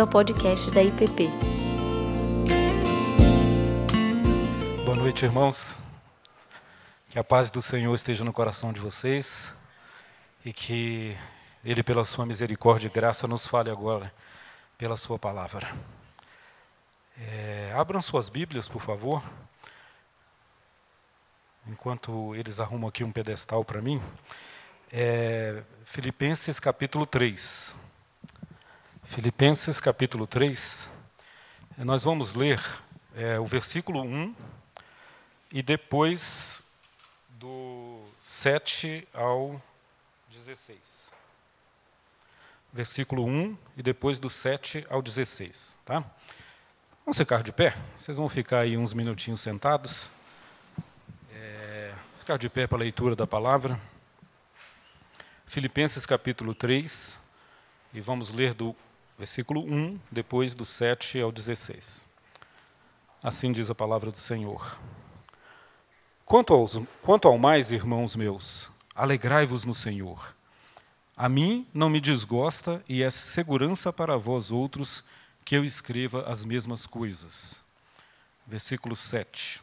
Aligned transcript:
bem-vindo 0.00 0.02
ao 0.02 0.06
podcast 0.06 0.70
da 0.70 0.82
IPP. 0.82 1.28
Boa 4.84 4.96
noite, 4.96 5.24
irmãos. 5.24 5.76
Que 7.10 7.18
a 7.18 7.24
paz 7.24 7.50
do 7.50 7.60
Senhor 7.60 7.94
esteja 7.94 8.24
no 8.24 8.32
coração 8.32 8.72
de 8.72 8.80
vocês 8.80 9.52
e 10.44 10.52
que 10.52 11.16
Ele, 11.64 11.82
pela 11.82 12.04
Sua 12.04 12.24
misericórdia 12.24 12.86
e 12.88 12.90
graça, 12.90 13.26
nos 13.26 13.46
fale 13.46 13.70
agora 13.70 14.12
pela 14.78 14.96
Sua 14.96 15.18
palavra. 15.18 15.70
É, 17.18 17.72
abram 17.76 18.00
suas 18.00 18.28
Bíblias, 18.28 18.68
por 18.68 18.80
favor. 18.80 19.22
Enquanto 21.66 22.34
eles 22.34 22.58
arrumam 22.58 22.88
aqui 22.88 23.04
um 23.04 23.12
pedestal 23.12 23.64
para 23.64 23.82
mim. 23.82 24.00
É, 24.90 25.62
Filipenses 25.84 26.58
capítulo 26.58 27.04
3. 27.04 27.89
Filipenses 29.10 29.80
capítulo 29.80 30.24
3, 30.24 30.88
nós 31.78 32.04
vamos 32.04 32.34
ler 32.34 32.62
é, 33.16 33.40
o 33.40 33.44
versículo 33.44 34.02
1 34.02 34.36
e 35.52 35.64
depois 35.64 36.62
do 37.30 38.04
7 38.20 39.08
ao 39.12 39.60
16. 40.30 41.10
Versículo 42.72 43.24
1 43.24 43.58
e 43.76 43.82
depois 43.82 44.20
do 44.20 44.30
7 44.30 44.86
ao 44.88 45.02
16. 45.02 45.76
Tá? 45.84 46.04
Vamos 47.04 47.18
ficar 47.18 47.42
de 47.42 47.50
pé? 47.50 47.76
Vocês 47.96 48.16
vão 48.16 48.28
ficar 48.28 48.60
aí 48.60 48.76
uns 48.76 48.94
minutinhos 48.94 49.40
sentados. 49.40 50.08
É, 51.34 51.92
ficar 52.16 52.38
de 52.38 52.48
pé 52.48 52.68
para 52.68 52.78
a 52.78 52.82
leitura 52.82 53.16
da 53.16 53.26
palavra. 53.26 53.78
Filipenses 55.46 56.06
capítulo 56.06 56.54
3, 56.54 57.18
e 57.92 58.00
vamos 58.00 58.30
ler 58.30 58.54
do 58.54 58.76
versículo 59.20 59.60
1, 59.60 60.00
depois 60.10 60.54
do 60.54 60.64
7 60.64 61.20
ao 61.20 61.30
16. 61.30 62.06
Assim 63.22 63.52
diz 63.52 63.68
a 63.68 63.74
palavra 63.74 64.10
do 64.10 64.16
Senhor. 64.16 64.80
Quanto, 66.24 66.54
aos, 66.54 66.80
quanto 67.02 67.28
ao 67.28 67.36
mais, 67.36 67.70
irmãos 67.70 68.16
meus, 68.16 68.70
alegrai-vos 68.94 69.66
no 69.66 69.74
Senhor. 69.74 70.34
A 71.14 71.28
mim 71.28 71.66
não 71.74 71.90
me 71.90 72.00
desgosta 72.00 72.82
e 72.88 73.02
é 73.02 73.10
segurança 73.10 73.92
para 73.92 74.16
vós 74.16 74.50
outros 74.50 75.04
que 75.44 75.54
eu 75.54 75.66
escreva 75.66 76.22
as 76.22 76.42
mesmas 76.42 76.86
coisas. 76.86 77.60
Versículo 78.46 78.96
7. 78.96 79.60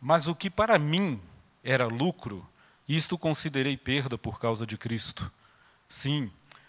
Mas 0.00 0.26
o 0.26 0.34
que 0.34 0.48
para 0.48 0.78
mim 0.78 1.20
era 1.62 1.86
lucro, 1.86 2.48
isto 2.88 3.18
considerei 3.18 3.76
perda 3.76 4.16
por 4.16 4.40
causa 4.40 4.66
de 4.66 4.78
Cristo. 4.78 5.30
Sim, 5.86 6.32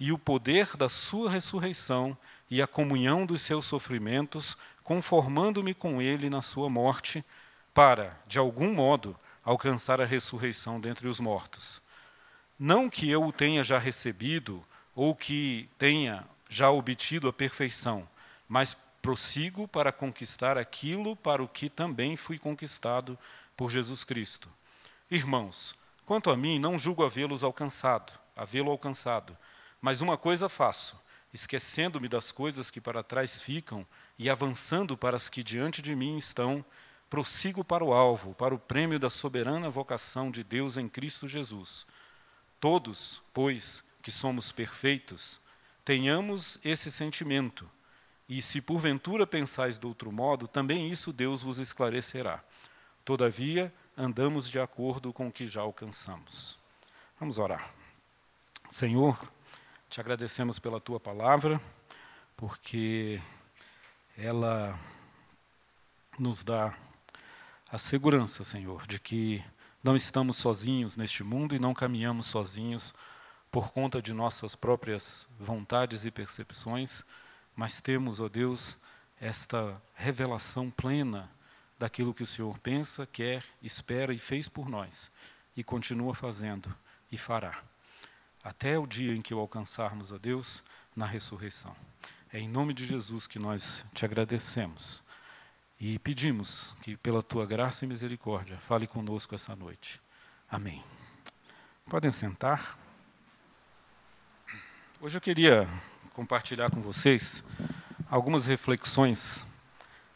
e 0.00 0.10
o 0.10 0.18
poder 0.18 0.78
da 0.78 0.88
sua 0.88 1.30
ressurreição 1.30 2.16
e 2.50 2.62
a 2.62 2.66
comunhão 2.66 3.26
dos 3.26 3.42
seus 3.42 3.66
sofrimentos, 3.66 4.56
conformando-me 4.82 5.74
com 5.74 6.00
ele 6.00 6.30
na 6.30 6.40
sua 6.40 6.70
morte, 6.70 7.22
para, 7.74 8.18
de 8.26 8.38
algum 8.38 8.72
modo, 8.72 9.14
alcançar 9.44 10.00
a 10.00 10.06
ressurreição 10.06 10.80
dentre 10.80 11.06
os 11.06 11.20
mortos. 11.20 11.82
Não 12.58 12.88
que 12.88 13.10
eu 13.10 13.24
o 13.24 13.32
tenha 13.32 13.62
já 13.62 13.78
recebido 13.78 14.64
ou 14.94 15.14
que 15.14 15.68
tenha 15.78 16.26
já 16.48 16.70
obtido 16.70 17.28
a 17.28 17.32
perfeição, 17.32 18.08
mas 18.48 18.76
prossigo 19.02 19.68
para 19.68 19.92
conquistar 19.92 20.56
aquilo 20.58 21.14
para 21.14 21.42
o 21.42 21.48
que 21.48 21.68
também 21.68 22.16
fui 22.16 22.38
conquistado 22.38 23.18
por 23.56 23.70
Jesus 23.70 24.02
Cristo. 24.02 24.48
Irmãos, 25.10 25.74
quanto 26.06 26.30
a 26.30 26.36
mim, 26.36 26.58
não 26.58 26.78
julgo 26.78 27.04
havê-los 27.04 27.44
alcançado, 27.44 28.12
havê-lo 28.34 28.70
alcançado 28.70 29.36
mas 29.80 30.00
uma 30.00 30.16
coisa 30.16 30.48
faço, 30.48 31.00
esquecendo-me 31.32 32.08
das 32.08 32.32
coisas 32.32 32.70
que 32.70 32.80
para 32.80 33.02
trás 33.02 33.40
ficam 33.40 33.86
e 34.18 34.28
avançando 34.28 34.96
para 34.96 35.16
as 35.16 35.28
que 35.28 35.42
diante 35.42 35.80
de 35.80 35.94
mim 35.94 36.16
estão, 36.18 36.64
prossigo 37.08 37.64
para 37.64 37.84
o 37.84 37.92
alvo, 37.92 38.34
para 38.34 38.54
o 38.54 38.58
prêmio 38.58 38.98
da 38.98 39.10
soberana 39.10 39.70
vocação 39.70 40.30
de 40.30 40.44
Deus 40.44 40.76
em 40.76 40.88
Cristo 40.88 41.26
Jesus. 41.26 41.86
Todos, 42.60 43.22
pois, 43.32 43.82
que 44.02 44.10
somos 44.10 44.52
perfeitos, 44.52 45.40
tenhamos 45.84 46.58
esse 46.64 46.90
sentimento. 46.90 47.68
E 48.28 48.40
se 48.40 48.60
porventura 48.60 49.26
pensais 49.26 49.78
de 49.78 49.86
outro 49.86 50.12
modo, 50.12 50.46
também 50.46 50.88
isso 50.90 51.12
Deus 51.12 51.42
vos 51.42 51.58
esclarecerá. 51.58 52.44
Todavia, 53.04 53.74
andamos 53.96 54.48
de 54.48 54.60
acordo 54.60 55.12
com 55.12 55.26
o 55.26 55.32
que 55.32 55.46
já 55.46 55.62
alcançamos. 55.62 56.56
Vamos 57.18 57.38
orar. 57.38 57.74
Senhor, 58.70 59.18
te 59.90 60.00
agradecemos 60.00 60.60
pela 60.60 60.80
tua 60.80 61.00
palavra, 61.00 61.60
porque 62.36 63.20
ela 64.16 64.78
nos 66.16 66.44
dá 66.44 66.72
a 67.68 67.76
segurança, 67.76 68.44
Senhor, 68.44 68.86
de 68.86 69.00
que 69.00 69.44
não 69.82 69.96
estamos 69.96 70.36
sozinhos 70.36 70.96
neste 70.96 71.24
mundo 71.24 71.56
e 71.56 71.58
não 71.58 71.74
caminhamos 71.74 72.26
sozinhos 72.26 72.94
por 73.50 73.72
conta 73.72 74.00
de 74.00 74.12
nossas 74.12 74.54
próprias 74.54 75.26
vontades 75.40 76.04
e 76.04 76.10
percepções, 76.12 77.02
mas 77.56 77.80
temos, 77.80 78.20
ó 78.20 78.28
Deus, 78.28 78.78
esta 79.20 79.82
revelação 79.96 80.70
plena 80.70 81.28
daquilo 81.76 82.14
que 82.14 82.22
o 82.22 82.28
Senhor 82.28 82.56
pensa, 82.60 83.08
quer, 83.08 83.42
espera 83.60 84.14
e 84.14 84.20
fez 84.20 84.48
por 84.48 84.68
nós, 84.68 85.10
e 85.56 85.64
continua 85.64 86.14
fazendo 86.14 86.72
e 87.10 87.18
fará 87.18 87.60
até 88.42 88.78
o 88.78 88.86
dia 88.86 89.14
em 89.14 89.22
que 89.22 89.34
o 89.34 89.38
alcançarmos 89.38 90.12
a 90.12 90.18
Deus 90.18 90.62
na 90.94 91.06
ressurreição. 91.06 91.74
É 92.32 92.38
em 92.38 92.48
nome 92.48 92.72
de 92.72 92.86
Jesus 92.86 93.26
que 93.26 93.38
nós 93.38 93.84
te 93.94 94.04
agradecemos 94.04 95.02
e 95.80 95.98
pedimos 95.98 96.74
que, 96.82 96.96
pela 96.96 97.22
tua 97.22 97.46
graça 97.46 97.84
e 97.84 97.88
misericórdia, 97.88 98.58
fale 98.58 98.86
conosco 98.86 99.34
essa 99.34 99.56
noite. 99.56 100.00
Amém. 100.48 100.84
Podem 101.88 102.12
sentar. 102.12 102.78
Hoje 105.00 105.16
eu 105.16 105.20
queria 105.20 105.68
compartilhar 106.12 106.70
com 106.70 106.82
vocês 106.82 107.42
algumas 108.10 108.46
reflexões 108.46 109.46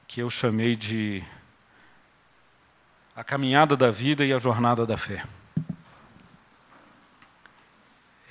que 0.06 0.20
eu 0.20 0.28
chamei 0.28 0.76
de 0.76 1.24
a 3.16 3.24
caminhada 3.24 3.76
da 3.76 3.90
vida 3.90 4.24
e 4.24 4.32
a 4.32 4.38
jornada 4.38 4.84
da 4.84 4.96
fé. 4.96 5.24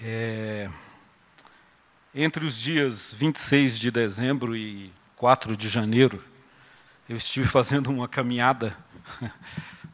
É, 0.05 0.69
entre 2.13 2.45
os 2.45 2.59
dias 2.59 3.13
26 3.13 3.79
de 3.79 3.89
dezembro 3.89 4.53
e 4.53 4.91
4 5.15 5.55
de 5.55 5.69
janeiro, 5.69 6.21
eu 7.07 7.15
estive 7.15 7.47
fazendo 7.47 7.89
uma 7.89 8.05
caminhada 8.05 8.77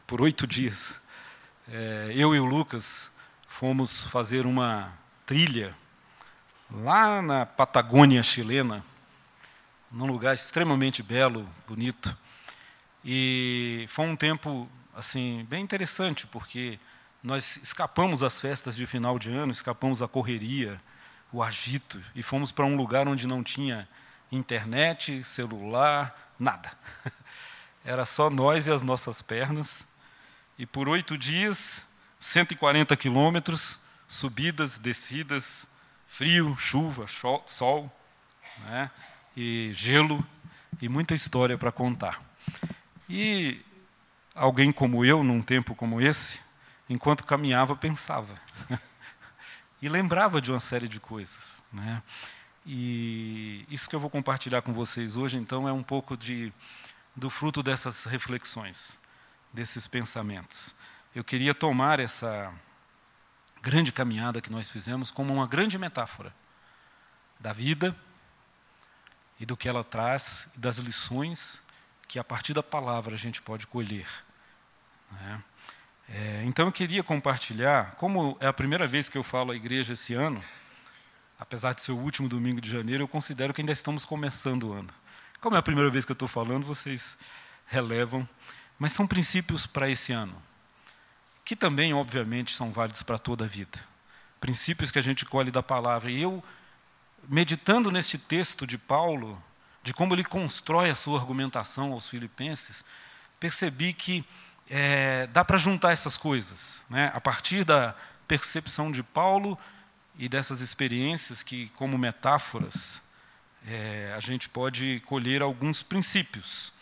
por 0.08 0.20
oito 0.20 0.48
dias. 0.48 1.00
É, 1.72 2.10
eu 2.12 2.34
e 2.34 2.40
o 2.40 2.44
Lucas 2.44 3.12
fomos 3.46 4.04
fazer 4.06 4.46
uma 4.46 4.92
trilha 5.24 5.76
lá 6.72 7.22
na 7.22 7.46
Patagônia 7.46 8.20
chilena, 8.20 8.84
num 9.92 10.06
lugar 10.06 10.34
extremamente 10.34 11.04
belo, 11.04 11.48
bonito. 11.68 12.16
E 13.04 13.84
foi 13.88 14.06
um 14.06 14.16
tempo 14.16 14.68
assim 14.92 15.46
bem 15.48 15.62
interessante, 15.62 16.26
porque 16.26 16.80
nós 17.22 17.58
escapamos 17.58 18.22
às 18.22 18.40
festas 18.40 18.74
de 18.74 18.86
final 18.86 19.18
de 19.18 19.30
ano, 19.30 19.52
escapamos 19.52 20.00
à 20.02 20.08
correria, 20.08 20.80
o 21.32 21.42
agito, 21.42 22.02
e 22.14 22.22
fomos 22.22 22.50
para 22.50 22.64
um 22.64 22.76
lugar 22.76 23.06
onde 23.06 23.26
não 23.26 23.42
tinha 23.42 23.88
internet, 24.32 25.22
celular, 25.22 26.32
nada. 26.38 26.72
Era 27.84 28.04
só 28.06 28.30
nós 28.30 28.66
e 28.66 28.72
as 28.72 28.82
nossas 28.82 29.22
pernas. 29.22 29.86
E 30.58 30.66
por 30.66 30.88
oito 30.88 31.16
dias, 31.16 31.82
140 32.18 32.96
quilômetros, 32.96 33.80
subidas, 34.08 34.78
descidas, 34.78 35.66
frio, 36.06 36.56
chuva, 36.58 37.06
sol, 37.46 37.90
né? 38.64 38.90
e 39.36 39.70
gelo, 39.72 40.24
e 40.82 40.88
muita 40.88 41.14
história 41.14 41.56
para 41.56 41.70
contar. 41.72 42.22
E 43.08 43.60
alguém 44.34 44.72
como 44.72 45.04
eu, 45.04 45.22
num 45.22 45.40
tempo 45.40 45.74
como 45.74 46.00
esse, 46.00 46.40
enquanto 46.90 47.24
caminhava, 47.24 47.76
pensava. 47.76 48.34
e 49.80 49.88
lembrava 49.88 50.42
de 50.42 50.50
uma 50.50 50.58
série 50.58 50.88
de 50.88 50.98
coisas. 50.98 51.62
Né? 51.72 52.02
E 52.66 53.64
isso 53.70 53.88
que 53.88 53.94
eu 53.94 54.00
vou 54.00 54.10
compartilhar 54.10 54.60
com 54.60 54.72
vocês 54.72 55.16
hoje, 55.16 55.38
então, 55.38 55.68
é 55.68 55.72
um 55.72 55.84
pouco 55.84 56.16
de, 56.16 56.52
do 57.14 57.30
fruto 57.30 57.62
dessas 57.62 58.04
reflexões, 58.04 58.98
desses 59.52 59.86
pensamentos. 59.86 60.74
Eu 61.14 61.22
queria 61.22 61.54
tomar 61.54 62.00
essa 62.00 62.52
grande 63.62 63.92
caminhada 63.92 64.40
que 64.40 64.50
nós 64.50 64.68
fizemos 64.68 65.10
como 65.10 65.32
uma 65.32 65.46
grande 65.46 65.78
metáfora 65.78 66.34
da 67.38 67.52
vida 67.52 67.96
e 69.38 69.46
do 69.46 69.56
que 69.56 69.68
ela 69.68 69.84
traz, 69.84 70.50
das 70.56 70.78
lições 70.78 71.62
que 72.08 72.18
a 72.18 72.24
partir 72.24 72.52
da 72.52 72.62
palavra 72.62 73.14
a 73.14 73.18
gente 73.18 73.40
pode 73.40 73.66
colher. 73.66 74.08
Né? 75.12 75.42
É, 76.12 76.42
então 76.44 76.66
eu 76.66 76.72
queria 76.72 77.04
compartilhar, 77.04 77.94
como 77.94 78.36
é 78.40 78.48
a 78.48 78.52
primeira 78.52 78.84
vez 78.84 79.08
que 79.08 79.16
eu 79.16 79.22
falo 79.22 79.52
à 79.52 79.56
igreja 79.56 79.92
esse 79.92 80.12
ano, 80.12 80.42
apesar 81.38 81.72
de 81.72 81.82
ser 81.82 81.92
o 81.92 81.96
último 81.96 82.28
domingo 82.28 82.60
de 82.60 82.68
janeiro, 82.68 83.04
eu 83.04 83.08
considero 83.08 83.54
que 83.54 83.62
ainda 83.62 83.72
estamos 83.72 84.04
começando 84.04 84.64
o 84.64 84.72
ano. 84.72 84.88
Como 85.40 85.54
é 85.54 85.58
a 85.60 85.62
primeira 85.62 85.88
vez 85.88 86.04
que 86.04 86.10
eu 86.10 86.14
estou 86.14 86.26
falando, 86.26 86.66
vocês 86.66 87.16
relevam, 87.66 88.28
mas 88.76 88.92
são 88.92 89.06
princípios 89.06 89.66
para 89.68 89.88
esse 89.88 90.12
ano, 90.12 90.34
que 91.44 91.54
também, 91.54 91.94
obviamente, 91.94 92.56
são 92.56 92.72
válidos 92.72 93.02
para 93.04 93.18
toda 93.18 93.44
a 93.44 93.48
vida. 93.48 93.78
Princípios 94.40 94.90
que 94.90 94.98
a 94.98 95.02
gente 95.02 95.24
colhe 95.24 95.50
da 95.50 95.62
palavra. 95.62 96.10
E 96.10 96.20
eu, 96.20 96.42
meditando 97.28 97.90
neste 97.90 98.18
texto 98.18 98.66
de 98.66 98.76
Paulo, 98.76 99.40
de 99.82 99.94
como 99.94 100.14
ele 100.14 100.24
constrói 100.24 100.90
a 100.90 100.94
sua 100.96 101.20
argumentação 101.20 101.92
aos 101.92 102.08
filipenses, 102.08 102.84
percebi 103.38 103.92
que 103.92 104.24
é, 104.70 105.26
dá 105.26 105.44
para 105.44 105.58
juntar 105.58 105.90
essas 105.90 106.16
coisas. 106.16 106.84
Né? 106.88 107.10
A 107.12 107.20
partir 107.20 107.64
da 107.64 107.94
percepção 108.28 108.92
de 108.92 109.02
Paulo 109.02 109.58
e 110.16 110.28
dessas 110.28 110.60
experiências 110.60 111.42
que, 111.42 111.68
como 111.70 111.98
metáforas, 111.98 113.02
é, 113.66 114.14
a 114.16 114.20
gente 114.20 114.48
pode 114.48 115.02
colher 115.06 115.42
alguns 115.42 115.82
princípios. 115.82 116.72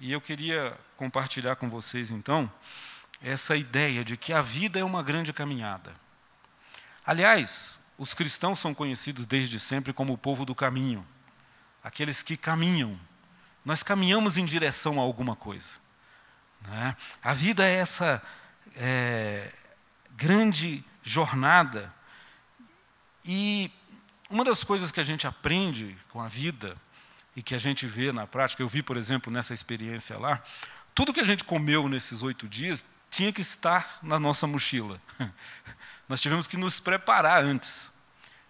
E 0.00 0.10
eu 0.10 0.20
queria 0.20 0.76
compartilhar 0.96 1.54
com 1.54 1.70
vocês, 1.70 2.10
então, 2.10 2.50
essa 3.22 3.56
ideia 3.56 4.04
de 4.04 4.16
que 4.16 4.32
a 4.32 4.42
vida 4.42 4.78
é 4.80 4.84
uma 4.84 5.02
grande 5.02 5.32
caminhada. 5.32 5.92
Aliás, 7.06 7.80
os 7.96 8.12
cristãos 8.12 8.58
são 8.58 8.74
conhecidos 8.74 9.24
desde 9.24 9.60
sempre 9.60 9.92
como 9.92 10.12
o 10.12 10.18
povo 10.18 10.44
do 10.44 10.54
caminho, 10.54 11.06
aqueles 11.82 12.22
que 12.22 12.36
caminham. 12.36 12.98
Nós 13.64 13.82
caminhamos 13.82 14.36
em 14.36 14.44
direção 14.44 14.98
a 14.98 15.02
alguma 15.02 15.36
coisa. 15.36 15.83
Né? 16.68 16.96
A 17.22 17.34
vida 17.34 17.64
é 17.64 17.74
essa 17.74 18.22
é, 18.76 19.52
grande 20.16 20.84
jornada 21.02 21.92
e 23.24 23.70
uma 24.30 24.44
das 24.44 24.64
coisas 24.64 24.90
que 24.90 25.00
a 25.00 25.04
gente 25.04 25.26
aprende 25.26 25.96
com 26.10 26.20
a 26.20 26.28
vida 26.28 26.76
e 27.36 27.42
que 27.42 27.54
a 27.54 27.58
gente 27.58 27.86
vê 27.86 28.12
na 28.12 28.26
prática, 28.26 28.62
eu 28.62 28.68
vi, 28.68 28.82
por 28.82 28.96
exemplo, 28.96 29.32
nessa 29.32 29.54
experiência 29.54 30.18
lá, 30.18 30.42
tudo 30.94 31.12
que 31.12 31.20
a 31.20 31.24
gente 31.24 31.44
comeu 31.44 31.88
nesses 31.88 32.22
oito 32.22 32.48
dias 32.48 32.84
tinha 33.10 33.32
que 33.32 33.40
estar 33.40 33.98
na 34.02 34.18
nossa 34.18 34.46
mochila. 34.46 35.00
Nós 36.08 36.20
tivemos 36.20 36.46
que 36.46 36.56
nos 36.56 36.80
preparar 36.80 37.42
antes. 37.42 37.92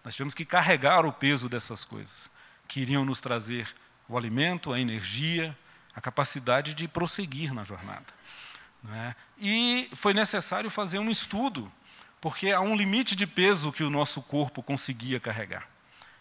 Nós 0.03 0.15
tivemos 0.15 0.35
que 0.35 0.45
carregar 0.45 1.07
o 1.07 1.13
peso 1.13 1.49
dessas 1.49 1.85
coisas 1.85 2.31
que 2.67 2.81
iriam 2.81 3.05
nos 3.05 3.21
trazer 3.21 3.69
o 4.09 4.17
alimento, 4.17 4.73
a 4.73 4.81
energia, 4.81 5.57
a 5.95 6.01
capacidade 6.01 6.75
de 6.75 6.89
prosseguir 6.89 7.53
na 7.55 7.65
jornada. 7.65 8.07
É? 8.93 9.15
E 9.39 9.89
foi 9.95 10.13
necessário 10.13 10.69
fazer 10.69 10.99
um 10.99 11.11
estudo 11.11 11.73
porque 12.21 12.53
há 12.53 12.61
um 12.61 12.75
limite 12.75 13.15
de 13.15 13.27
peso 13.27 13.73
que 13.73 13.83
o 13.85 13.91
nosso 13.91 14.23
corpo 14.23 14.63
conseguia 14.63 15.21
carregar. 15.21 15.69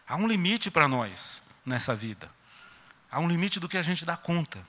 Há 0.08 0.18
um 0.18 0.28
limite 0.28 0.70
para 0.70 0.88
nós 0.88 1.44
nessa 1.66 1.96
vida. 1.96 2.30
Há 3.10 3.20
um 3.20 3.28
limite 3.28 3.60
do 3.60 3.70
que 3.70 3.78
a 3.78 3.82
gente 3.82 4.04
dá 4.04 4.18
conta. 4.18 4.60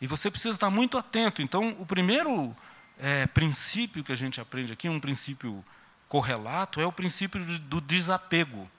E 0.00 0.06
você 0.06 0.30
precisa 0.30 0.54
estar 0.54 0.70
muito 0.70 0.98
atento. 0.98 1.40
Então, 1.40 1.76
o 1.78 1.86
primeiro 1.86 2.54
é, 2.98 3.26
princípio 3.26 4.04
que 4.04 4.12
a 4.12 4.16
gente 4.16 4.40
aprende 4.40 4.72
aqui, 4.72 4.88
um 4.88 5.00
princípio 5.00 5.64
correlato, 6.08 6.80
é 6.80 6.86
o 6.86 6.92
princípio 6.92 7.42
do 7.60 7.80
desapego. 7.80 8.70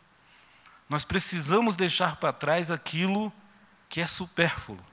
Nós 0.90 1.04
precisamos 1.06 1.76
deixar 1.76 2.18
para 2.18 2.34
trás 2.34 2.70
aquilo 2.70 3.32
que 3.90 4.02
é 4.02 4.08
supérfluo. 4.08 4.91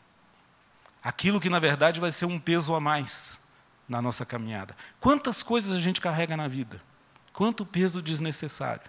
Aquilo 1.09 1.41
que, 1.41 1.49
na 1.49 1.59
verdade, 1.59 1.99
vai 2.01 2.13
ser 2.13 2.27
um 2.27 2.39
peso 2.39 2.75
a 2.75 2.81
mais 2.81 3.41
na 3.89 4.03
nossa 4.03 4.27
caminhada. 4.27 4.77
Quantas 5.01 5.43
coisas 5.43 5.75
a 5.75 5.81
gente 5.81 6.03
carrega 6.03 6.37
na 6.37 6.47
vida? 6.47 6.83
Quanto 7.33 7.65
peso 7.65 8.03
desnecessário. 8.03 8.83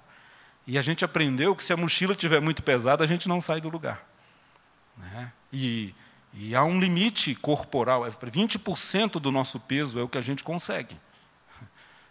E 0.68 0.78
a 0.78 0.82
gente 0.82 1.06
aprendeu 1.06 1.56
que 1.56 1.64
se 1.64 1.72
a 1.72 1.78
mochila 1.78 2.12
estiver 2.12 2.42
muito 2.42 2.62
pesada, 2.62 3.06
a 3.06 3.08
gente 3.08 3.30
não 3.30 3.40
sai 3.40 3.62
do 3.62 3.70
lugar. 3.70 4.06
Né? 4.98 5.32
E, 5.54 5.96
e 6.34 6.54
há 6.54 6.62
um 6.62 6.78
limite 6.78 7.36
corporal, 7.36 8.04
20% 8.04 9.16
é 9.16 9.20
do 9.22 9.32
nosso 9.32 9.58
peso 9.58 9.98
é 9.98 10.04
o 10.04 10.10
que 10.10 10.18
a 10.18 10.22
gente 10.22 10.44
consegue. 10.44 11.00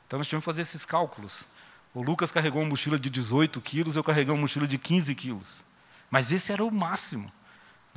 Então 0.07 0.19
nós 0.19 0.27
tivemos 0.27 0.43
que 0.43 0.47
fazer 0.47 0.63
esses 0.63 0.87
cálculos. 0.87 1.45
O 1.93 2.03
Lucas 2.03 2.33
carregou 2.33 2.63
uma 2.63 2.71
mochila 2.71 2.99
de 2.99 3.11
18 3.11 3.61
quilos, 3.61 3.95
eu 3.95 4.03
carreguei 4.03 4.33
uma 4.33 4.41
mochila 4.41 4.67
de 4.67 4.79
15 4.79 5.15
quilos. 5.15 5.63
Mas 6.11 6.33
esse 6.33 6.51
era 6.51 6.65
o 6.65 6.71
máximo. 6.71 7.31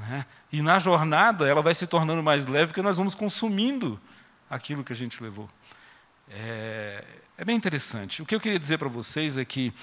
Né? 0.02 0.26
E 0.52 0.62
na 0.62 0.80
jornada 0.80 1.48
ela 1.48 1.62
vai 1.62 1.74
se 1.74 1.86
tornando 1.86 2.24
mais 2.24 2.46
leve 2.46 2.68
porque 2.68 2.82
nós 2.82 2.98
vamos 2.98 3.14
consumindo 3.14 4.02
aquilo 4.50 4.84
que 4.84 4.92
a 4.92 4.96
gente 4.96 5.22
levou. 5.22 5.50
É, 6.30 7.04
é 7.38 7.46
bem 7.46 7.56
interessante. 7.56 8.22
O 8.22 8.26
que 8.26 8.34
eu 8.34 8.40
queria 8.40 8.60
dizer 8.60 8.78
para 8.78 8.90
vocês 8.90 9.38
é 9.38 9.46
que 9.46 9.74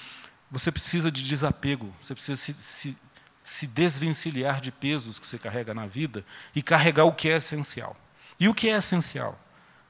você 0.50 0.72
precisa 0.72 1.10
de 1.10 1.22
desapego, 1.24 1.94
você 2.00 2.14
precisa 2.14 2.36
se, 2.36 2.54
se, 2.54 2.98
se 3.44 3.66
desvencilhar 3.66 4.60
de 4.60 4.72
pesos 4.72 5.18
que 5.18 5.26
você 5.26 5.38
carrega 5.38 5.72
na 5.72 5.86
vida 5.86 6.24
e 6.54 6.62
carregar 6.62 7.04
o 7.04 7.12
que 7.12 7.28
é 7.28 7.36
essencial. 7.36 7.96
E 8.40 8.48
o 8.48 8.54
que 8.54 8.68
é 8.68 8.76
essencial? 8.76 9.38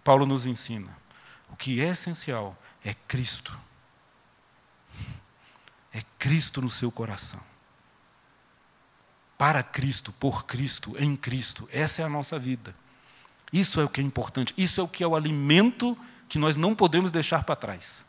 Paulo 0.03 0.27
nos 0.27 0.47
ensina. 0.47 0.97
O 1.51 1.57
que 1.57 1.81
é 1.81 1.89
essencial 1.89 2.57
é 2.85 2.95
Cristo. 3.07 3.59
É 5.93 6.03
Cristo 6.19 6.61
no 6.61 6.71
seu 6.71 6.91
coração. 6.91 7.41
Para 9.39 9.63
Cristo, 9.63 10.13
por 10.13 10.45
Cristo, 10.45 10.97
em 10.99 11.17
Cristo. 11.17 11.69
Essa 11.73 12.03
é 12.03 12.05
a 12.05 12.09
nossa 12.09 12.39
vida. 12.39 12.75
Isso 13.53 13.81
é 13.81 13.85
o 13.85 13.89
que 13.89 14.01
é 14.01 14.05
importante, 14.05 14.53
isso 14.59 14.81
é 14.81 14.85
o 14.85 14.89
que 14.89 15.03
é 15.03 15.07
o 15.07 15.17
alimento 15.17 15.97
que 16.29 16.39
nós 16.39 16.57
não 16.57 16.75
podemos 16.75 17.11
deixar 17.11 17.45
para 17.45 17.57
trás. 17.57 18.05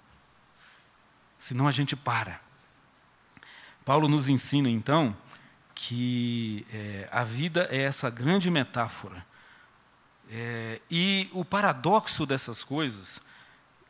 Senão 1.37 1.67
a 1.67 1.71
gente 1.71 1.95
para. 1.95 2.41
Paulo 3.85 4.09
nos 4.09 4.27
ensina, 4.27 4.69
então, 4.69 5.15
que 5.73 6.65
é, 6.71 7.07
a 7.11 7.23
vida 7.23 7.67
é 7.71 7.83
essa 7.83 8.09
grande 8.09 8.51
metáfora. 8.51 9.25
É, 10.29 10.81
e 10.91 11.29
o 11.31 11.45
paradoxo 11.45 12.25
dessas 12.25 12.63
coisas 12.63 13.21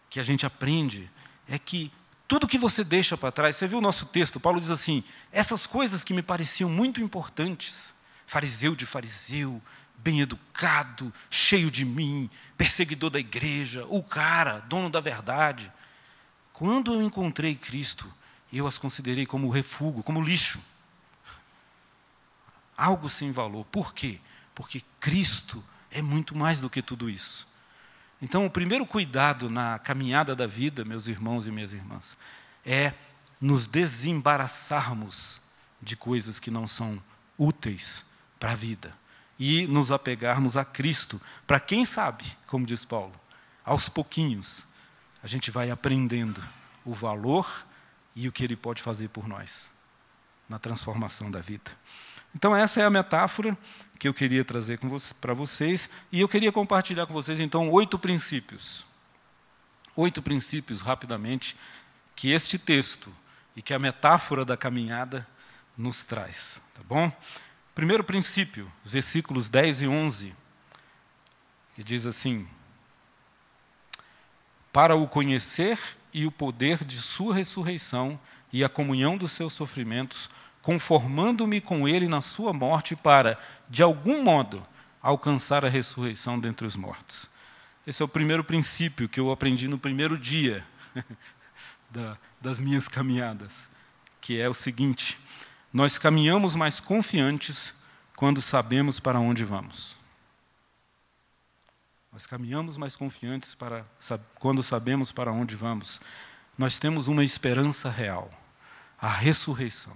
que 0.10 0.20
a 0.20 0.24
gente 0.24 0.46
aprende 0.46 1.10
é 1.48 1.58
que 1.58 1.92
tudo 2.30 2.48
que 2.48 2.60
você 2.60 2.84
deixa 2.84 3.18
para 3.18 3.32
trás, 3.32 3.56
você 3.56 3.66
viu 3.66 3.80
o 3.80 3.82
nosso 3.82 4.06
texto, 4.06 4.40
Paulo 4.40 4.62
diz 4.62 4.70
assim: 4.70 5.04
essas 5.32 5.66
coisas 5.66 6.04
que 6.04 6.14
me 6.14 6.22
pareciam 6.22 6.70
muito 6.70 7.02
importantes, 7.02 7.92
fariseu 8.28 8.76
de 8.76 8.86
fariseu, 8.86 9.60
bem 9.98 10.22
educado, 10.22 11.12
cheio 11.28 11.72
de 11.72 11.84
mim, 11.84 12.30
perseguidor 12.56 13.10
da 13.10 13.20
igreja, 13.20 13.84
o 13.90 14.04
cara, 14.04 14.60
dono 14.60 14.92
da 14.92 15.02
verdade. 15.02 15.74
Quando 16.54 16.94
eu 16.94 17.02
encontrei 17.02 17.56
Cristo, 17.56 18.06
eu 18.54 18.68
as 18.68 18.78
considerei 18.78 19.26
como 19.26 19.50
refúgio, 19.50 20.04
como 20.04 20.22
lixo. 20.22 20.62
Algo 22.78 23.10
sem 23.10 23.32
valor. 23.32 23.66
Por 23.72 23.92
quê? 23.92 24.20
Porque 24.54 24.84
Cristo 25.00 25.66
é 25.90 26.00
muito 26.00 26.38
mais 26.38 26.62
do 26.62 26.70
que 26.70 26.84
tudo 26.84 27.10
isso. 27.10 27.49
Então, 28.22 28.46
o 28.46 28.50
primeiro 28.50 28.86
cuidado 28.86 29.50
na 29.50 29.80
caminhada 29.80 30.36
da 30.36 30.46
vida, 30.46 30.84
meus 30.84 31.08
irmãos 31.08 31.48
e 31.48 31.52
minhas 31.52 31.74
irmãs, 31.74 32.18
é 32.66 32.94
nos 33.40 33.66
desembaraçarmos 33.66 35.42
de 35.82 35.96
coisas 35.96 36.40
que 36.40 36.52
não 36.52 36.68
são 36.68 37.02
úteis 37.38 38.06
para 38.38 38.52
a 38.52 38.56
vida 38.56 38.94
e 39.40 39.66
nos 39.68 39.92
apegarmos 39.92 40.58
a 40.58 40.66
Cristo, 40.66 41.22
para 41.48 41.60
quem 41.60 41.86
sabe, 41.86 42.26
como 42.46 42.66
diz 42.66 42.84
Paulo, 42.84 43.14
aos 43.64 43.88
pouquinhos 43.88 44.68
a 45.24 45.28
gente 45.28 45.50
vai 45.50 45.72
aprendendo 45.72 46.44
o 46.84 46.94
valor 46.94 47.66
e 48.16 48.28
o 48.28 48.32
que 48.32 48.44
ele 48.44 48.56
pode 48.56 48.82
fazer 48.82 49.08
por 49.10 49.28
nós 49.28 49.70
na 50.48 50.60
transformação 50.60 51.32
da 51.32 51.40
vida. 51.40 51.72
Então 52.36 52.56
essa 52.56 52.82
é 52.82 52.86
a 52.86 52.90
metáfora 52.90 53.58
que 53.98 54.08
eu 54.08 54.14
queria 54.14 54.46
trazer 54.46 54.80
para 55.20 55.34
vocês 55.34 55.90
e 56.12 56.22
eu 56.22 56.28
queria 56.28 56.52
compartilhar 56.52 57.06
com 57.06 57.14
vocês 57.14 57.40
então 57.40 57.70
oito 57.72 58.00
princípios, 58.00 58.86
oito 59.96 60.22
princípios 60.22 60.82
rapidamente 60.82 61.58
que 62.16 62.32
este 62.32 62.58
texto 62.58 63.14
e 63.56 63.62
que 63.62 63.74
a 63.74 63.80
metáfora 63.80 64.46
da 64.46 64.56
caminhada 64.56 65.28
nos 65.78 66.04
traz, 66.06 66.62
tá 66.76 66.82
bom? 66.88 67.12
Primeiro 67.74 68.04
princípio, 68.04 68.70
versículos 68.84 69.50
10 69.50 69.84
e 69.84 69.88
11, 69.88 70.36
que 71.76 71.84
diz 71.84 72.06
assim: 72.06 72.46
Para 74.74 74.96
o 74.96 75.08
conhecer 75.08 75.80
e 76.14 76.26
o 76.26 76.32
poder 76.32 76.84
de 76.84 76.98
Sua 76.98 77.34
ressurreição 77.34 78.20
e 78.52 78.64
a 78.64 78.70
comunhão 78.70 79.18
dos 79.18 79.32
seus 79.32 79.54
sofrimentos, 79.54 80.30
conformando-me 80.62 81.62
com 81.62 81.88
ele 81.88 82.08
na 82.08 82.22
sua 82.22 82.54
morte 82.54 82.96
para, 82.96 83.40
de 83.70 83.82
algum 83.82 84.24
modo, 84.24 84.66
alcançar 85.02 85.64
a 85.64 85.70
ressurreição 85.70 86.40
dentre 86.40 86.66
os 86.68 86.76
mortos. 86.76 87.30
Esse 87.88 88.02
é 88.02 88.06
o 88.06 88.10
primeiro 88.10 88.44
princípio 88.44 89.10
que 89.10 89.20
eu 89.20 89.32
aprendi 89.32 89.68
no 89.68 89.80
primeiro 89.80 90.18
dia 90.18 90.66
da, 91.90 92.18
das 92.40 92.62
minhas 92.62 92.88
caminhadas, 92.88 93.70
que 94.22 94.40
é 94.40 94.48
o 94.48 94.54
seguinte: 94.54 95.18
nós 95.74 95.98
caminhamos 95.98 96.56
mais 96.56 96.80
confiantes 96.80 97.74
quando 98.16 98.42
sabemos 98.42 99.00
para 99.00 99.20
onde 99.20 99.44
vamos. 99.44 99.98
Nós 102.12 102.26
caminhamos 102.26 102.76
mais 102.76 102.96
confiantes 102.96 103.56
para, 103.56 103.86
quando 104.36 104.62
sabemos 104.62 105.12
para 105.12 105.32
onde 105.32 105.56
vamos. 105.56 106.02
Nós 106.58 106.78
temos 106.78 107.08
uma 107.08 107.24
esperança 107.24 107.90
real, 107.90 108.30
a 109.00 109.10
ressurreição. 109.10 109.96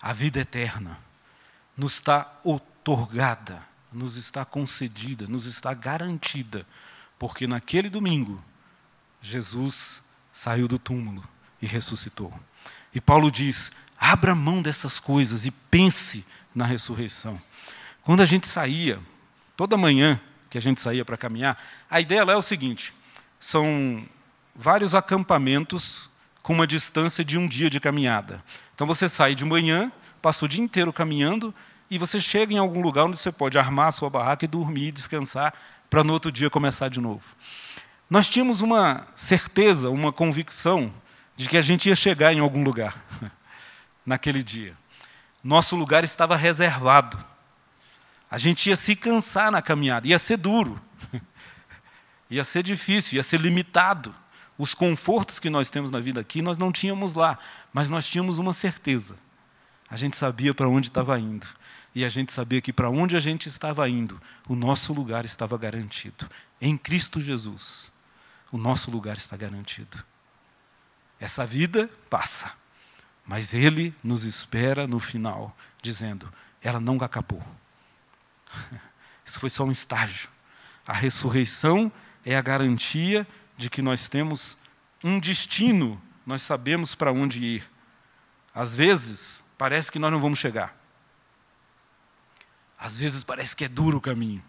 A 0.00 0.12
vida 0.12 0.40
eterna 0.40 0.98
nos 1.76 1.94
está 1.94 2.38
otorgada, 2.44 3.62
nos 3.92 4.16
está 4.16 4.44
concedida, 4.44 5.26
nos 5.26 5.46
está 5.46 5.74
garantida, 5.74 6.66
porque 7.18 7.46
naquele 7.46 7.88
domingo 7.88 8.42
Jesus 9.20 10.02
saiu 10.32 10.68
do 10.68 10.78
túmulo 10.78 11.26
e 11.60 11.66
ressuscitou. 11.66 12.32
E 12.94 13.00
Paulo 13.00 13.30
diz: 13.30 13.72
abra 13.98 14.34
mão 14.34 14.62
dessas 14.62 15.00
coisas 15.00 15.44
e 15.44 15.50
pense 15.50 16.24
na 16.54 16.64
ressurreição. 16.64 17.40
Quando 18.02 18.22
a 18.22 18.26
gente 18.26 18.46
saía, 18.46 19.00
toda 19.56 19.76
manhã 19.76 20.20
que 20.48 20.56
a 20.56 20.60
gente 20.60 20.80
saía 20.80 21.04
para 21.04 21.16
caminhar, 21.16 21.62
a 21.90 22.00
ideia 22.00 22.24
lá 22.24 22.32
é 22.32 22.36
o 22.36 22.42
seguinte: 22.42 22.94
são 23.38 24.06
vários 24.54 24.94
acampamentos 24.94 26.08
com 26.48 26.54
uma 26.54 26.66
distância 26.66 27.22
de 27.22 27.36
um 27.36 27.46
dia 27.46 27.68
de 27.68 27.78
caminhada. 27.78 28.42
Então 28.74 28.86
você 28.86 29.06
sai 29.06 29.34
de 29.34 29.44
manhã, 29.44 29.92
passa 30.22 30.46
o 30.46 30.48
dia 30.48 30.64
inteiro 30.64 30.90
caminhando 30.94 31.54
e 31.90 31.98
você 31.98 32.18
chega 32.18 32.54
em 32.54 32.56
algum 32.56 32.80
lugar 32.80 33.04
onde 33.04 33.18
você 33.18 33.30
pode 33.30 33.58
armar 33.58 33.88
a 33.88 33.92
sua 33.92 34.08
barraca 34.08 34.46
e 34.46 34.48
dormir, 34.48 34.90
descansar, 34.90 35.52
para 35.90 36.02
no 36.02 36.10
outro 36.10 36.32
dia 36.32 36.48
começar 36.48 36.88
de 36.88 37.02
novo. 37.02 37.22
Nós 38.08 38.30
tínhamos 38.30 38.62
uma 38.62 39.06
certeza, 39.14 39.90
uma 39.90 40.10
convicção 40.10 40.90
de 41.36 41.50
que 41.50 41.56
a 41.58 41.60
gente 41.60 41.90
ia 41.90 41.94
chegar 41.94 42.32
em 42.32 42.38
algum 42.38 42.64
lugar 42.64 42.96
naquele 44.06 44.42
dia. 44.42 44.74
Nosso 45.44 45.76
lugar 45.76 46.02
estava 46.02 46.34
reservado. 46.34 47.22
A 48.30 48.38
gente 48.38 48.70
ia 48.70 48.76
se 48.76 48.96
cansar 48.96 49.52
na 49.52 49.60
caminhada, 49.60 50.08
ia 50.08 50.18
ser 50.18 50.38
duro, 50.38 50.80
ia 52.30 52.42
ser 52.42 52.62
difícil, 52.62 53.16
ia 53.16 53.22
ser 53.22 53.38
limitado. 53.38 54.14
Os 54.58 54.74
confortos 54.74 55.38
que 55.38 55.48
nós 55.48 55.70
temos 55.70 55.90
na 55.90 56.00
vida 56.00 56.20
aqui, 56.20 56.42
nós 56.42 56.58
não 56.58 56.72
tínhamos 56.72 57.14
lá, 57.14 57.38
mas 57.72 57.88
nós 57.88 58.08
tínhamos 58.08 58.38
uma 58.38 58.52
certeza. 58.52 59.16
A 59.88 59.96
gente 59.96 60.16
sabia 60.16 60.52
para 60.52 60.68
onde 60.68 60.88
estava 60.88 61.18
indo. 61.18 61.46
E 61.94 62.04
a 62.04 62.08
gente 62.08 62.32
sabia 62.32 62.60
que 62.60 62.72
para 62.72 62.90
onde 62.90 63.16
a 63.16 63.20
gente 63.20 63.48
estava 63.48 63.88
indo, 63.88 64.20
o 64.48 64.54
nosso 64.54 64.92
lugar 64.92 65.24
estava 65.24 65.56
garantido. 65.56 66.28
Em 66.60 66.76
Cristo 66.76 67.20
Jesus 67.20 67.96
o 68.50 68.58
nosso 68.58 68.90
lugar 68.90 69.16
está 69.16 69.36
garantido. 69.36 70.02
Essa 71.20 71.44
vida 71.44 71.90
passa, 72.08 72.52
mas 73.26 73.52
Ele 73.52 73.94
nos 74.02 74.24
espera 74.24 74.86
no 74.86 74.98
final, 74.98 75.56
dizendo: 75.82 76.32
ela 76.62 76.80
não 76.80 76.96
acabou. 76.96 77.42
Isso 79.24 79.40
foi 79.40 79.50
só 79.50 79.64
um 79.64 79.70
estágio. 79.70 80.28
A 80.86 80.92
ressurreição 80.92 81.92
é 82.24 82.36
a 82.36 82.40
garantia 82.40 83.26
de 83.58 83.68
que 83.68 83.82
nós 83.82 84.08
temos 84.08 84.56
um 85.02 85.18
destino, 85.18 86.00
nós 86.24 86.42
sabemos 86.42 86.94
para 86.94 87.12
onde 87.12 87.44
ir. 87.44 87.70
Às 88.54 88.72
vezes, 88.72 89.44
parece 89.58 89.90
que 89.90 89.98
nós 89.98 90.12
não 90.12 90.20
vamos 90.20 90.38
chegar. 90.38 90.74
Às 92.78 93.00
vezes, 93.00 93.24
parece 93.24 93.56
que 93.56 93.64
é 93.64 93.68
duro 93.68 93.98
o 93.98 94.00
caminho. 94.00 94.42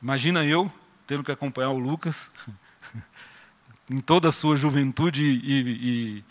Imagina 0.00 0.44
eu 0.44 0.70
tendo 1.06 1.24
que 1.24 1.32
acompanhar 1.32 1.70
o 1.70 1.78
Lucas 1.78 2.30
em 3.90 4.00
toda 4.00 4.28
a 4.28 4.32
sua 4.32 4.56
juventude 4.56 5.24
e, 5.24 6.20
e, 6.20 6.24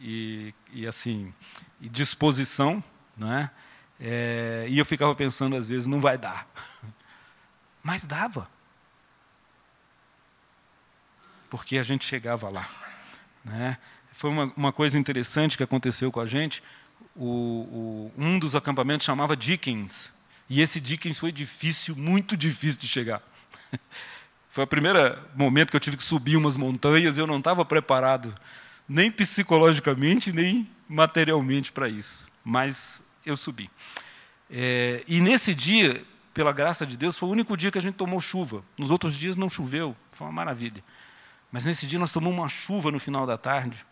e, 0.00 0.54
e 0.72 0.86
assim, 0.86 1.32
e 1.80 1.88
disposição, 1.88 2.82
não 3.16 3.32
é? 3.32 3.50
é? 4.00 4.66
E 4.68 4.78
eu 4.78 4.84
ficava 4.84 5.14
pensando 5.14 5.54
às 5.54 5.68
vezes, 5.68 5.86
não 5.86 6.00
vai 6.00 6.18
dar. 6.18 6.48
Mas 7.84 8.04
dava. 8.04 8.48
Porque 11.54 11.78
a 11.78 11.84
gente 11.84 12.04
chegava 12.04 12.48
lá. 12.48 12.68
Né? 13.44 13.78
Foi 14.10 14.28
uma, 14.28 14.52
uma 14.56 14.72
coisa 14.72 14.98
interessante 14.98 15.56
que 15.56 15.62
aconteceu 15.62 16.10
com 16.10 16.18
a 16.18 16.26
gente. 16.26 16.60
O, 17.14 17.24
o, 17.24 18.12
um 18.18 18.40
dos 18.40 18.56
acampamentos 18.56 19.06
chamava 19.06 19.36
Dickens. 19.36 20.12
E 20.50 20.60
esse 20.60 20.80
Dickens 20.80 21.16
foi 21.16 21.30
difícil, 21.30 21.94
muito 21.94 22.36
difícil 22.36 22.80
de 22.80 22.88
chegar. 22.88 23.22
Foi 24.50 24.64
o 24.64 24.66
primeiro 24.66 24.98
momento 25.36 25.70
que 25.70 25.76
eu 25.76 25.80
tive 25.80 25.96
que 25.96 26.02
subir 26.02 26.36
umas 26.36 26.56
montanhas 26.56 27.16
e 27.16 27.20
eu 27.20 27.26
não 27.26 27.38
estava 27.38 27.64
preparado, 27.64 28.34
nem 28.88 29.08
psicologicamente, 29.08 30.32
nem 30.32 30.68
materialmente 30.88 31.70
para 31.70 31.88
isso. 31.88 32.26
Mas 32.44 33.00
eu 33.24 33.36
subi. 33.36 33.70
É, 34.50 35.04
e 35.06 35.20
nesse 35.20 35.54
dia, 35.54 36.04
pela 36.32 36.50
graça 36.50 36.84
de 36.84 36.96
Deus, 36.96 37.16
foi 37.16 37.28
o 37.28 37.32
único 37.32 37.56
dia 37.56 37.70
que 37.70 37.78
a 37.78 37.82
gente 37.82 37.94
tomou 37.94 38.20
chuva. 38.20 38.64
Nos 38.76 38.90
outros 38.90 39.14
dias 39.14 39.36
não 39.36 39.48
choveu, 39.48 39.94
foi 40.10 40.26
uma 40.26 40.32
maravilha. 40.32 40.82
Mas 41.54 41.64
nesse 41.64 41.86
dia 41.86 42.00
nós 42.00 42.12
tomamos 42.12 42.36
uma 42.36 42.48
chuva 42.48 42.90
no 42.90 42.98
final 42.98 43.24
da 43.24 43.38
tarde. 43.38 43.86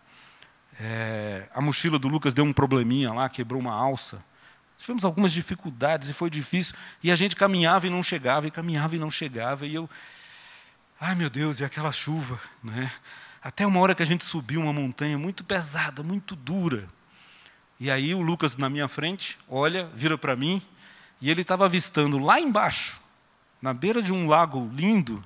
É, 0.81 1.49
a 1.55 1.61
mochila 1.61 1.97
do 1.97 2.09
Lucas 2.09 2.35
deu 2.35 2.45
um 2.45 2.53
probleminha 2.53 3.13
lá, 3.13 3.29
quebrou 3.29 3.61
uma 3.61 3.73
alça. 3.73 4.21
Tivemos 4.77 5.05
algumas 5.05 5.33
dificuldades 5.33 6.09
e 6.09 6.13
foi 6.13 6.29
difícil. 6.29 6.75
E 7.05 7.13
a 7.13 7.15
gente 7.15 7.37
caminhava 7.37 7.87
e 7.87 7.91
não 7.91 8.03
chegava, 8.03 8.49
e 8.49 8.51
caminhava 8.51 8.97
e 8.97 8.99
não 8.99 9.13
chegava. 9.13 9.65
E 9.65 9.77
eu, 9.77 9.89
Ai 11.01 11.15
meu 11.15 11.31
Deus, 11.31 11.61
e 11.61 11.65
aquela 11.65 11.93
chuva, 11.93 12.41
né? 12.65 12.91
Até 13.41 13.65
uma 13.65 13.79
hora 13.79 13.95
que 13.95 14.03
a 14.03 14.07
gente 14.07 14.25
subiu 14.25 14.61
uma 14.61 14.73
montanha 14.73 15.17
muito 15.17 15.45
pesada, 15.45 16.03
muito 16.03 16.35
dura. 16.35 16.89
E 17.79 17.93
aí 17.93 18.13
o 18.13 18.23
Lucas 18.23 18.57
na 18.57 18.69
minha 18.69 18.89
frente, 18.89 19.39
olha, 19.49 19.89
vira 19.95 20.19
para 20.19 20.35
mim, 20.35 20.61
e 21.21 21.31
ele 21.31 21.43
estava 21.43 21.65
avistando 21.65 22.19
lá 22.19 22.41
embaixo, 22.41 23.01
na 23.61 23.73
beira 23.73 24.03
de 24.03 24.13
um 24.13 24.27
lago 24.27 24.69
lindo. 24.75 25.25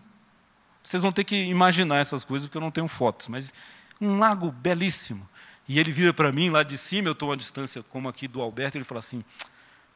Vocês 0.87 1.03
vão 1.03 1.11
ter 1.11 1.25
que 1.25 1.35
imaginar 1.35 1.97
essas 1.97 2.23
coisas 2.23 2.47
porque 2.47 2.59
eu 2.59 2.63
não 2.63 2.71
tenho 2.71 2.87
fotos, 2.87 3.27
mas 3.27 3.53
um 4.01 4.19
lago 4.19 4.53
belíssimo. 4.53 5.29
E 5.67 5.81
ele 5.81 5.91
vira 5.91 6.15
para 6.15 6.31
mim 6.31 6.49
lá 6.49 6.63
de 6.63 6.79
cima, 6.79 7.09
eu 7.09 7.13
estou 7.13 7.33
a 7.33 7.37
distância 7.37 7.83
como 7.83 8.09
aqui 8.09 8.29
do 8.29 8.41
Alberto, 8.41 8.79
ele 8.79 8.85
fala 8.85 9.01
assim: 9.01 9.25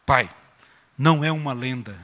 Pai, 0.04 0.28
não 0.98 1.22
é 1.22 1.30
uma 1.30 1.52
lenda. 1.52 1.96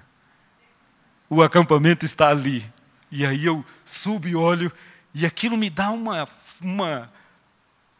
O 1.29 1.43
acampamento 1.43 2.05
está 2.05 2.29
ali. 2.29 2.65
E 3.11 3.27
aí 3.27 3.45
eu 3.45 3.65
subo 3.85 4.29
e 4.29 4.37
olho, 4.37 4.71
e 5.13 5.27
aquilo 5.27 5.57
me 5.57 5.69
dá 5.69 5.91
uma, 5.91 6.25
uma 6.63 7.13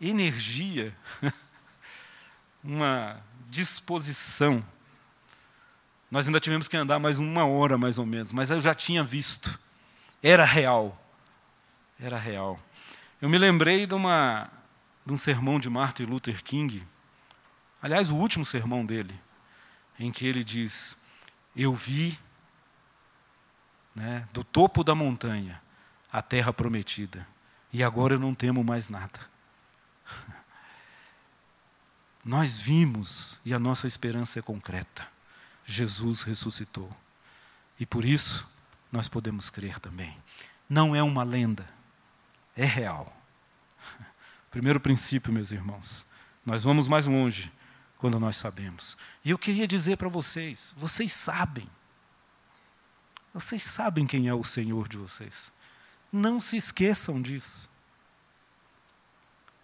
energia, 0.01 0.97
uma 2.63 3.21
disposição. 3.51 4.65
Nós 6.09 6.29
ainda 6.29 6.39
tivemos 6.39 6.69
que 6.69 6.77
andar 6.77 7.01
mais 7.01 7.19
uma 7.19 7.45
hora, 7.45 7.77
mais 7.77 7.99
ou 7.99 8.07
menos, 8.07 8.31
mas 8.31 8.51
eu 8.51 8.61
já 8.61 8.73
tinha 8.73 9.03
visto. 9.03 9.66
Era 10.23 10.45
real. 10.45 11.01
Era 11.99 12.19
real. 12.19 12.61
Eu 13.21 13.29
me 13.29 13.39
lembrei 13.39 13.87
de, 13.87 13.95
uma, 13.95 14.51
de 15.05 15.13
um 15.13 15.17
sermão 15.17 15.59
de 15.59 15.71
Martin 15.71 16.05
Luther 16.05 16.43
King, 16.43 16.87
aliás, 17.81 18.11
o 18.11 18.17
último 18.17 18.45
sermão 18.45 18.85
dele, 18.85 19.19
em 19.99 20.13
que 20.13 20.27
ele 20.27 20.45
diz: 20.45 20.97
Eu 21.55 21.75
vi 21.75 22.19
né, 23.95 24.29
do 24.33 24.45
topo 24.45 24.85
da 24.85 24.95
montanha 24.95 25.63
a 26.13 26.21
terra 26.21 26.53
prometida. 26.53 27.27
E 27.73 27.83
agora 27.83 28.15
eu 28.15 28.19
não 28.19 28.35
temo 28.35 28.63
mais 28.63 28.89
nada. 28.89 29.19
Nós 32.25 32.59
vimos 32.59 33.41
e 33.45 33.55
a 33.55 33.59
nossa 33.59 33.87
esperança 33.87 34.39
é 34.39 34.43
concreta. 34.43 35.09
Jesus 35.65 36.23
ressuscitou. 36.23 36.91
E 37.79 37.87
por 37.87 38.05
isso 38.05 38.47
nós 38.91 39.09
podemos 39.09 39.51
crer 39.51 39.79
também. 39.79 40.17
Não 40.69 40.95
é 40.95 41.03
uma 41.03 41.23
lenda, 41.23 41.69
é 42.57 42.65
real. 42.65 43.15
Primeiro 44.51 44.81
princípio, 44.81 45.33
meus 45.33 45.53
irmãos. 45.53 46.05
Nós 46.45 46.63
vamos 46.65 46.89
mais 46.89 47.07
longe 47.07 47.53
quando 47.99 48.21
nós 48.21 48.37
sabemos. 48.37 48.97
E 49.25 49.31
eu 49.31 49.39
queria 49.39 49.67
dizer 49.67 49.97
para 49.97 50.09
vocês: 50.09 50.75
vocês 50.77 51.13
sabem. 51.13 51.69
Vocês 53.35 53.63
sabem 53.63 54.07
quem 54.07 54.29
é 54.29 54.35
o 54.35 54.45
Senhor 54.45 54.89
de 54.89 54.97
vocês. 54.97 55.53
Não 56.11 56.41
se 56.41 56.57
esqueçam 56.57 57.21
disso. 57.21 57.69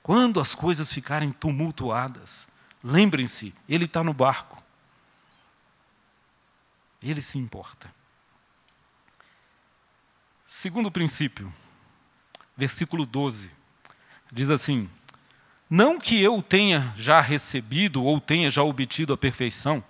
Quando 0.02 0.40
as 0.40 0.54
coisas 0.54 0.92
ficarem 0.92 1.32
tumultuadas, 1.32 2.48
lembrem-se, 2.82 3.54
Ele 3.68 3.84
está 3.84 4.02
no 4.02 4.12
barco. 4.12 4.62
Ele 7.00 7.22
se 7.22 7.38
importa. 7.38 8.01
Segundo 10.54 10.90
princípio, 10.90 11.50
versículo 12.54 13.06
12, 13.06 13.50
diz 14.30 14.50
assim: 14.50 14.88
Não 15.68 15.98
que 15.98 16.20
eu 16.20 16.42
tenha 16.42 16.92
já 16.94 17.22
recebido 17.22 18.04
ou 18.04 18.20
tenha 18.20 18.50
já 18.50 18.62
obtido 18.62 19.14
a 19.14 19.16
perfeição, 19.16 19.82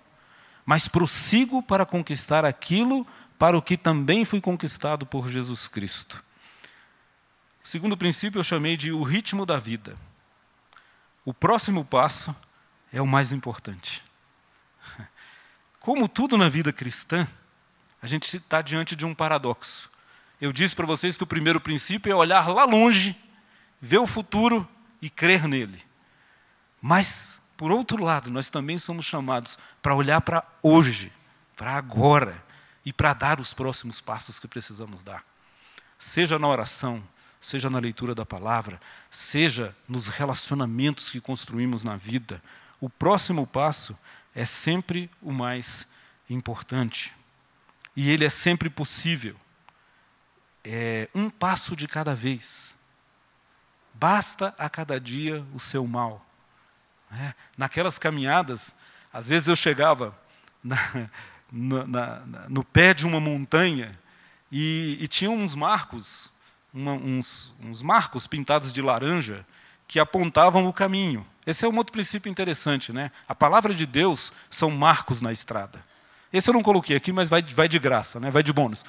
mas 0.65 0.87
prossigo 0.87 1.61
para 1.61 1.85
conquistar 1.85 2.45
aquilo 2.45 3.05
para 3.37 3.57
o 3.57 3.61
que 3.61 3.75
também 3.75 4.23
fui 4.23 4.39
conquistado 4.39 5.05
por 5.05 5.27
Jesus 5.27 5.67
Cristo. 5.67 6.23
Segundo 7.61 7.97
princípio 7.97 8.39
eu 8.39 8.43
chamei 8.43 8.77
de 8.77 8.93
o 8.93 9.03
ritmo 9.03 9.45
da 9.45 9.59
vida. 9.59 9.97
O 11.25 11.33
próximo 11.33 11.83
passo 11.83 12.33
é 12.91 13.01
o 13.01 13.05
mais 13.05 13.33
importante. 13.33 14.01
Como 15.81 16.07
tudo 16.07 16.37
na 16.37 16.47
vida 16.47 16.71
cristã, 16.71 17.27
a 18.01 18.07
gente 18.07 18.33
está 18.33 18.61
diante 18.61 18.95
de 18.95 19.05
um 19.05 19.13
paradoxo. 19.13 19.91
Eu 20.43 20.51
disse 20.51 20.75
para 20.75 20.85
vocês 20.85 21.15
que 21.15 21.23
o 21.23 21.27
primeiro 21.27 21.61
princípio 21.61 22.11
é 22.11 22.15
olhar 22.15 22.49
lá 22.49 22.65
longe, 22.65 23.15
ver 23.79 23.99
o 23.99 24.05
futuro 24.05 24.67
e 25.01 25.09
crer 25.09 25.47
nele. 25.47 25.81
Mas, 26.81 27.41
por 27.55 27.71
outro 27.71 28.03
lado, 28.03 28.29
nós 28.29 28.49
também 28.49 28.77
somos 28.77 29.05
chamados 29.05 29.57
para 29.81 29.95
olhar 29.95 30.19
para 30.19 30.43
hoje, 30.61 31.13
para 31.55 31.71
agora, 31.77 32.43
e 32.83 32.91
para 32.91 33.13
dar 33.13 33.39
os 33.39 33.53
próximos 33.53 34.01
passos 34.01 34.37
que 34.37 34.45
precisamos 34.45 35.01
dar. 35.01 35.23
Seja 35.97 36.37
na 36.37 36.49
oração, 36.49 37.01
seja 37.39 37.69
na 37.69 37.79
leitura 37.79 38.13
da 38.13 38.25
palavra, 38.25 38.81
seja 39.09 39.73
nos 39.87 40.09
relacionamentos 40.09 41.09
que 41.09 41.21
construímos 41.21 41.85
na 41.85 41.95
vida, 41.95 42.43
o 42.81 42.89
próximo 42.89 43.47
passo 43.47 43.97
é 44.35 44.45
sempre 44.45 45.09
o 45.21 45.31
mais 45.31 45.87
importante. 46.29 47.13
E 47.95 48.09
ele 48.09 48.25
é 48.25 48.29
sempre 48.29 48.69
possível. 48.69 49.37
É 50.63 51.09
um 51.13 51.29
passo 51.29 51.75
de 51.75 51.87
cada 51.87 52.15
vez. 52.15 52.75
Basta 53.93 54.53
a 54.57 54.69
cada 54.69 54.99
dia 54.99 55.45
o 55.53 55.59
seu 55.59 55.85
mal. 55.85 56.25
É, 57.11 57.33
naquelas 57.57 57.99
caminhadas, 57.99 58.73
às 59.11 59.27
vezes 59.27 59.47
eu 59.47 59.55
chegava 59.55 60.17
na, 60.63 60.77
na, 61.51 61.85
na, 61.85 62.49
no 62.49 62.63
pé 62.63 62.93
de 62.93 63.05
uma 63.05 63.19
montanha 63.19 63.97
e, 64.51 64.97
e 64.99 65.07
tinha 65.07 65.29
uns 65.29 65.53
marcos, 65.53 66.31
uma, 66.73 66.93
uns, 66.93 67.53
uns 67.59 67.81
marcos 67.81 68.25
pintados 68.25 68.73
de 68.73 68.81
laranja 68.81 69.45
que 69.87 69.99
apontavam 69.99 70.67
o 70.67 70.73
caminho. 70.73 71.25
Esse 71.45 71.65
é 71.65 71.67
um 71.69 71.75
outro 71.75 71.91
princípio 71.91 72.29
interessante, 72.29 72.93
né? 72.93 73.11
A 73.27 73.35
palavra 73.35 73.73
de 73.75 73.85
Deus 73.85 74.31
são 74.49 74.71
marcos 74.71 75.21
na 75.21 75.31
estrada. 75.31 75.83
Esse 76.33 76.49
eu 76.49 76.53
não 76.53 76.63
coloquei 76.63 76.95
aqui, 76.95 77.11
mas 77.11 77.29
vai, 77.29 77.43
vai 77.43 77.67
de 77.67 77.77
graça, 77.77 78.19
né? 78.19 78.31
vai 78.31 78.41
de 78.41 78.51
bônus. 78.51 78.83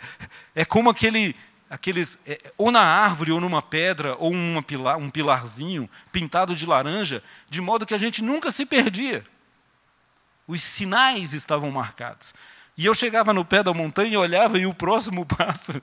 é 0.60 0.64
como 0.66 0.90
aquele, 0.90 1.34
aqueles, 1.70 2.18
é, 2.26 2.52
ou 2.58 2.70
na 2.70 2.82
árvore, 2.82 3.32
ou 3.32 3.40
numa 3.40 3.62
pedra, 3.62 4.14
ou 4.16 4.30
uma 4.30 4.62
pilar, 4.62 4.98
um 4.98 5.08
pilarzinho 5.08 5.88
pintado 6.12 6.54
de 6.54 6.66
laranja, 6.66 7.24
de 7.48 7.62
modo 7.62 7.86
que 7.86 7.94
a 7.94 7.98
gente 7.98 8.22
nunca 8.22 8.52
se 8.52 8.66
perdia. 8.66 9.24
Os 10.46 10.62
sinais 10.62 11.32
estavam 11.32 11.70
marcados. 11.70 12.34
E 12.76 12.84
eu 12.84 12.92
chegava 12.92 13.32
no 13.32 13.42
pé 13.42 13.62
da 13.62 13.72
montanha, 13.72 14.20
olhava 14.20 14.58
e 14.58 14.66
o 14.66 14.74
próximo 14.74 15.24
passo, 15.24 15.80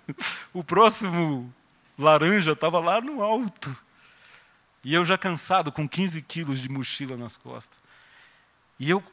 o 0.54 0.64
próximo 0.64 1.52
laranja 1.98 2.52
estava 2.52 2.80
lá 2.80 3.02
no 3.02 3.24
alto. 3.24 3.76
E 4.84 4.94
eu 4.94 5.04
já 5.04 5.18
cansado, 5.18 5.72
com 5.72 5.90
15 5.90 6.22
quilos 6.22 6.60
de 6.60 6.70
mochila 6.70 7.18
nas 7.18 7.36
costas. 7.36 7.80
E 8.80 8.92
eu 8.92 9.04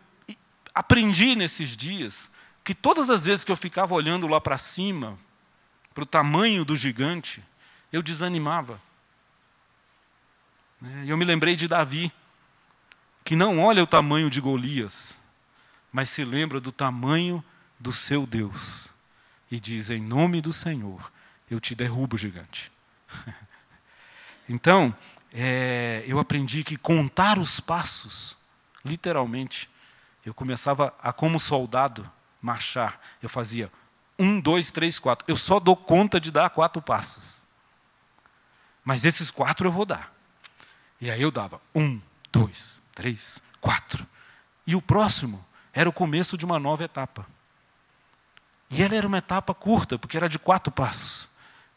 aprendi 0.75 1.35
nesses 1.35 1.75
dias 1.75 2.29
que 2.63 2.75
todas 2.75 3.09
as 3.09 3.25
vezes 3.25 3.45
que 3.45 3.51
eu 3.51 3.57
ficava 3.57 3.95
olhando 3.95 4.27
lá 4.27 4.43
para 4.43 4.59
cima, 4.59 5.19
para 5.95 6.03
o 6.03 6.07
tamanho 6.07 6.65
do 6.65 6.77
gigante, 6.77 7.43
eu 7.93 8.03
desanimava. 8.03 8.81
Né? 10.81 11.05
E 11.07 11.11
eu 11.11 11.17
me 11.17 11.25
lembrei 11.25 11.55
de 11.55 11.69
Davi, 11.69 12.13
que 13.25 13.37
não 13.37 13.61
olha 13.61 13.83
o 13.83 13.87
tamanho 13.87 14.29
de 14.29 14.41
Golias, 14.41 15.17
mas 15.93 16.11
se 16.11 16.25
lembra 16.25 16.61
do 16.61 16.73
tamanho 16.73 17.43
do 17.79 17.93
seu 17.93 18.27
Deus. 18.27 18.93
E 19.51 19.61
diz: 19.61 19.91
Em 19.91 20.01
nome 20.01 20.41
do 20.41 20.53
Senhor, 20.53 21.13
eu 21.49 21.61
te 21.61 21.75
derrubo, 21.75 22.19
gigante. 22.19 22.73
então, 24.49 24.95
é, 25.33 26.03
eu 26.07 26.19
aprendi 26.19 26.65
que 26.65 26.77
contar 26.77 27.39
os 27.39 27.61
passos, 27.61 28.37
literalmente, 28.85 29.71
eu 30.27 30.35
começava 30.35 30.93
a, 31.01 31.13
como 31.13 31.39
soldado, 31.39 32.11
marchar. 32.43 33.01
Eu 33.23 33.29
fazia 33.29 33.71
um, 34.19 34.41
dois, 34.41 34.71
três, 34.71 34.99
quatro. 34.99 35.25
Eu 35.29 35.37
só 35.37 35.59
dou 35.59 35.77
conta 35.77 36.21
de 36.21 36.31
dar 36.31 36.51
quatro 36.51 36.81
passos. 36.81 37.43
Mas 38.85 39.05
esses 39.05 39.31
quatro 39.31 39.69
eu 39.69 39.73
vou 39.73 39.85
dar. 39.85 40.13
E 41.01 41.11
aí 41.11 41.23
eu 41.23 41.31
dava 41.31 41.61
um, 41.75 42.01
dois, 42.33 42.81
três, 42.95 43.43
quatro. 43.61 44.07
E 44.67 44.77
o 44.77 44.83
próximo 44.83 45.45
era 45.73 45.89
o 45.89 45.93
começo 45.93 46.39
de 46.39 46.45
uma 46.45 46.59
nova 46.59 46.85
etapa. 46.85 47.27
E 48.71 48.83
ela 48.83 48.95
era 48.95 49.07
uma 49.07 49.19
etapa 49.19 49.55
curta, 49.55 49.99
porque 49.99 50.17
era 50.17 50.29
de 50.29 50.39
quatro 50.39 50.73
passos. 50.73 51.29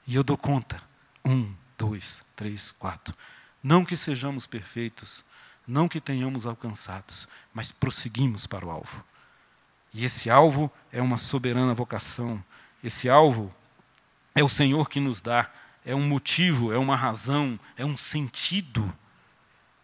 E 0.06 0.16
eu 0.16 0.24
dou 0.24 0.38
conta. 0.38 0.82
Um, 1.26 1.54
dois, 1.78 2.24
três, 2.36 2.72
quatro. 2.72 3.16
Não 3.62 3.84
que 3.84 3.98
sejamos 3.98 4.48
perfeitos, 4.48 5.24
não 5.68 5.88
que 5.88 6.00
tenhamos 6.00 6.46
alcançados, 6.46 7.28
mas 7.54 7.72
prosseguimos 7.72 8.48
para 8.48 8.66
o 8.66 8.72
alvo. 8.72 9.04
E 9.98 10.06
esse 10.06 10.30
alvo 10.30 10.72
é 10.92 11.02
uma 11.02 11.18
soberana 11.18 11.74
vocação. 11.74 12.42
Esse 12.84 13.10
alvo 13.10 13.52
é 14.36 14.44
o 14.44 14.48
Senhor 14.48 14.88
que 14.88 15.00
nos 15.00 15.22
dá, 15.22 15.52
é 15.84 15.96
um 15.96 16.08
motivo, 16.08 16.72
é 16.72 16.78
uma 16.78 16.96
razão, 16.96 17.60
é 17.76 17.84
um 17.84 17.98
sentido 17.98 18.96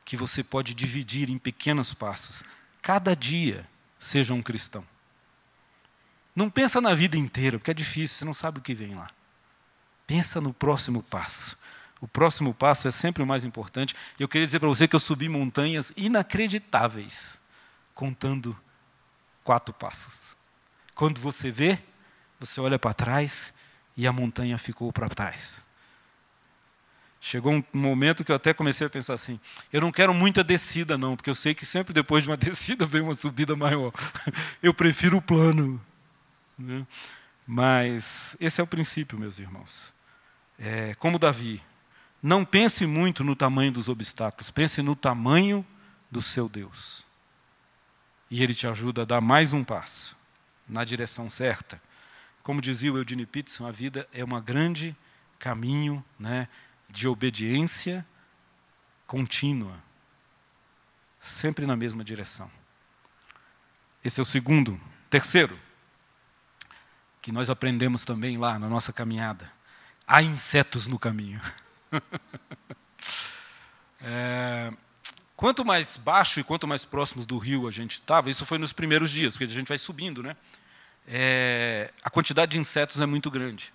que 0.06 0.16
você 0.16 0.44
pode 0.44 0.76
dividir 0.76 1.32
em 1.32 1.40
pequenos 1.40 1.96
passos. 1.96 2.44
Cada 2.80 3.16
dia 3.16 3.68
seja 3.98 4.36
um 4.36 4.44
cristão. 4.44 4.86
Não 6.36 6.48
pensa 6.48 6.80
na 6.80 6.94
vida 6.94 7.18
inteira, 7.18 7.58
porque 7.58 7.72
é 7.72 7.74
difícil, 7.74 8.20
você 8.20 8.26
não 8.26 8.36
sabe 8.36 8.60
o 8.60 8.62
que 8.62 8.76
vem 8.76 8.94
lá. 8.94 9.10
Pensa 10.06 10.40
no 10.40 10.54
próximo 10.54 11.02
passo. 11.02 11.58
O 12.00 12.08
próximo 12.08 12.54
passo 12.54 12.88
é 12.88 12.92
sempre 12.92 13.24
o 13.24 13.26
mais 13.26 13.44
importante. 13.44 13.96
Eu 14.20 14.28
queria 14.28 14.46
dizer 14.46 14.60
para 14.60 14.70
você 14.70 14.88
que 14.88 14.96
eu 14.96 15.00
subi 15.00 15.28
montanhas 15.28 15.92
inacreditáveis, 15.98 17.40
contando 17.96 18.56
quatro 19.44 19.74
passos. 19.74 20.36
Quando 20.96 21.20
você 21.20 21.52
vê, 21.52 21.80
você 22.40 22.60
olha 22.60 22.78
para 22.78 22.94
trás 22.94 23.54
e 23.96 24.08
a 24.08 24.14
montanha 24.14 24.58
ficou 24.58 24.92
para 24.92 25.10
trás. 25.10 25.64
Chegou 27.26 27.54
um 27.54 27.64
momento 27.72 28.24
que 28.24 28.34
eu 28.34 28.36
até 28.36 28.54
comecei 28.54 28.86
a 28.86 28.90
pensar 28.90 29.14
assim: 29.14 29.40
eu 29.72 29.80
não 29.80 29.94
quero 29.94 30.14
muita 30.14 30.44
descida, 30.44 30.98
não, 30.98 31.16
porque 31.16 31.30
eu 31.30 31.36
sei 31.36 31.56
que 31.56 31.66
sempre 31.66 31.94
depois 31.94 32.24
de 32.24 32.30
uma 32.30 32.36
descida 32.38 32.86
vem 32.86 33.02
uma 33.02 33.16
subida 33.16 33.56
maior. 33.56 33.94
Eu 34.62 34.74
prefiro 34.74 35.18
o 35.18 35.22
plano. 35.22 35.82
Né? 36.58 36.86
Mas 37.48 38.36
esse 38.42 38.60
é 38.60 38.64
o 38.64 38.68
princípio, 38.68 39.18
meus 39.18 39.40
irmãos. 39.40 39.94
É, 40.60 40.96
como 40.96 41.18
Davi, 41.18 41.64
não 42.22 42.44
pense 42.44 42.86
muito 42.86 43.24
no 43.24 43.36
tamanho 43.36 43.72
dos 43.72 43.88
obstáculos, 43.88 44.52
pense 44.52 44.82
no 44.82 44.96
tamanho 44.96 45.66
do 46.12 46.22
seu 46.22 46.48
Deus. 46.50 47.06
E 48.34 48.42
ele 48.42 48.56
te 48.56 48.66
ajuda 48.66 49.04
a 49.04 49.06
dar 49.06 49.22
mais 49.22 49.54
um 49.54 49.64
passo 49.64 50.18
na 50.68 50.84
direção 50.84 51.30
certa. 51.30 51.80
Como 52.42 52.60
dizia 52.60 52.92
o 52.92 52.98
Eugene 52.98 53.28
Peterson, 53.28 53.68
a 53.68 53.70
vida 53.70 54.10
é 54.12 54.26
um 54.26 54.42
grande 54.42 54.96
caminho 55.38 56.04
né, 56.18 56.48
de 56.90 57.08
obediência 57.08 58.04
contínua, 59.06 59.78
sempre 61.20 61.68
na 61.68 61.76
mesma 61.76 62.04
direção. 62.04 62.50
Esse 64.04 64.20
é 64.20 64.24
o 64.24 64.26
segundo. 64.26 64.82
Terceiro, 65.12 65.56
que 67.22 67.32
nós 67.32 67.52
aprendemos 67.52 68.04
também 68.04 68.40
lá 68.40 68.58
na 68.58 68.68
nossa 68.68 68.92
caminhada: 68.92 69.48
há 70.08 70.24
insetos 70.24 70.88
no 70.88 70.98
caminho. 70.98 71.40
é, 74.02 74.74
quanto 75.36 75.66
mais 75.66 75.98
baixo 75.98 76.40
e 76.40 76.44
quanto 76.44 76.68
mais 76.68 76.86
próximos 76.86 77.26
do 77.26 77.38
rio 77.38 77.68
a 77.68 77.72
gente 77.72 77.94
estava, 77.94 78.30
isso 78.30 78.46
foi 78.46 78.58
nos 78.58 78.74
primeiros 78.74 79.12
dias, 79.12 79.34
porque 79.34 79.46
a 79.46 79.56
gente 79.56 79.68
vai 79.68 79.78
subindo, 79.78 80.22
né? 80.22 80.36
É, 81.08 81.92
a 82.04 82.10
quantidade 82.10 82.54
de 82.54 82.60
insetos 82.60 83.02
é 83.02 83.06
muito 83.06 83.30
grande. 83.30 83.74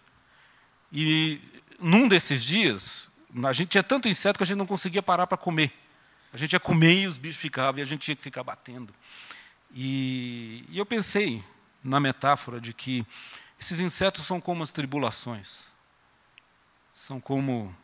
E 0.92 1.40
num 1.78 2.08
desses 2.08 2.42
dias, 2.42 3.10
a 3.44 3.52
gente 3.52 3.68
tinha 3.68 3.82
tanto 3.82 4.08
inseto 4.08 4.38
que 4.38 4.42
a 4.42 4.46
gente 4.46 4.58
não 4.58 4.66
conseguia 4.66 5.02
parar 5.02 5.26
para 5.26 5.36
comer. 5.36 5.72
A 6.32 6.36
gente 6.36 6.52
ia 6.52 6.60
comer 6.60 7.02
e 7.02 7.06
os 7.06 7.16
bichos 7.16 7.40
ficavam, 7.40 7.78
e 7.78 7.82
a 7.82 7.84
gente 7.84 8.02
tinha 8.02 8.16
que 8.16 8.22
ficar 8.22 8.42
batendo. 8.42 8.94
E, 9.74 10.64
e 10.68 10.78
eu 10.78 10.86
pensei 10.86 11.42
na 11.82 12.00
metáfora 12.00 12.60
de 12.60 12.72
que 12.72 13.06
esses 13.60 13.80
insetos 13.80 14.24
são 14.24 14.40
como 14.40 14.62
as 14.62 14.72
tribulações. 14.72 15.68
São 16.94 17.20
como 17.20 17.74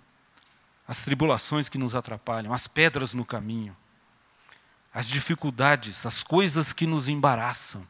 as 0.87 1.03
tribulações 1.03 1.69
que 1.69 1.79
nos 1.79 1.95
atrapalham, 1.95 2.53
as 2.53 2.67
pedras 2.67 3.15
no 3.15 3.25
caminho, 3.25 3.77
as 4.93 5.09
dificuldades, 5.09 6.05
as 6.07 6.23
coisas 6.23 6.73
que 6.73 6.87
nos 6.87 7.09
embaraçam, 7.09 7.87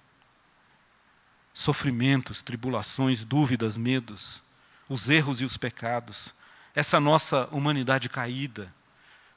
sofrimentos, 1.53 2.43
tribulações, 2.43 3.25
dúvidas, 3.25 3.77
medos, 3.77 4.43
os 4.89 5.09
erros 5.09 5.41
e 5.41 5.45
os 5.45 5.57
pecados, 5.57 6.35
essa 6.75 6.99
nossa 6.99 7.49
humanidade 7.53 8.09
caída, 8.09 8.73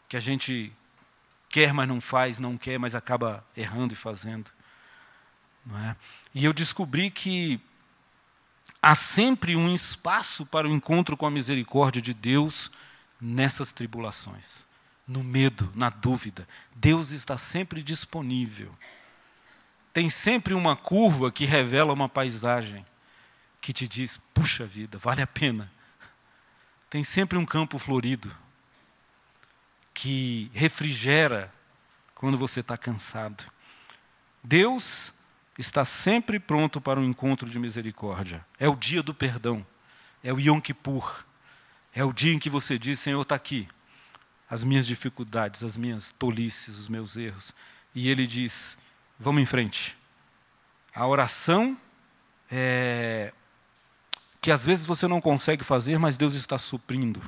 que 0.08 0.18
a 0.18 0.20
gente 0.20 0.72
quer, 1.50 1.74
mas 1.74 1.88
não 1.88 2.00
faz, 2.00 2.40
não 2.40 2.58
quer, 2.58 2.80
mas 2.80 2.96
acaba 2.96 3.46
errando 3.56 3.94
e 3.94 3.98
fazendo. 3.98 4.50
É? 5.84 5.96
E 6.34 6.46
eu 6.46 6.54
descobri 6.54 7.12
que 7.12 7.60
há 8.82 8.96
sempre 8.96 9.56
um 9.56 9.74
espaço 9.74 10.46
para 10.46 10.68
o 10.68 10.72
encontro 10.72 11.18
com 11.18 11.26
a 11.26 11.32
misericórdia 11.32 12.02
de 12.02 12.14
Deus 12.14 12.72
nessas 13.20 13.72
tribulações, 13.72 14.66
no 15.08 15.24
medo, 15.24 15.72
na 15.76 15.90
dúvida. 15.90 16.48
Deus 16.76 17.12
está 17.12 17.38
sempre 17.38 17.82
disponível. 17.82 18.74
Tem 19.94 20.10
sempre 20.10 20.54
uma 20.54 20.76
curva 20.76 21.32
que 21.32 21.46
revela 21.46 21.94
uma 21.94 22.08
paisagem 22.08 22.86
que 23.60 23.74
te 23.74 23.88
diz: 23.88 24.20
puxa 24.34 24.66
vida, 24.66 24.98
vale 24.98 25.22
a 25.22 25.28
pena. 25.28 25.72
Tem 26.90 27.04
sempre 27.04 27.38
um 27.38 27.46
campo 27.46 27.78
florido 27.78 28.34
que 29.94 30.50
refrigera 30.54 31.54
quando 32.16 32.38
você 32.38 32.60
está 32.60 32.78
cansado. 32.78 33.44
Deus 34.44 35.12
está 35.58 35.84
sempre 35.84 36.40
pronto 36.40 36.80
para 36.80 37.00
um 37.00 37.04
encontro 37.04 37.50
de 37.50 37.60
misericórdia. 37.60 38.46
É 38.60 38.70
o 38.70 38.76
dia 38.76 39.02
do 39.02 39.14
perdão, 39.14 39.66
é 40.24 40.32
o 40.32 40.40
Yom 40.40 40.62
Kippur, 40.62 41.26
é 41.98 42.04
o 42.04 42.14
dia 42.14 42.32
em 42.32 42.38
que 42.38 42.50
você 42.50 42.78
diz: 42.78 43.00
Senhor, 43.00 43.20
está 43.20 43.34
aqui, 43.34 43.68
as 44.48 44.64
minhas 44.64 44.86
dificuldades, 44.86 45.64
as 45.64 45.76
minhas 45.76 46.12
tolices, 46.12 46.78
os 46.78 46.88
meus 46.88 47.18
erros. 47.18 47.56
E 47.96 48.08
Ele 48.08 48.28
diz: 48.28 48.78
Vamos 49.20 49.42
em 49.42 49.48
frente. 49.48 49.98
A 50.94 51.08
oração 51.08 51.76
é 52.52 53.34
que 54.40 54.52
às 54.52 54.64
vezes 54.64 54.86
você 54.86 55.08
não 55.08 55.20
consegue 55.20 55.64
fazer, 55.64 55.98
mas 55.98 56.18
Deus 56.18 56.36
está 56.36 56.60
suprindo. 56.60 57.20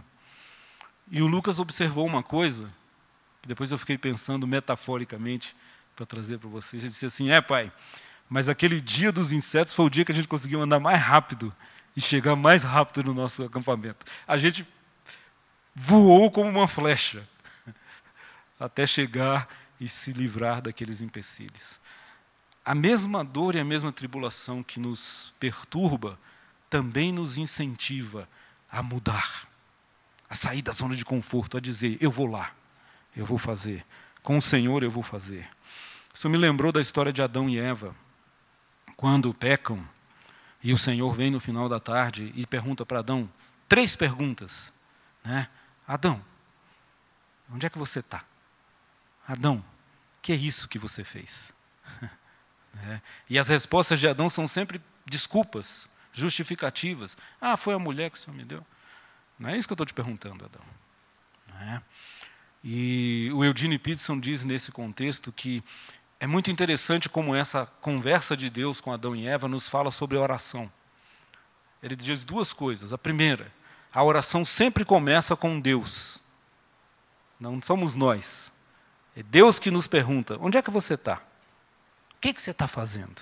E 1.10 1.23
o 1.23 1.27
Lucas 1.27 1.58
observou 1.58 2.05
uma 2.05 2.21
coisa, 2.21 2.71
que 3.41 3.47
depois 3.47 3.71
eu 3.71 3.77
fiquei 3.77 3.97
pensando 3.97 4.45
metaforicamente 4.45 5.55
para 5.95 6.05
trazer 6.05 6.38
para 6.38 6.47
vocês. 6.47 6.84
Ele 6.84 6.91
disse 6.91 7.08
assim: 7.08 7.32
É, 7.32 7.41
pai, 7.41 7.71
mas 8.29 8.47
aquele 8.47 8.79
dia 8.79 9.12
dos 9.12 9.32
insetos 9.32 9.73
foi 9.73 9.86
o 9.86 9.89
dia 9.89 10.05
que 10.05 10.12
a 10.12 10.15
gente 10.15 10.27
conseguiu 10.27 10.62
andar 10.62 10.79
mais 10.79 11.01
rápido 11.01 11.51
e 11.95 12.02
chegar 12.02 12.36
mais 12.36 12.63
rápido 12.63 13.04
no 13.04 13.13
nosso 13.13 13.43
acampamento. 13.43 14.06
A 14.28 14.38
gente 14.38 14.67
voou 15.75 16.30
como 16.30 16.49
uma 16.49 16.67
flecha 16.67 17.28
até 18.60 18.86
chegar 18.86 19.47
e 19.80 19.88
se 19.88 20.12
livrar 20.12 20.62
daqueles 20.62 21.02
empecilhos. 21.02 21.80
A 22.65 22.75
mesma 22.75 23.23
dor 23.23 23.56
e 23.56 23.60
a 23.60 23.65
mesma 23.65 23.91
tribulação 23.91 24.62
que 24.62 24.80
nos 24.80 25.34
perturba 25.39 26.19
também 26.69 27.12
nos 27.12 27.38
incentiva 27.38 28.30
a 28.71 28.84
mudar, 28.84 29.47
a 30.30 30.36
sair 30.36 30.62
da 30.62 30.71
zona 30.71 30.95
de 30.95 31.04
conforto, 31.04 31.58
a 31.58 31.60
dizer: 31.60 31.97
eu 31.99 32.12
vou 32.12 32.28
lá, 32.28 32.54
eu 33.15 33.25
vou 33.25 33.38
fazer, 33.38 33.84
com 34.21 34.38
o 34.38 34.41
Senhor 34.41 34.84
eu 34.84 34.91
vou 34.91 35.02
fazer. 35.02 35.49
Isso 36.13 36.30
me 36.30 36.38
lembrou 36.38 36.71
da 36.71 36.82
história 36.82 37.13
de 37.13 37.21
Adão 37.21 37.49
e 37.49 37.58
Eva, 37.58 37.95
quando 38.95 39.34
pecam 39.34 39.84
e 40.61 40.73
o 40.73 40.77
Senhor 40.77 41.11
vem 41.13 41.31
no 41.31 41.39
final 41.39 41.69
da 41.69 41.79
tarde 41.79 42.31
e 42.35 42.45
pergunta 42.45 42.85
para 42.85 42.99
Adão 42.99 43.29
três 43.67 43.95
perguntas. 43.95 44.73
Né? 45.23 45.47
Adão, 45.87 46.23
onde 47.51 47.65
é 47.65 47.69
que 47.69 47.77
você 47.77 47.99
está? 47.99 48.23
Adão, 49.27 49.63
que 50.21 50.33
é 50.33 50.35
isso 50.35 50.67
que 50.67 50.79
você 50.79 51.03
fez? 51.03 51.53
é. 52.01 53.01
E 53.29 53.37
as 53.37 53.47
respostas 53.47 53.99
de 53.99 54.07
Adão 54.07 54.29
são 54.29 54.47
sempre 54.47 54.81
desculpas, 55.05 55.87
justificativas. 56.11 57.15
Ah, 57.39 57.55
foi 57.55 57.73
a 57.73 57.79
mulher 57.79 58.09
que 58.09 58.17
o 58.17 58.19
Senhor 58.19 58.35
me 58.35 58.43
deu. 58.43 58.65
Não 59.37 59.49
é 59.49 59.57
isso 59.57 59.67
que 59.67 59.71
eu 59.71 59.75
estou 59.75 59.85
te 59.85 59.93
perguntando, 59.93 60.45
Adão. 60.45 60.61
É. 61.61 61.81
E 62.63 63.29
o 63.33 63.43
Eugene 63.43 63.79
Peterson 63.79 64.19
diz 64.19 64.43
nesse 64.43 64.71
contexto 64.71 65.31
que 65.31 65.63
é 66.19 66.27
muito 66.27 66.51
interessante 66.51 67.08
como 67.08 67.34
essa 67.34 67.65
conversa 67.79 68.36
de 68.36 68.49
Deus 68.49 68.82
com 68.82 68.91
Adão 68.91 69.15
e 69.15 69.25
Eva 69.25 69.47
nos 69.47 69.69
fala 69.69 69.89
sobre 69.89 70.17
a 70.17 70.21
oração. 70.21 70.69
Ele 71.82 71.95
diz 71.95 72.25
duas 72.25 72.51
coisas. 72.51 72.91
A 72.91 72.97
primeira, 72.97 73.51
a 73.93 74.03
oração 74.03 74.43
sempre 74.43 74.84
começa 74.84 75.36
com 75.36 75.60
Deus. 75.60 76.21
Não 77.39 77.62
somos 77.62 77.95
nós. 77.95 78.51
É 79.15 79.23
Deus 79.23 79.60
que 79.60 79.71
nos 79.71 79.88
pergunta: 79.88 80.38
onde 80.41 80.58
é 80.58 80.62
que 80.62 80.69
você 80.69 80.95
está? 80.95 81.21
O 82.15 82.19
que, 82.19 82.34
que 82.34 82.41
você 82.41 82.51
está 82.51 82.67
fazendo? 82.67 83.21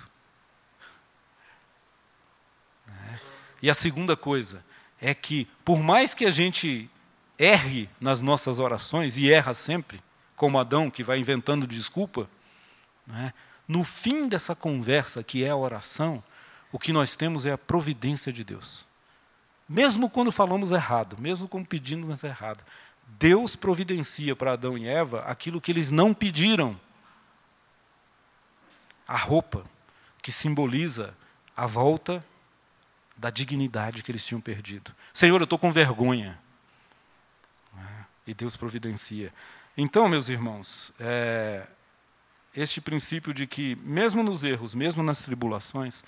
É. 2.88 3.20
E 3.62 3.70
a 3.70 3.76
segunda 3.76 4.18
coisa 4.18 4.66
é 5.00 5.14
que, 5.14 5.46
por 5.64 5.84
mais 5.84 6.16
que 6.16 6.26
a 6.26 6.32
gente 6.32 6.90
erre 7.38 7.88
nas 8.02 8.22
nossas 8.24 8.58
orações, 8.58 9.20
e 9.20 9.32
erra 9.32 9.54
sempre, 9.54 10.02
como 10.36 10.58
Adão, 10.58 10.90
que 10.90 11.04
vai 11.04 11.20
inventando 11.20 11.68
desculpa, 11.68 12.28
né? 13.08 13.34
No 13.68 13.84
fim 13.84 14.28
dessa 14.28 14.56
conversa, 14.56 15.24
que 15.24 15.44
é 15.44 15.50
a 15.50 15.56
oração, 15.56 16.24
o 16.72 16.80
que 16.80 16.94
nós 16.94 17.16
temos 17.16 17.46
é 17.46 17.52
a 17.52 17.58
providência 17.58 18.32
de 18.32 18.44
Deus. 18.44 18.86
Mesmo 19.68 20.10
quando 20.10 20.32
falamos 20.32 20.72
errado, 20.72 21.18
mesmo 21.20 21.48
quando 21.48 21.68
pedimos 21.68 22.24
errado, 22.24 22.64
Deus 23.20 23.56
providencia 23.56 24.36
para 24.36 24.54
Adão 24.54 24.78
e 24.78 24.88
Eva 24.88 25.22
aquilo 25.22 25.60
que 25.60 25.72
eles 25.72 25.92
não 25.92 26.14
pediram. 26.14 26.80
A 29.08 29.18
roupa, 29.18 29.66
que 30.22 30.32
simboliza 30.32 31.14
a 31.56 31.66
volta 31.66 32.24
da 33.18 33.30
dignidade 33.30 34.04
que 34.04 34.12
eles 34.12 34.26
tinham 34.26 34.40
perdido. 34.40 34.94
Senhor, 35.14 35.40
eu 35.42 35.46
estou 35.46 35.58
com 35.58 35.72
vergonha. 35.72 36.40
Né? 37.74 38.06
E 38.28 38.34
Deus 38.34 38.56
providencia. 38.56 39.34
Então, 39.76 40.08
meus 40.08 40.30
irmãos, 40.30 40.94
é, 41.00 41.66
este 42.58 42.82
princípio 42.82 43.34
de 43.36 43.46
que, 43.46 43.76
mesmo 43.84 44.24
nos 44.24 44.44
erros, 44.44 44.74
mesmo 44.74 45.04
nas 45.04 45.22
tribulações, 45.22 46.04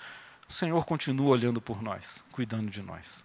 o 0.48 0.52
Senhor 0.52 0.84
continua 0.84 1.28
olhando 1.30 1.60
por 1.60 1.80
nós, 1.80 2.24
cuidando 2.32 2.68
de 2.68 2.82
nós. 2.82 3.24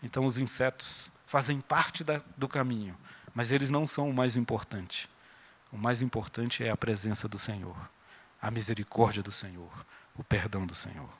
Então, 0.00 0.24
os 0.24 0.38
insetos 0.38 1.10
fazem 1.26 1.60
parte 1.60 2.04
da, 2.04 2.22
do 2.36 2.46
caminho, 2.48 2.96
mas 3.34 3.50
eles 3.50 3.70
não 3.70 3.88
são 3.88 4.08
o 4.08 4.14
mais 4.14 4.36
importante. 4.36 5.10
O 5.72 5.76
mais 5.76 6.00
importante 6.00 6.62
é 6.62 6.70
a 6.70 6.76
presença 6.76 7.26
do 7.26 7.40
Senhor, 7.40 7.76
a 8.40 8.52
misericórdia 8.52 9.22
do 9.22 9.32
Senhor, 9.32 9.84
o 10.16 10.22
perdão 10.22 10.64
do 10.64 10.74
Senhor. 10.74 11.10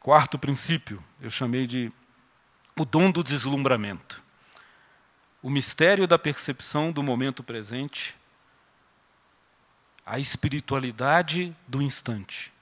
Quarto 0.00 0.38
princípio, 0.38 1.04
eu 1.20 1.28
chamei 1.30 1.66
de 1.66 1.92
o 2.74 2.86
dom 2.86 3.10
do 3.10 3.22
deslumbramento. 3.22 4.22
O 5.42 5.50
mistério 5.50 6.06
da 6.06 6.18
percepção 6.18 6.90
do 6.90 7.02
momento 7.02 7.42
presente 7.42 8.14
a 10.10 10.18
espiritualidade 10.18 11.56
do 11.68 11.80
instante, 11.80 12.52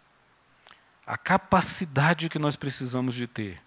a 1.06 1.16
capacidade 1.16 2.28
que 2.28 2.38
nós 2.38 2.56
precisamos 2.56 3.14
de 3.14 3.26
ter 3.26 3.62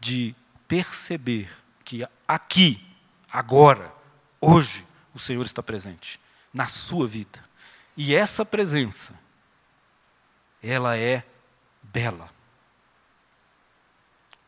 de 0.00 0.34
perceber 0.66 1.50
que 1.84 2.06
aqui, 2.26 2.82
agora, 3.30 3.92
hoje, 4.40 4.86
o 5.12 5.18
Senhor 5.18 5.44
está 5.44 5.62
presente 5.62 6.18
na 6.54 6.66
sua 6.66 7.06
vida. 7.06 7.44
E 7.94 8.14
essa 8.14 8.42
presença, 8.42 9.12
ela 10.62 10.96
é 10.96 11.26
bela. 11.82 12.30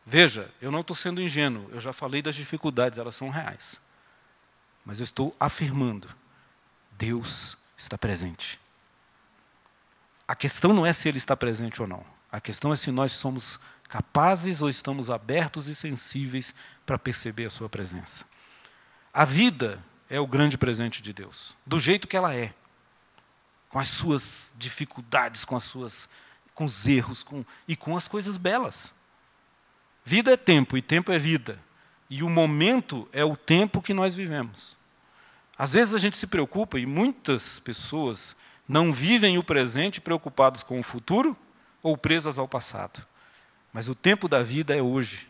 Veja, 0.03 0.51
eu 0.59 0.71
não 0.71 0.81
estou 0.81 0.95
sendo 0.95 1.21
ingênuo, 1.21 1.69
eu 1.71 1.79
já 1.79 1.93
falei 1.93 2.23
das 2.23 2.33
dificuldades, 2.33 2.97
elas 2.97 3.13
são 3.15 3.29
reais. 3.29 3.79
Mas 4.83 4.99
eu 4.99 5.03
estou 5.03 5.35
afirmando: 5.39 6.07
Deus 6.93 7.60
está 7.81 7.97
presente. 7.97 8.59
A 10.27 10.35
questão 10.35 10.73
não 10.73 10.85
é 10.85 10.93
se 10.93 11.09
ele 11.09 11.17
está 11.17 11.35
presente 11.35 11.81
ou 11.81 11.87
não. 11.87 12.05
A 12.31 12.39
questão 12.39 12.71
é 12.71 12.75
se 12.75 12.91
nós 12.91 13.11
somos 13.11 13.59
capazes 13.89 14.61
ou 14.61 14.69
estamos 14.69 15.09
abertos 15.09 15.67
e 15.67 15.75
sensíveis 15.75 16.55
para 16.85 16.97
perceber 16.97 17.45
a 17.45 17.49
sua 17.49 17.67
presença. 17.67 18.23
A 19.13 19.25
vida 19.25 19.83
é 20.09 20.19
o 20.19 20.27
grande 20.27 20.57
presente 20.57 21.01
de 21.01 21.11
Deus, 21.11 21.57
do 21.65 21.77
jeito 21.77 22.07
que 22.07 22.15
ela 22.15 22.33
é, 22.33 22.53
com 23.67 23.79
as 23.79 23.89
suas 23.89 24.53
dificuldades, 24.57 25.43
com 25.43 25.55
as 25.55 25.63
suas 25.63 26.09
com 26.53 26.65
os 26.65 26.87
erros, 26.87 27.23
com, 27.23 27.43
e 27.67 27.75
com 27.75 27.97
as 27.97 28.07
coisas 28.07 28.37
belas. 28.37 28.93
Vida 30.05 30.31
é 30.33 30.37
tempo 30.37 30.77
e 30.77 30.81
tempo 30.81 31.11
é 31.11 31.17
vida. 31.17 31.57
E 32.09 32.23
o 32.23 32.29
momento 32.29 33.07
é 33.11 33.23
o 33.23 33.35
tempo 33.35 33.81
que 33.81 33.93
nós 33.93 34.13
vivemos. 34.13 34.77
Às 35.61 35.73
vezes 35.73 35.93
a 35.93 35.99
gente 35.99 36.17
se 36.17 36.25
preocupa, 36.25 36.79
e 36.79 36.87
muitas 36.87 37.59
pessoas 37.59 38.35
não 38.67 38.91
vivem 38.91 39.37
o 39.37 39.43
presente 39.43 40.01
preocupados 40.01 40.63
com 40.63 40.79
o 40.79 40.83
futuro 40.83 41.37
ou 41.83 41.95
presas 41.95 42.39
ao 42.39 42.47
passado. 42.47 43.05
Mas 43.71 43.87
o 43.87 43.93
tempo 43.93 44.27
da 44.27 44.41
vida 44.41 44.75
é 44.75 44.81
hoje. 44.81 45.29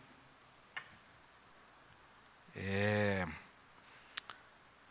É... 2.56 3.28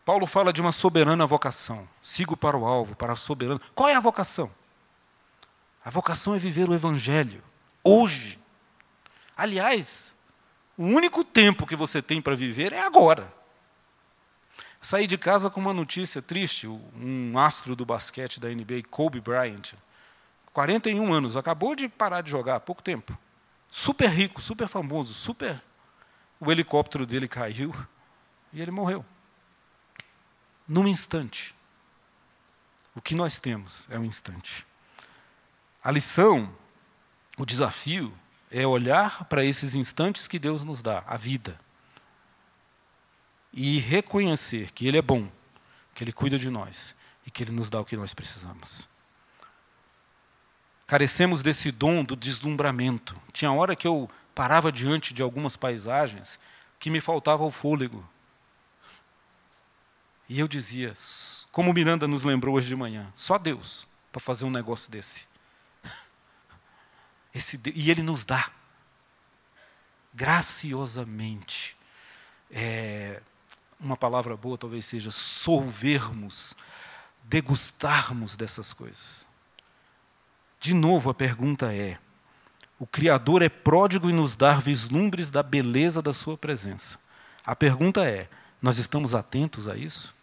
Paulo 0.04 0.28
fala 0.28 0.52
de 0.52 0.60
uma 0.60 0.70
soberana 0.70 1.26
vocação. 1.26 1.88
Sigo 2.00 2.36
para 2.36 2.56
o 2.56 2.64
alvo, 2.64 2.94
para 2.94 3.14
a 3.14 3.16
soberana. 3.16 3.60
Qual 3.74 3.88
é 3.88 3.96
a 3.96 4.00
vocação? 4.00 4.48
A 5.84 5.90
vocação 5.90 6.36
é 6.36 6.38
viver 6.38 6.68
o 6.68 6.74
Evangelho, 6.74 7.42
hoje. 7.82 8.38
Aliás, 9.36 10.14
o 10.78 10.84
único 10.84 11.24
tempo 11.24 11.66
que 11.66 11.74
você 11.74 12.00
tem 12.00 12.22
para 12.22 12.36
viver 12.36 12.72
é 12.72 12.78
agora. 12.80 13.41
Saí 14.82 15.06
de 15.06 15.16
casa 15.16 15.48
com 15.48 15.60
uma 15.60 15.72
notícia 15.72 16.20
triste. 16.20 16.66
Um 16.66 17.38
astro 17.38 17.76
do 17.76 17.86
basquete 17.86 18.40
da 18.40 18.48
NBA, 18.48 18.82
Kobe 18.90 19.20
Bryant, 19.20 19.74
41 20.52 21.12
anos, 21.12 21.36
acabou 21.36 21.76
de 21.76 21.88
parar 21.88 22.20
de 22.20 22.30
jogar 22.32 22.56
há 22.56 22.60
pouco 22.60 22.82
tempo. 22.82 23.16
Super 23.70 24.10
rico, 24.10 24.42
super 24.42 24.66
famoso, 24.66 25.14
super. 25.14 25.62
O 26.40 26.50
helicóptero 26.50 27.06
dele 27.06 27.28
caiu 27.28 27.72
e 28.52 28.60
ele 28.60 28.72
morreu. 28.72 29.04
Num 30.66 30.88
instante. 30.88 31.54
O 32.92 33.00
que 33.00 33.14
nós 33.14 33.38
temos 33.38 33.88
é 33.88 33.96
um 33.96 34.04
instante. 34.04 34.66
A 35.82 35.92
lição, 35.92 36.52
o 37.38 37.46
desafio, 37.46 38.12
é 38.50 38.66
olhar 38.66 39.24
para 39.26 39.44
esses 39.44 39.76
instantes 39.76 40.26
que 40.26 40.40
Deus 40.40 40.64
nos 40.64 40.82
dá, 40.82 41.04
a 41.06 41.16
vida 41.16 41.58
e 43.52 43.78
reconhecer 43.78 44.70
que 44.72 44.86
Ele 44.86 44.98
é 44.98 45.02
bom, 45.02 45.30
que 45.94 46.02
Ele 46.02 46.12
cuida 46.12 46.38
de 46.38 46.48
nós 46.48 46.94
e 47.26 47.30
que 47.30 47.42
Ele 47.42 47.52
nos 47.52 47.68
dá 47.68 47.80
o 47.80 47.84
que 47.84 47.96
nós 47.96 48.14
precisamos. 48.14 48.88
Carecemos 50.86 51.42
desse 51.42 51.70
dom 51.70 52.04
do 52.04 52.16
deslumbramento. 52.16 53.20
Tinha 53.32 53.52
hora 53.52 53.76
que 53.76 53.86
eu 53.86 54.10
parava 54.34 54.72
diante 54.72 55.14
de 55.14 55.22
algumas 55.22 55.56
paisagens 55.56 56.38
que 56.78 56.90
me 56.90 57.00
faltava 57.00 57.44
o 57.44 57.50
fôlego. 57.50 58.06
E 60.28 60.38
eu 60.40 60.48
dizia, 60.48 60.94
como 61.50 61.72
Miranda 61.72 62.08
nos 62.08 62.22
lembrou 62.22 62.56
hoje 62.56 62.68
de 62.68 62.76
manhã, 62.76 63.12
só 63.14 63.38
Deus 63.38 63.86
para 64.10 64.20
fazer 64.20 64.44
um 64.44 64.50
negócio 64.50 64.90
desse. 64.90 65.26
Esse, 67.34 67.60
e 67.74 67.90
Ele 67.90 68.02
nos 68.02 68.24
dá, 68.24 68.50
graciosamente. 70.12 71.76
É, 72.50 73.22
uma 73.82 73.96
palavra 73.96 74.36
boa 74.36 74.56
talvez 74.56 74.86
seja 74.86 75.10
solvermos, 75.10 76.54
degustarmos 77.24 78.36
dessas 78.36 78.72
coisas. 78.72 79.26
De 80.60 80.72
novo, 80.72 81.10
a 81.10 81.14
pergunta 81.14 81.74
é: 81.74 81.98
o 82.78 82.86
Criador 82.86 83.42
é 83.42 83.48
pródigo 83.48 84.08
em 84.08 84.12
nos 84.12 84.36
dar 84.36 84.60
vislumbres 84.60 85.30
da 85.30 85.42
beleza 85.42 86.00
da 86.00 86.12
Sua 86.12 86.38
presença. 86.38 86.98
A 87.44 87.56
pergunta 87.56 88.04
é: 88.04 88.28
nós 88.60 88.78
estamos 88.78 89.14
atentos 89.14 89.66
a 89.66 89.76
isso? 89.76 90.14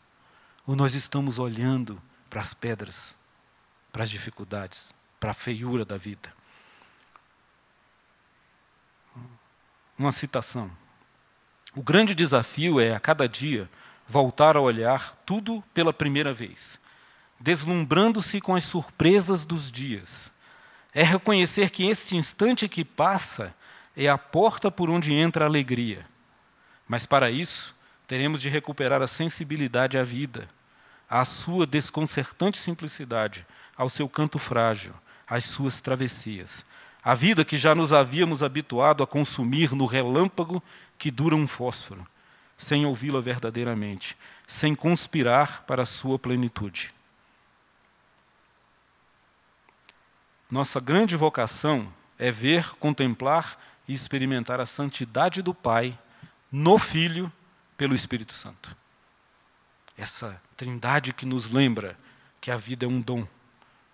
Ou 0.66 0.76
nós 0.76 0.96
estamos 0.96 1.38
olhando 1.38 2.02
para 2.30 2.40
as 2.40 2.54
pedras, 2.54 3.16
para 3.92 4.04
as 4.04 4.10
dificuldades, 4.10 4.94
para 5.20 5.32
a 5.32 5.34
feiura 5.34 5.84
da 5.84 5.98
vida? 5.98 6.34
Uma 9.98 10.14
citação. 10.14 10.72
O 11.80 11.82
grande 11.82 12.14
desafio 12.14 12.78
é, 12.78 12.94
a 12.94 13.00
cada 13.00 13.26
dia, 13.26 13.70
voltar 14.06 14.58
a 14.58 14.60
olhar 14.60 15.18
tudo 15.26 15.64
pela 15.74 15.94
primeira 15.94 16.34
vez, 16.34 16.78
deslumbrando-se 17.40 18.42
com 18.42 18.54
as 18.54 18.66
surpresas 18.66 19.46
dos 19.46 19.72
dias. 19.72 20.30
É 20.94 21.04
reconhecer 21.04 21.70
que 21.70 21.86
este 21.86 22.18
instante 22.18 22.68
que 22.68 22.84
passa 22.84 23.56
é 23.96 24.10
a 24.10 24.18
porta 24.18 24.70
por 24.70 24.90
onde 24.90 25.14
entra 25.14 25.46
a 25.46 25.48
alegria. 25.48 26.06
Mas 26.86 27.06
para 27.06 27.32
isso, 27.32 27.74
teremos 28.06 28.42
de 28.42 28.50
recuperar 28.50 29.02
a 29.02 29.08
sensibilidade 29.08 29.98
à 29.98 30.04
vida, 30.04 30.50
à 31.10 31.24
sua 31.24 31.66
desconcertante 31.66 32.58
simplicidade, 32.58 33.48
ao 33.78 33.90
seu 33.90 34.10
canto 34.10 34.38
frágil, 34.38 34.92
às 35.26 35.46
suas 35.46 35.80
travessias. 35.80 36.66
A 37.04 37.14
vida 37.14 37.46
que 37.46 37.58
já 37.58 37.74
nos 37.74 37.94
havíamos 37.94 38.44
habituado 38.44 39.02
a 39.02 39.08
consumir 39.08 39.74
no 39.74 39.86
relâmpago 39.86 40.62
que 40.98 41.10
dura 41.10 41.36
um 41.36 41.48
fósforo, 41.48 42.06
sem 42.58 42.86
ouvi-la 42.86 43.22
verdadeiramente, 43.22 44.18
sem 44.48 44.76
conspirar 44.76 45.64
para 45.64 45.84
a 45.84 45.86
sua 45.86 46.20
plenitude. 46.20 46.94
Nossa 50.52 50.80
grande 50.80 51.16
vocação 51.16 51.94
é 52.18 52.32
ver, 52.32 52.72
contemplar 52.76 53.58
e 53.88 53.94
experimentar 53.94 54.60
a 54.60 54.66
santidade 54.66 55.42
do 55.42 55.54
Pai 55.54 55.98
no 56.52 56.78
Filho 56.78 57.32
pelo 57.78 57.96
Espírito 57.96 58.34
Santo. 58.34 58.76
Essa 59.98 60.42
trindade 60.58 61.14
que 61.14 61.26
nos 61.26 61.52
lembra 61.52 61.98
que 62.42 62.52
a 62.52 62.58
vida 62.58 62.86
é 62.86 62.90
um 62.90 63.00
dom, 63.00 63.28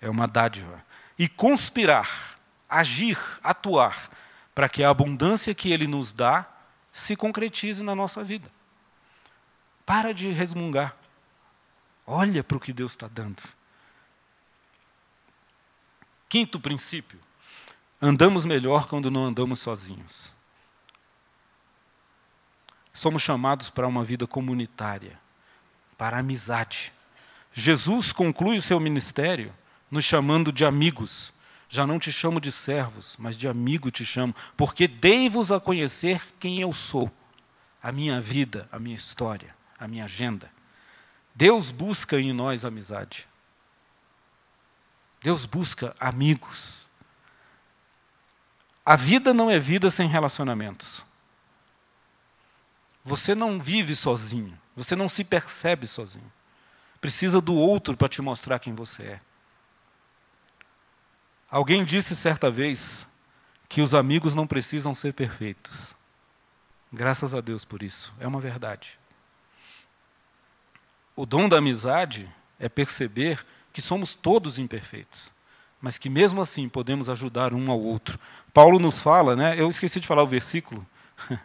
é 0.02 0.10
uma 0.10 0.28
dádiva. 0.28 0.84
E 1.20 1.28
conspirar, 1.28 2.35
agir, 2.70 3.18
atuar, 3.44 4.10
para 4.54 4.70
que 4.70 4.84
a 4.84 4.90
abundância 4.90 5.54
que 5.54 5.72
Ele 5.72 5.88
nos 5.88 6.14
dá 6.14 6.48
se 6.92 7.16
concretize 7.16 7.84
na 7.84 7.94
nossa 7.94 8.24
vida. 8.24 8.50
Para 9.86 10.14
de 10.14 10.32
resmungar. 10.32 10.96
Olha 12.08 12.44
para 12.44 12.58
o 12.58 12.60
que 12.60 12.72
Deus 12.72 12.94
está 12.94 13.08
dando. 13.08 13.42
Quinto 16.30 16.60
princípio: 16.60 17.20
andamos 18.02 18.46
melhor 18.46 18.88
quando 18.88 19.12
não 19.12 19.26
andamos 19.26 19.60
sozinhos. 19.60 20.34
Somos 22.94 23.22
chamados 23.22 23.70
para 23.70 23.88
uma 23.88 24.04
vida 24.04 24.26
comunitária, 24.26 25.20
para 25.98 26.18
amizade. 26.18 26.94
Jesus 27.54 28.14
conclui 28.14 28.58
o 28.58 28.62
seu 28.62 28.80
ministério 28.80 29.54
nos 29.92 30.06
chamando 30.06 30.52
de 30.52 30.66
amigos. 30.66 31.34
Já 31.76 31.86
não 31.86 32.00
te 32.00 32.10
chamo 32.10 32.40
de 32.40 32.54
servos, 32.54 33.18
mas 33.20 33.38
de 33.38 33.50
amigo 33.50 33.92
te 33.92 34.06
chamo, 34.06 34.34
porque 34.56 34.88
dei-vos 34.88 35.52
a 35.52 35.60
conhecer 35.60 36.26
quem 36.40 36.62
eu 36.62 36.72
sou, 36.72 37.12
a 37.84 37.92
minha 37.92 38.22
vida, 38.22 38.66
a 38.72 38.80
minha 38.80 38.96
história, 38.96 39.54
a 39.78 39.86
minha 39.86 40.06
agenda. 40.06 40.50
Deus 41.36 41.72
busca 41.72 42.18
em 42.18 42.32
nós 42.32 42.64
amizade. 42.64 43.28
Deus 45.22 45.46
busca 45.46 45.94
amigos. 46.00 46.88
A 48.86 48.96
vida 48.96 49.34
não 49.34 49.52
é 49.52 49.60
vida 49.60 49.92
sem 49.92 50.08
relacionamentos. 50.08 51.04
Você 53.04 53.36
não 53.36 53.60
vive 53.60 53.98
sozinho, 53.98 54.58
você 54.74 54.96
não 54.96 55.10
se 55.10 55.26
percebe 55.26 55.86
sozinho. 55.86 56.32
Precisa 57.02 57.42
do 57.42 57.54
outro 57.54 57.98
para 57.98 58.08
te 58.08 58.22
mostrar 58.22 58.60
quem 58.60 58.74
você 58.74 59.04
é. 59.04 59.22
Alguém 61.56 61.86
disse 61.86 62.18
certa 62.18 62.52
vez 62.52 63.08
que 63.70 63.80
os 63.80 63.96
amigos 63.96 64.36
não 64.36 64.46
precisam 64.46 64.94
ser 64.94 65.14
perfeitos. 65.14 65.96
Graças 66.92 67.34
a 67.34 67.40
Deus 67.40 67.64
por 67.64 67.82
isso, 67.82 68.14
é 68.20 68.28
uma 68.28 68.42
verdade. 68.42 69.00
O 71.16 71.26
dom 71.26 71.48
da 71.48 71.60
amizade 71.60 72.30
é 72.60 72.68
perceber 72.68 73.46
que 73.72 73.82
somos 73.82 74.14
todos 74.14 74.60
imperfeitos, 74.60 75.32
mas 75.80 75.98
que 75.98 76.10
mesmo 76.10 76.42
assim 76.42 76.68
podemos 76.68 77.10
ajudar 77.10 77.54
um 77.54 77.72
ao 77.72 77.80
outro. 77.80 78.20
Paulo 78.54 78.78
nos 78.78 79.02
fala, 79.02 79.34
né? 79.34 79.58
Eu 79.58 79.70
esqueci 79.70 80.02
de 80.02 80.08
falar 80.08 80.24
o 80.24 80.28
versículo. 80.28 80.86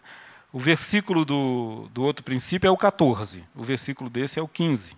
O 0.53 0.59
versículo 0.59 1.25
do, 1.25 1.89
do 1.95 2.03
outro 2.03 2.25
princípio 2.25 2.67
é 2.67 2.71
o 2.73 2.77
14, 2.77 3.45
o 3.55 3.63
versículo 3.63 4.11
desse 4.11 4.41
é 4.41 4.43
o 4.43 4.49
15. 4.49 4.97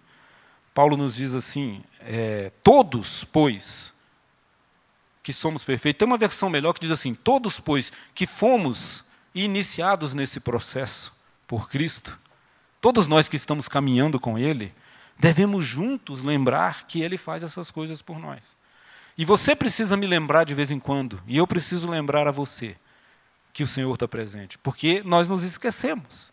Paulo 0.73 0.97
nos 0.97 1.17
diz 1.17 1.35
assim: 1.35 1.85
é, 2.01 2.51
Todos, 2.65 3.23
pois, 3.23 3.92
que 5.23 5.33
somos 5.33 5.63
perfeitos. 5.65 5.99
Tem 5.99 6.07
uma 6.07 6.19
versão 6.19 6.51
melhor 6.51 6.73
que 6.73 6.81
diz 6.81 6.91
assim: 6.91 7.15
todos, 7.15 7.61
pois, 7.61 7.93
que 8.15 8.27
fomos 8.27 9.05
iniciados 9.35 10.15
nesse 10.15 10.41
processo 10.41 11.13
por 11.47 11.71
Cristo, 11.71 12.19
todos 12.81 13.07
nós 13.07 13.29
que 13.29 13.37
estamos 13.37 13.69
caminhando 13.69 14.19
com 14.19 14.39
Ele, 14.39 14.75
devemos 15.19 15.65
juntos 15.65 16.23
lembrar 16.23 16.87
que 16.87 17.01
Ele 17.01 17.17
faz 17.17 17.43
essas 17.43 17.71
coisas 17.71 18.03
por 18.03 18.19
nós. 18.19 18.59
E 19.17 19.25
você 19.25 19.55
precisa 19.55 19.97
me 19.97 20.07
lembrar 20.07 20.45
de 20.45 20.55
vez 20.55 20.71
em 20.71 20.81
quando, 20.81 21.23
e 21.27 21.37
eu 21.37 21.47
preciso 21.47 21.89
lembrar 21.89 22.27
a 22.27 22.31
você 22.31 22.77
que 23.53 23.63
o 23.63 23.67
Senhor 23.67 23.93
está 23.93 24.09
presente, 24.09 24.59
porque 24.59 25.03
nós 25.05 25.29
nos 25.29 25.45
esquecemos, 25.45 26.33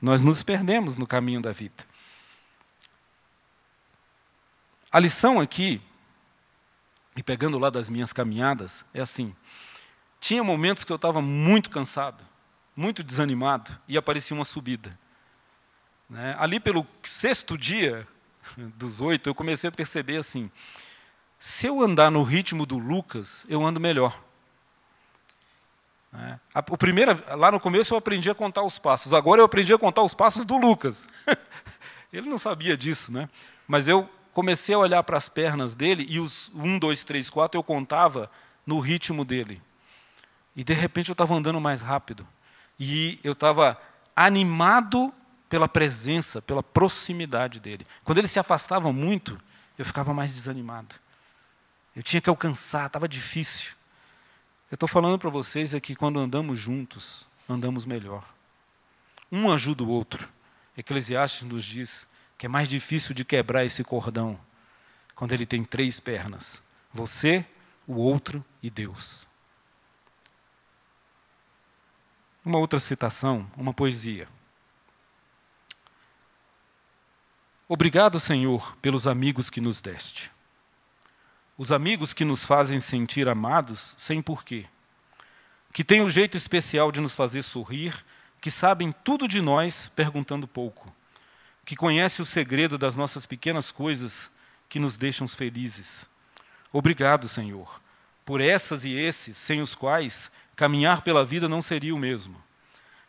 nós 0.00 0.20
nos 0.20 0.42
perdemos 0.42 0.96
no 0.96 1.06
caminho 1.06 1.40
da 1.40 1.52
vida. 1.52 1.84
A 4.92 4.98
lição 4.98 5.40
aqui 5.40 5.80
e 7.20 7.22
pegando 7.22 7.58
lá 7.58 7.68
das 7.68 7.90
minhas 7.90 8.14
caminhadas, 8.14 8.82
é 8.94 9.00
assim: 9.02 9.36
tinha 10.18 10.42
momentos 10.42 10.84
que 10.84 10.90
eu 10.90 10.96
estava 10.96 11.20
muito 11.20 11.68
cansado, 11.68 12.24
muito 12.74 13.04
desanimado, 13.04 13.78
e 13.86 13.98
aparecia 13.98 14.34
uma 14.34 14.44
subida. 14.44 14.98
Né? 16.08 16.34
Ali 16.38 16.58
pelo 16.58 16.86
sexto 17.02 17.58
dia 17.58 18.08
dos 18.56 19.02
oito, 19.02 19.28
eu 19.28 19.34
comecei 19.34 19.68
a 19.68 19.72
perceber 19.72 20.16
assim: 20.16 20.50
se 21.38 21.66
eu 21.66 21.82
andar 21.82 22.10
no 22.10 22.22
ritmo 22.22 22.64
do 22.64 22.78
Lucas, 22.78 23.44
eu 23.50 23.66
ando 23.66 23.78
melhor. 23.78 24.18
Né? 26.10 26.40
O 26.70 26.78
primeiro, 26.78 27.22
lá 27.36 27.52
no 27.52 27.60
começo 27.60 27.92
eu 27.92 27.98
aprendi 27.98 28.30
a 28.30 28.34
contar 28.34 28.62
os 28.62 28.78
passos, 28.78 29.12
agora 29.12 29.42
eu 29.42 29.44
aprendi 29.44 29.74
a 29.74 29.78
contar 29.78 30.00
os 30.00 30.14
passos 30.14 30.46
do 30.46 30.56
Lucas. 30.56 31.06
Ele 32.10 32.30
não 32.30 32.38
sabia 32.38 32.78
disso, 32.78 33.12
né? 33.12 33.28
mas 33.68 33.86
eu 33.86 34.08
comecei 34.32 34.74
a 34.74 34.78
olhar 34.78 35.02
para 35.02 35.16
as 35.16 35.28
pernas 35.28 35.74
dele 35.74 36.06
e 36.08 36.18
os 36.18 36.50
um, 36.54 36.78
dois, 36.78 37.04
três, 37.04 37.28
quatro 37.28 37.58
eu 37.58 37.62
contava 37.62 38.30
no 38.66 38.78
ritmo 38.78 39.24
dele. 39.24 39.60
E 40.54 40.64
de 40.64 40.72
repente 40.72 41.10
eu 41.10 41.14
estava 41.14 41.34
andando 41.34 41.60
mais 41.60 41.80
rápido. 41.80 42.26
E 42.78 43.18
eu 43.22 43.32
estava 43.32 43.80
animado 44.14 45.12
pela 45.48 45.68
presença, 45.68 46.40
pela 46.40 46.62
proximidade 46.62 47.60
dele. 47.60 47.86
Quando 48.04 48.18
ele 48.18 48.28
se 48.28 48.38
afastava 48.38 48.92
muito, 48.92 49.38
eu 49.76 49.84
ficava 49.84 50.14
mais 50.14 50.32
desanimado. 50.32 50.94
Eu 51.94 52.02
tinha 52.02 52.20
que 52.20 52.30
alcançar, 52.30 52.86
estava 52.86 53.08
difícil. 53.08 53.72
Eu 54.70 54.76
estou 54.76 54.88
falando 54.88 55.18
para 55.18 55.30
vocês 55.30 55.74
é 55.74 55.80
que 55.80 55.96
quando 55.96 56.20
andamos 56.20 56.58
juntos, 56.58 57.26
andamos 57.48 57.84
melhor. 57.84 58.24
Um 59.30 59.50
ajuda 59.50 59.82
o 59.82 59.88
outro. 59.88 60.28
Eclesiastes 60.76 61.42
nos 61.42 61.64
diz 61.64 62.06
que 62.40 62.46
é 62.46 62.48
mais 62.48 62.70
difícil 62.70 63.14
de 63.14 63.22
quebrar 63.22 63.66
esse 63.66 63.84
cordão 63.84 64.40
quando 65.14 65.32
ele 65.32 65.44
tem 65.44 65.62
três 65.62 66.00
pernas: 66.00 66.62
você, 66.90 67.44
o 67.86 67.96
outro 67.96 68.42
e 68.62 68.70
Deus. 68.70 69.28
Uma 72.42 72.58
outra 72.58 72.80
citação, 72.80 73.46
uma 73.58 73.74
poesia. 73.74 74.26
Obrigado, 77.68 78.18
Senhor, 78.18 78.74
pelos 78.76 79.06
amigos 79.06 79.50
que 79.50 79.60
nos 79.60 79.82
deste. 79.82 80.30
Os 81.58 81.70
amigos 81.70 82.14
que 82.14 82.24
nos 82.24 82.42
fazem 82.42 82.80
sentir 82.80 83.28
amados 83.28 83.94
sem 83.98 84.22
porquê. 84.22 84.64
Que 85.74 85.84
têm 85.84 86.00
um 86.00 86.08
jeito 86.08 86.38
especial 86.38 86.90
de 86.90 87.02
nos 87.02 87.14
fazer 87.14 87.42
sorrir, 87.42 88.02
que 88.40 88.50
sabem 88.50 88.92
tudo 88.92 89.28
de 89.28 89.42
nós 89.42 89.88
perguntando 89.88 90.48
pouco. 90.48 90.90
Que 91.70 91.76
conhecem 91.76 92.20
o 92.20 92.26
segredo 92.26 92.76
das 92.76 92.96
nossas 92.96 93.26
pequenas 93.26 93.70
coisas 93.70 94.28
que 94.68 94.80
nos 94.80 94.96
deixam 94.96 95.28
felizes. 95.28 96.04
Obrigado, 96.72 97.28
Senhor, 97.28 97.80
por 98.24 98.40
essas 98.40 98.84
e 98.84 98.92
esses 98.92 99.36
sem 99.36 99.60
os 99.60 99.72
quais 99.72 100.32
caminhar 100.56 101.02
pela 101.02 101.24
vida 101.24 101.48
não 101.48 101.62
seria 101.62 101.94
o 101.94 101.98
mesmo. 101.98 102.42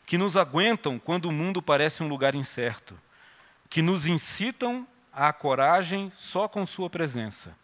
Que 0.05 0.15
nos 0.15 0.37
aguentam 0.37 0.99
quando 0.99 1.25
o 1.25 1.31
mundo 1.31 1.59
parece 1.59 2.03
um 2.03 2.07
lugar 2.07 2.35
incerto 2.35 2.95
que 3.67 3.81
nos 3.81 4.05
incitam 4.05 4.85
à 5.11 5.33
coragem 5.33 6.11
só 6.15 6.47
com 6.47 6.63
Sua 6.63 6.87
presença, 6.87 7.57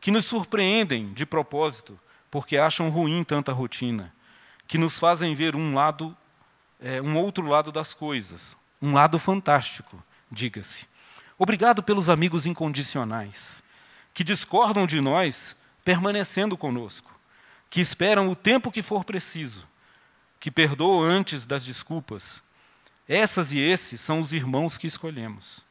que 0.00 0.10
nos 0.10 0.24
surpreendem 0.24 1.12
de 1.12 1.24
propósito, 1.24 1.96
porque 2.28 2.56
acham 2.56 2.90
ruim 2.90 3.22
tanta 3.22 3.52
rotina, 3.52 4.12
que 4.66 4.78
nos 4.78 4.98
fazem 4.98 5.32
ver 5.32 5.54
um 5.54 5.74
lado, 5.74 6.16
é, 6.80 7.00
um 7.00 7.16
outro 7.16 7.46
lado 7.46 7.70
das 7.70 7.94
coisas, 7.94 8.56
um 8.82 8.94
lado 8.94 9.16
fantástico, 9.16 10.02
diga-se. 10.30 10.86
Obrigado 11.38 11.82
pelos 11.82 12.08
amigos 12.08 12.46
incondicionais, 12.46 13.62
que 14.12 14.22
discordam 14.22 14.86
de 14.86 15.00
nós, 15.00 15.56
permanecendo 15.84 16.56
conosco, 16.56 17.10
que 17.68 17.80
esperam 17.80 18.28
o 18.28 18.36
tempo 18.36 18.70
que 18.70 18.82
for 18.82 19.04
preciso, 19.04 19.66
que 20.38 20.50
perdoam 20.50 21.02
antes 21.02 21.46
das 21.46 21.64
desculpas, 21.64 22.42
essas 23.10 23.50
e 23.50 23.58
esses 23.58 24.00
são 24.00 24.20
os 24.20 24.32
irmãos 24.32 24.78
que 24.78 24.86
escolhemos. 24.86 25.64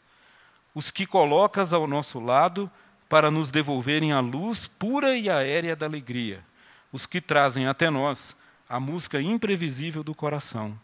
Os 0.75 0.91
que 0.91 1.05
colocas 1.05 1.71
ao 1.71 1.87
nosso 1.87 2.19
lado 2.19 2.69
para 3.07 3.31
nos 3.31 3.49
devolverem 3.49 4.11
a 4.11 4.19
luz 4.19 4.67
pura 4.67 5.15
e 5.15 5.29
aérea 5.29 5.73
da 5.73 5.85
alegria. 5.85 6.43
Os 6.91 7.05
que 7.05 7.21
trazem 7.21 7.65
até 7.65 7.89
nós 7.89 8.35
a 8.67 8.77
música 8.77 9.21
imprevisível 9.21 10.03
do 10.03 10.13
coração. 10.13 10.77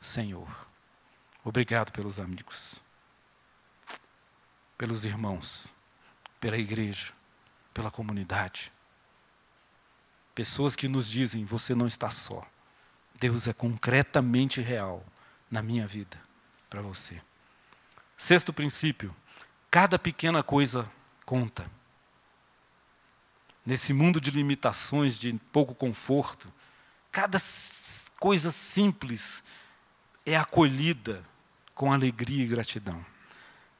Senhor, 0.00 0.48
obrigado 1.44 1.92
pelos 1.92 2.18
amigos, 2.18 2.80
pelos 4.78 5.04
irmãos, 5.04 5.66
pela 6.40 6.56
igreja, 6.56 7.12
pela 7.74 7.90
comunidade. 7.90 8.72
Pessoas 10.34 10.76
que 10.76 10.86
nos 10.86 11.10
dizem: 11.10 11.44
você 11.44 11.74
não 11.74 11.88
está 11.88 12.08
só. 12.10 12.46
Deus 13.18 13.48
é 13.48 13.52
concretamente 13.52 14.60
real 14.60 15.04
na 15.50 15.60
minha 15.60 15.86
vida 15.86 16.16
para 16.70 16.80
você. 16.80 17.20
Sexto 18.16 18.52
princípio: 18.52 19.14
cada 19.68 19.98
pequena 19.98 20.42
coisa 20.42 20.88
conta. 21.26 21.68
Nesse 23.66 23.92
mundo 23.92 24.20
de 24.20 24.30
limitações, 24.30 25.18
de 25.18 25.32
pouco 25.52 25.74
conforto, 25.74 26.50
cada 27.10 27.38
coisa 28.18 28.50
simples 28.50 29.42
é 30.24 30.36
acolhida 30.36 31.22
com 31.74 31.92
alegria 31.92 32.44
e 32.44 32.48
gratidão. 32.48 33.04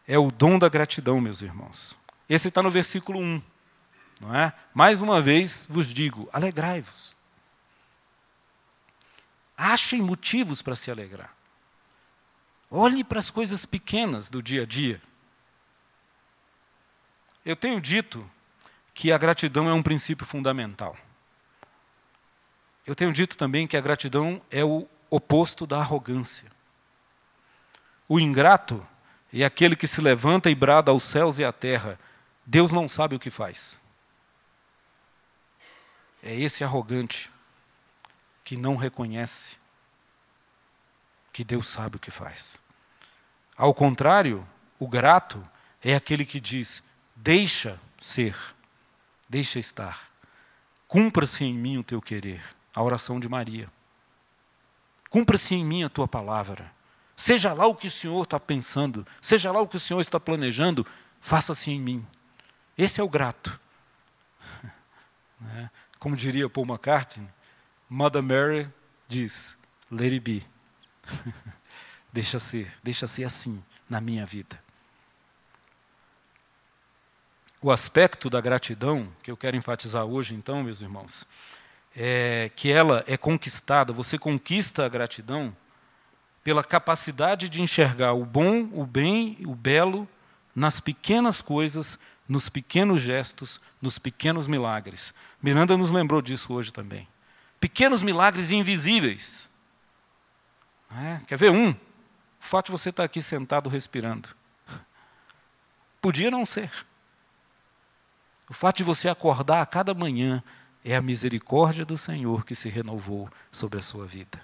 É 0.09 0.19
o 0.19 0.31
dom 0.31 0.59
da 0.59 0.71
gratidão, 0.71 1.21
meus 1.21 1.43
irmãos. 1.43 1.95
Esse 2.27 2.49
está 2.49 2.63
no 2.63 2.71
versículo 2.71 3.21
1. 3.21 3.43
Não 4.23 4.35
é? 4.35 4.55
Mais 4.73 5.03
uma 5.03 5.21
vez 5.21 5.67
vos 5.69 5.87
digo: 5.87 6.27
alegrai-vos. 6.33 7.15
Achem 9.55 10.01
motivos 10.01 10.63
para 10.63 10.75
se 10.75 10.91
alegrar. 10.91 11.31
Olhe 12.71 13.05
para 13.05 13.19
as 13.19 13.31
coisas 13.31 13.67
pequenas 13.67 14.31
do 14.31 14.43
dia 14.43 14.63
a 14.63 14.67
dia. 14.67 15.03
Eu 17.45 17.55
tenho 17.55 17.79
dito 17.79 18.29
que 18.95 19.13
a 19.13 19.19
gratidão 19.19 19.69
é 19.69 19.75
um 19.75 19.83
princípio 19.83 20.27
fundamental. 20.27 20.97
Eu 22.87 22.95
tenho 22.95 23.13
dito 23.13 23.37
também 23.37 23.67
que 23.67 23.77
a 23.77 23.81
gratidão 23.81 24.41
é 24.51 24.65
o 24.65 24.89
oposto 25.11 25.67
da 25.67 25.79
arrogância. 25.79 26.51
O 28.09 28.19
ingrato 28.19 28.87
é 29.33 29.45
aquele 29.45 29.77
que 29.77 29.87
se 29.87 30.01
levanta 30.01 30.51
e 30.51 30.55
brada 30.55 30.91
aos 30.91 31.03
céus 31.03 31.39
e 31.39 31.45
à 31.45 31.53
terra: 31.53 31.99
Deus 32.47 32.73
não 32.73 32.89
sabe 32.89 33.15
o 33.15 33.19
que 33.19 33.31
faz. 33.31 33.79
É 36.23 36.35
esse 36.35 36.65
arrogante 36.65 37.31
que 38.45 38.57
não 38.57 38.77
reconhece 38.77 39.57
que 41.33 41.45
Deus 41.45 41.69
sabe 41.69 41.97
o 41.97 42.01
que 42.01 42.11
faz. 42.11 42.59
Ao 43.57 43.75
contrário, 43.75 44.47
o 44.79 44.89
grato 44.89 45.47
é 45.83 45.95
aquele 45.95 46.25
que 46.25 46.41
diz: 46.41 46.83
deixa 47.15 47.79
ser, 48.01 48.35
deixa 49.29 49.59
estar, 49.59 50.09
cumpra-se 50.87 51.45
em 51.45 51.53
mim 51.53 51.79
o 51.79 51.85
teu 51.85 52.01
querer. 52.01 52.43
A 52.75 52.83
oração 52.83 53.19
de 53.19 53.29
Maria. 53.29 53.69
Cumpra-se 55.11 55.55
em 55.55 55.65
mim 55.65 55.83
a 55.83 55.89
tua 55.89 56.07
palavra. 56.07 56.71
Seja 57.19 57.53
lá 57.53 57.67
o 57.67 57.75
que 57.75 57.89
o 57.89 57.91
Senhor 57.91 58.23
está 58.23 58.39
pensando, 58.39 59.05
seja 59.21 59.51
lá 59.51 59.61
o 59.61 59.67
que 59.67 59.75
o 59.75 59.81
Senhor 59.81 60.01
está 60.01 60.21
planejando, 60.21 60.87
faça-se 61.21 61.69
em 61.69 61.81
mim. 61.81 62.07
Esse 62.79 63.01
é 63.01 63.05
o 63.05 63.09
grato. 63.09 63.61
Né? 65.41 65.71
Como 66.01 66.17
diria 66.17 66.49
Paul 66.49 66.67
McCartney, 66.67 67.29
Mother 67.89 68.23
Mary 68.23 68.69
diz: 69.07 69.57
Let 69.89 70.13
it 70.13 70.21
be. 70.21 70.47
deixa 72.13 72.41
ser, 72.41 72.73
deixa 72.83 73.07
ser 73.07 73.23
assim 73.23 73.63
na 73.89 74.01
minha 74.01 74.27
vida. 74.27 74.61
O 77.63 77.71
aspecto 77.71 78.29
da 78.29 78.41
gratidão 78.41 79.13
que 79.23 79.31
eu 79.31 79.37
quero 79.37 79.57
enfatizar 79.57 80.05
hoje, 80.05 80.35
então, 80.35 80.65
meus 80.65 80.81
irmãos, 80.81 81.25
é 81.97 82.51
que 82.57 82.71
ela 82.71 83.05
é 83.07 83.17
conquistada, 83.17 83.93
você 83.93 84.19
conquista 84.19 84.85
a 84.85 84.89
gratidão 84.89 85.57
pela 86.43 86.65
capacidade 86.65 87.49
de 87.49 87.61
enxergar 87.61 88.13
o 88.13 88.25
bom, 88.25 88.69
o 88.73 88.87
bem, 88.87 89.39
o 89.45 89.55
belo 89.55 90.09
nas 90.55 90.81
pequenas 90.81 91.43
coisas, 91.43 91.99
nos 92.29 92.49
pequenos 92.49 93.01
gestos, 93.01 93.61
nos 93.81 93.99
pequenos 93.99 94.47
milagres. 94.47 95.15
Miranda 95.43 95.77
nos 95.77 95.91
lembrou 95.91 96.23
disso 96.23 96.53
hoje 96.53 96.73
também. 96.73 97.07
Pequenos 97.61 98.03
milagres 98.03 98.51
invisíveis 98.51 99.49
é? 100.91 101.21
Quer 101.27 101.37
ver 101.37 101.51
um? 101.51 101.71
O 101.71 101.77
fato 102.41 102.67
de 102.67 102.73
você 102.73 102.91
estar 102.91 103.05
aqui 103.05 103.21
sentado 103.21 103.69
respirando. 103.69 104.29
Podia 106.01 106.31
não 106.31 106.47
ser. 106.47 106.71
O 108.49 108.55
fato 108.55 108.79
de 108.79 108.85
você 108.85 109.09
acordar 109.09 109.61
a 109.61 109.67
cada 109.67 109.93
manhã 109.93 110.43
é 110.85 110.97
a 110.97 111.03
misericórdia 111.03 111.85
do 111.85 111.99
Senhor 111.99 112.45
que 112.45 112.55
se 112.55 112.69
renovou 112.69 113.29
sobre 113.51 113.79
a 113.79 113.83
sua 113.83 114.07
vida. 114.07 114.41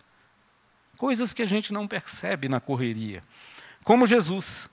Coisas 0.97 1.33
que 1.33 1.43
a 1.43 1.47
gente 1.47 1.73
não 1.73 1.87
percebe 1.87 2.49
na 2.49 2.61
correria. 2.61 3.23
Como 3.83 4.07
Jesus, 4.07 4.69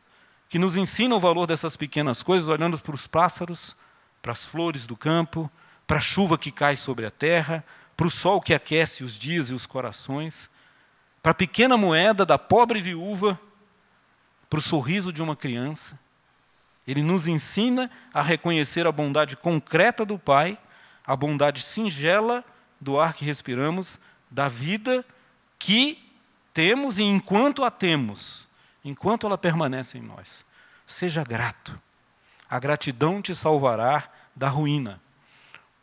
que 0.48 0.60
nos 0.60 0.78
ensina 0.78 1.16
o 1.16 1.20
valor 1.20 1.48
dessas 1.48 1.76
pequenas 1.76 2.22
coisas, 2.24 2.48
olhando 2.48 2.78
para 2.78 2.96
os 2.96 3.08
pássaros, 3.08 3.76
para 4.22 4.32
as 4.32 4.46
flores 4.46 4.86
do 4.86 4.96
campo, 4.96 5.50
para 5.86 5.98
a 5.98 6.02
chuva 6.02 6.38
que 6.38 6.52
cai 6.52 6.76
sobre 6.76 7.06
a 7.06 7.12
terra, 7.12 7.64
para 7.98 8.08
o 8.08 8.12
sol 8.12 8.40
que 8.40 8.54
aquece 8.54 9.04
os 9.04 9.18
dias 9.18 9.50
e 9.50 9.54
os 9.54 9.66
corações 9.66 10.50
para 11.22 11.32
a 11.32 11.36
pequena 11.36 11.78
moeda 11.78 12.26
da 12.26 12.38
pobre 12.38 12.82
viúva, 12.82 13.40
para 14.50 14.60
o 14.60 14.62
sorriso 14.62 15.14
de 15.14 15.22
uma 15.22 15.36
criança. 15.36 16.00
Ele 16.88 17.04
nos 17.04 17.28
ensina 17.28 17.92
a 18.14 18.22
reconhecer 18.22 18.88
a 18.88 18.92
bondade 18.92 19.38
concreta 19.38 20.04
do 20.04 20.18
Pai, 20.18 20.58
a 21.06 21.16
bondade 21.16 21.62
singela 21.62 22.44
do 22.80 23.00
ar 23.00 23.14
que 23.14 23.24
respiramos, 23.24 24.00
da 24.30 24.48
vida 24.48 25.06
que 25.60 26.11
temos 26.54 27.00
e 27.00 27.04
enquanto 27.04 27.64
a 27.64 27.72
temos, 27.72 28.48
enquanto 28.84 29.26
ela 29.26 29.38
permanece 29.38 29.98
em 29.98 30.02
nós. 30.02 30.46
Seja 30.86 31.24
grato. 31.24 31.80
A 32.50 32.60
gratidão 32.60 33.22
te 33.22 33.34
salvará 33.34 34.10
da 34.36 34.50
ruína, 34.50 35.02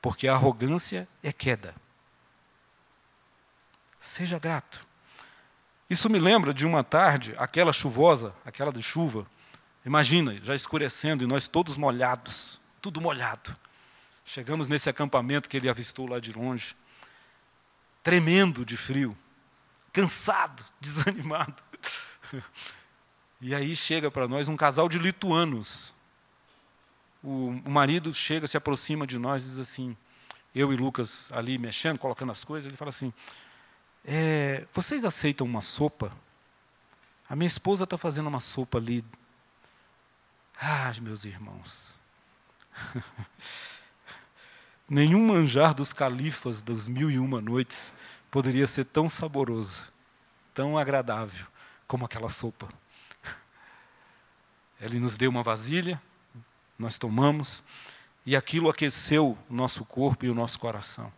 porque 0.03 0.29
a 0.29 0.35
arrogância 0.35 1.09
é 1.23 1.33
queda. 1.33 1.75
Seja 3.99 4.39
grato. 4.39 4.87
Isso 5.89 6.11
me 6.11 6.19
lembra 6.19 6.53
de 6.53 6.67
uma 6.67 6.85
tarde, 6.85 7.35
aquela 7.39 7.73
chuvosa, 7.73 8.35
aquela 8.45 8.71
de 8.71 8.83
chuva. 8.83 9.27
Imagina, 9.85 10.39
já 10.43 10.55
escurecendo 10.55 11.25
e 11.25 11.27
nós 11.27 11.49
todos 11.49 11.77
molhados, 11.79 12.61
tudo 12.83 13.01
molhado. 13.01 13.57
Chegamos 14.25 14.69
nesse 14.69 14.91
acampamento 14.91 15.49
que 15.49 15.57
ele 15.57 15.71
avistou 15.71 16.07
lá 16.07 16.21
de 16.21 16.33
longe, 16.33 16.77
tremendo 18.03 18.67
de 18.67 18.77
frio, 18.77 19.17
cansado, 19.99 20.65
desanimado. 20.81 21.63
E 23.41 23.55
aí 23.55 23.75
chega 23.75 24.11
para 24.11 24.29
nós 24.29 24.49
um 24.49 24.57
casal 24.57 24.89
de 24.89 24.99
lituanos. 24.99 25.95
O, 27.23 27.49
o 27.65 27.71
marido 27.71 28.15
chega, 28.15 28.47
se 28.47 28.57
aproxima 28.57 29.07
de 29.07 29.19
nós 29.19 29.45
e 29.45 29.49
diz 29.49 29.59
assim: 29.59 29.97
eu 30.55 30.73
e 30.73 30.77
Lucas 30.77 31.31
ali 31.33 31.59
mexendo, 31.59 31.99
colocando 31.99 32.31
as 32.31 32.45
coisas, 32.45 32.69
ele 32.69 32.77
fala 32.77 32.91
assim: 32.91 33.13
é, 34.05 34.67
vocês 34.73 35.05
aceitam 35.05 35.47
uma 35.47 35.63
sopa? 35.63 36.13
A 37.29 37.35
minha 37.35 37.49
esposa 37.49 37.85
está 37.85 37.99
fazendo 37.99 38.29
uma 38.29 38.41
sopa 38.41 38.79
ali. 38.79 39.05
Ah, 40.61 40.93
meus 41.01 41.25
irmãos. 41.25 41.97
Nenhum 44.89 45.27
manjar 45.27 45.75
dos 45.75 45.93
califas 45.93 46.63
das 46.63 46.89
mil 46.89 47.11
e 47.11 47.19
uma 47.19 47.41
noites 47.43 47.93
poderia 48.31 48.67
ser 48.67 48.85
tão 48.85 49.09
saboroso, 49.09 49.91
tão 50.55 50.77
agradável 50.79 51.47
como 51.87 52.05
aquela 52.05 52.29
sopa. 52.29 52.69
Ele 54.81 54.99
nos 55.01 55.17
deu 55.17 55.31
uma 55.31 55.43
vasilha, 55.43 56.01
nós 56.79 56.99
tomamos, 56.99 57.63
e 58.25 58.37
aquilo 58.37 58.69
aqueceu 58.69 59.39
o 59.49 59.55
nosso 59.55 59.85
corpo 59.85 60.25
e 60.25 60.31
o 60.31 60.35
nosso 60.35 60.59
coração. 60.59 61.13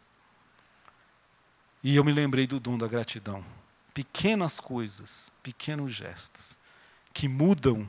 E 1.82 1.96
eu 1.96 2.04
me 2.04 2.12
lembrei 2.12 2.46
do 2.46 2.60
dom 2.60 2.78
da 2.78 2.86
gratidão. 2.86 3.44
Pequenas 3.92 4.60
coisas, 4.60 5.32
pequenos 5.42 5.92
gestos, 5.92 6.56
que 7.12 7.26
mudam 7.26 7.88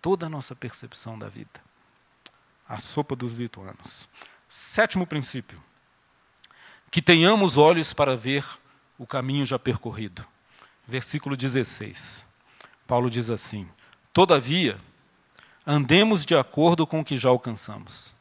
toda 0.00 0.26
a 0.26 0.28
nossa 0.28 0.54
percepção 0.54 1.18
da 1.18 1.28
vida. 1.28 1.60
A 2.68 2.78
sopa 2.78 3.14
dos 3.14 3.34
lituanos. 3.34 4.08
Sétimo 4.48 5.06
princípio. 5.06 5.62
Que 6.90 7.02
tenhamos 7.02 7.56
olhos 7.56 7.92
para 7.92 8.16
ver 8.16 8.44
o 8.98 9.06
caminho 9.06 9.44
já 9.44 9.58
percorrido. 9.58 10.26
Versículo 10.86 11.36
16. 11.36 12.26
Paulo 12.86 13.10
diz 13.10 13.28
assim: 13.28 13.68
Todavia, 14.12 14.80
andemos 15.66 16.24
de 16.24 16.34
acordo 16.34 16.86
com 16.86 17.00
o 17.00 17.04
que 17.04 17.16
já 17.16 17.28
alcançamos. 17.28 18.14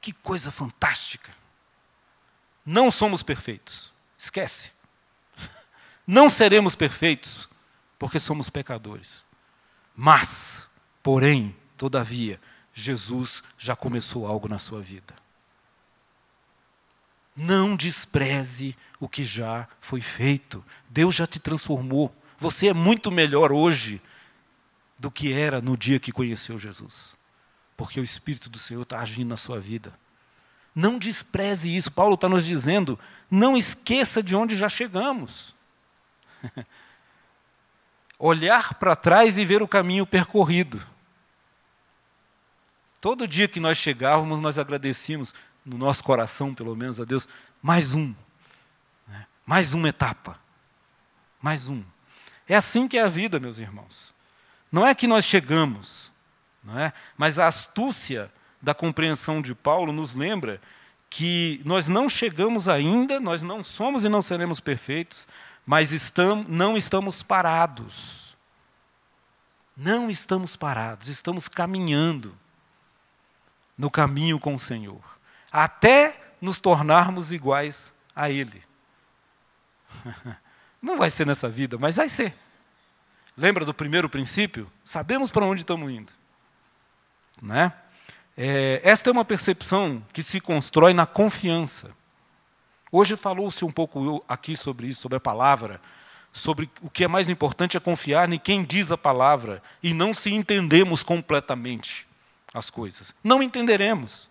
Que 0.00 0.12
coisa 0.12 0.50
fantástica! 0.50 1.32
Não 2.64 2.90
somos 2.90 3.22
perfeitos. 3.22 3.92
Esquece. 4.18 4.70
Não 6.06 6.28
seremos 6.28 6.74
perfeitos, 6.76 7.48
porque 7.98 8.20
somos 8.20 8.50
pecadores. 8.50 9.24
Mas, 9.96 10.68
porém, 11.02 11.56
todavia, 11.76 12.40
Jesus 12.74 13.42
já 13.58 13.74
começou 13.74 14.26
algo 14.26 14.48
na 14.48 14.58
sua 14.58 14.80
vida. 14.80 15.21
Não 17.34 17.74
despreze 17.74 18.76
o 19.00 19.08
que 19.08 19.24
já 19.24 19.66
foi 19.80 20.00
feito. 20.00 20.64
Deus 20.88 21.14
já 21.14 21.26
te 21.26 21.38
transformou. 21.38 22.14
Você 22.38 22.68
é 22.68 22.74
muito 22.74 23.10
melhor 23.10 23.52
hoje 23.52 24.00
do 24.98 25.10
que 25.10 25.32
era 25.32 25.60
no 25.60 25.76
dia 25.76 25.98
que 25.98 26.12
conheceu 26.12 26.58
Jesus. 26.58 27.16
Porque 27.76 27.98
o 27.98 28.04
Espírito 28.04 28.50
do 28.50 28.58
Senhor 28.58 28.82
está 28.82 29.00
agindo 29.00 29.28
na 29.28 29.36
sua 29.36 29.58
vida. 29.58 29.92
Não 30.74 30.98
despreze 30.98 31.74
isso. 31.74 31.90
Paulo 31.90 32.14
está 32.14 32.28
nos 32.28 32.44
dizendo: 32.44 32.98
não 33.30 33.56
esqueça 33.56 34.22
de 34.22 34.36
onde 34.36 34.56
já 34.56 34.68
chegamos. 34.68 35.54
Olhar 38.18 38.74
para 38.74 38.94
trás 38.94 39.36
e 39.38 39.44
ver 39.44 39.62
o 39.62 39.68
caminho 39.68 40.06
percorrido. 40.06 40.86
Todo 43.00 43.26
dia 43.26 43.48
que 43.48 43.58
nós 43.58 43.76
chegávamos, 43.76 44.40
nós 44.40 44.58
agradecíamos, 44.58 45.34
no 45.64 45.78
nosso 45.78 46.02
coração, 46.02 46.54
pelo 46.54 46.74
menos, 46.74 47.00
a 47.00 47.04
Deus, 47.04 47.28
mais 47.60 47.94
um. 47.94 48.14
Né? 49.06 49.26
Mais 49.46 49.72
uma 49.74 49.88
etapa. 49.88 50.38
Mais 51.40 51.68
um. 51.68 51.82
É 52.48 52.56
assim 52.56 52.88
que 52.88 52.98
é 52.98 53.02
a 53.02 53.08
vida, 53.08 53.38
meus 53.40 53.58
irmãos. 53.58 54.12
Não 54.70 54.86
é 54.86 54.94
que 54.94 55.06
nós 55.06 55.24
chegamos, 55.24 56.10
não 56.64 56.78
é? 56.78 56.92
mas 57.16 57.38
a 57.38 57.46
astúcia 57.46 58.32
da 58.60 58.72
compreensão 58.72 59.42
de 59.42 59.54
Paulo 59.54 59.92
nos 59.92 60.14
lembra 60.14 60.60
que 61.10 61.60
nós 61.64 61.88
não 61.88 62.08
chegamos 62.08 62.68
ainda, 62.68 63.20
nós 63.20 63.42
não 63.42 63.62
somos 63.62 64.04
e 64.04 64.08
não 64.08 64.22
seremos 64.22 64.60
perfeitos, 64.60 65.28
mas 65.66 65.92
estamos, 65.92 66.48
não 66.48 66.76
estamos 66.76 67.22
parados. 67.22 68.34
Não 69.76 70.10
estamos 70.10 70.56
parados, 70.56 71.08
estamos 71.08 71.48
caminhando 71.48 72.34
no 73.76 73.90
caminho 73.90 74.38
com 74.38 74.54
o 74.54 74.58
Senhor, 74.58 75.02
até 75.52 76.20
nos 76.40 76.60
tornarmos 76.60 77.32
iguais 77.32 77.92
a 78.16 78.30
Ele. 78.30 78.62
Não 80.80 80.96
vai 80.96 81.10
ser 81.10 81.26
nessa 81.26 81.48
vida, 81.48 81.76
mas 81.78 81.96
vai 81.96 82.08
ser. 82.08 82.34
Lembra 83.36 83.64
do 83.64 83.72
primeiro 83.72 84.08
princípio? 84.08 84.70
Sabemos 84.84 85.30
para 85.30 85.44
onde 85.44 85.60
estamos 85.62 85.90
indo. 85.90 86.12
Não 87.40 87.54
é? 87.54 87.72
É, 88.36 88.80
esta 88.82 89.10
é 89.10 89.12
uma 89.12 89.24
percepção 89.24 90.04
que 90.12 90.22
se 90.22 90.40
constrói 90.40 90.94
na 90.94 91.06
confiança. 91.06 91.90
Hoje 92.90 93.16
falou-se 93.16 93.64
um 93.64 93.70
pouco 93.70 94.24
aqui 94.28 94.56
sobre 94.56 94.86
isso, 94.86 95.02
sobre 95.02 95.16
a 95.16 95.20
palavra, 95.20 95.80
sobre 96.32 96.70
o 96.80 96.90
que 96.90 97.04
é 97.04 97.08
mais 97.08 97.28
importante 97.28 97.76
é 97.76 97.80
confiar 97.80 98.30
em 98.32 98.38
quem 98.38 98.64
diz 98.64 98.90
a 98.90 98.98
palavra 98.98 99.62
e 99.82 99.92
não 99.92 100.14
se 100.14 100.32
entendemos 100.32 101.02
completamente 101.02 102.06
as 102.52 102.70
coisas. 102.70 103.14
Não 103.22 103.42
entenderemos. 103.42 104.28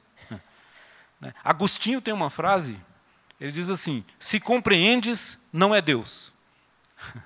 Né? 1.22 1.34
Agostinho 1.44 2.02
tem 2.02 2.14
uma 2.14 2.30
frase, 2.30 2.76
ele 3.40 3.52
diz 3.52 3.70
assim: 3.70 4.04
se 4.20 4.40
compreendes, 4.40 5.38
não 5.54 5.74
é 5.74 5.82
Deus. 5.82 6.34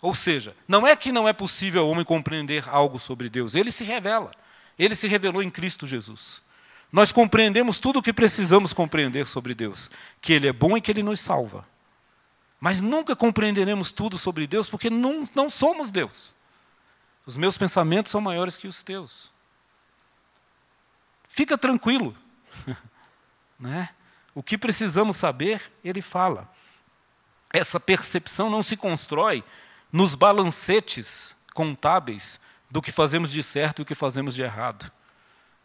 Ou 0.00 0.14
seja, 0.14 0.54
não 0.68 0.86
é 0.86 0.94
que 0.94 1.10
não 1.10 1.26
é 1.26 1.32
possível 1.32 1.82
ao 1.82 1.88
homem 1.88 2.04
compreender 2.04 2.68
algo 2.68 2.98
sobre 2.98 3.28
Deus, 3.28 3.54
ele 3.54 3.72
se 3.72 3.82
revela. 3.82 4.30
Ele 4.78 4.94
se 4.94 5.06
revelou 5.06 5.42
em 5.42 5.50
Cristo 5.50 5.86
Jesus. 5.86 6.40
Nós 6.90 7.12
compreendemos 7.12 7.78
tudo 7.78 7.98
o 7.98 8.02
que 8.02 8.14
precisamos 8.14 8.72
compreender 8.72 9.26
sobre 9.26 9.54
Deus, 9.54 9.90
que 10.22 10.32
Ele 10.32 10.48
é 10.48 10.52
bom 10.54 10.74
e 10.74 10.80
que 10.80 10.90
Ele 10.90 11.02
nos 11.02 11.20
salva. 11.20 11.68
Mas 12.58 12.80
nunca 12.80 13.14
compreenderemos 13.14 13.92
tudo 13.92 14.16
sobre 14.16 14.46
Deus 14.46 14.70
porque 14.70 14.88
não, 14.88 15.22
não 15.34 15.50
somos 15.50 15.90
Deus. 15.90 16.34
Os 17.26 17.36
meus 17.36 17.58
pensamentos 17.58 18.10
são 18.10 18.22
maiores 18.22 18.56
que 18.56 18.66
os 18.66 18.82
teus. 18.82 19.30
Fica 21.28 21.58
tranquilo. 21.58 22.16
né? 23.60 23.90
O 24.34 24.42
que 24.42 24.56
precisamos 24.56 25.16
saber, 25.16 25.70
ele 25.84 26.00
fala. 26.00 26.50
Essa 27.52 27.78
percepção 27.78 28.48
não 28.48 28.62
se 28.62 28.76
constrói 28.76 29.44
nos 29.92 30.14
balancetes 30.14 31.36
contábeis 31.52 32.40
do 32.70 32.80
que 32.80 32.92
fazemos 32.92 33.30
de 33.30 33.42
certo 33.42 33.80
e 33.80 33.82
o 33.82 33.86
que 33.86 33.94
fazemos 33.94 34.34
de 34.34 34.42
errado. 34.42 34.90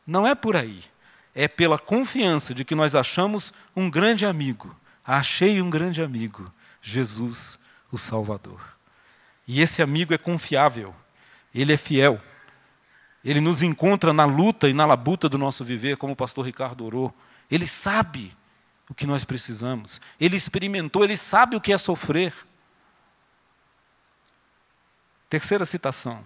Não 0.06 0.28
é 0.28 0.36
por 0.36 0.56
aí. 0.56 0.84
É 1.34 1.48
pela 1.48 1.78
confiança 1.78 2.54
de 2.54 2.66
que 2.66 2.76
nós 2.76 2.96
achamos 2.96 3.54
um 3.76 3.90
grande 3.90 4.26
amigo. 4.26 4.76
Achei 5.06 5.62
um 5.62 5.70
grande 5.70 6.02
amigo, 6.02 6.52
Jesus, 6.82 7.60
o 7.92 7.98
Salvador. 7.98 8.60
E 9.48 9.62
esse 9.62 9.82
amigo 9.82 10.14
é 10.14 10.18
confiável, 10.18 10.96
ele 11.54 11.74
é 11.74 11.78
fiel. 11.78 12.20
Ele 13.24 13.40
nos 13.40 13.62
encontra 13.62 14.14
na 14.14 14.26
luta 14.26 14.70
e 14.70 14.74
na 14.74 14.86
labuta 14.86 15.28
do 15.28 15.38
nosso 15.38 15.64
viver, 15.64 15.98
como 15.98 16.14
o 16.14 16.16
pastor 16.16 16.46
Ricardo 16.46 16.86
orou. 16.86 17.14
Ele 17.50 17.68
sabe 17.68 18.36
o 18.90 18.94
que 18.94 19.08
nós 19.08 19.24
precisamos. 19.24 20.02
Ele 20.20 20.36
experimentou, 20.36 21.04
ele 21.04 21.18
sabe 21.18 21.56
o 21.56 21.62
que 21.62 21.74
é 21.74 21.78
sofrer. 21.78 22.34
Terceira 25.30 25.66
citação. 25.66 26.24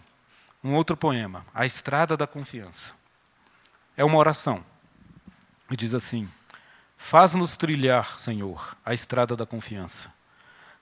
Um 0.63 0.73
outro 0.73 0.97
poema, 0.97 1.45
A 1.53 1.65
Estrada 1.65 2.17
da 2.17 2.27
Confiança. 2.27 2.93
É 3.95 4.03
uma 4.03 4.17
oração. 4.17 4.63
E 5.69 5.75
diz 5.75 5.93
assim: 5.93 6.29
Faz-nos 6.97 7.55
trilhar, 7.55 8.19
Senhor, 8.19 8.75
a 8.85 8.93
estrada 8.93 9.35
da 9.35 9.45
confiança. 9.45 10.13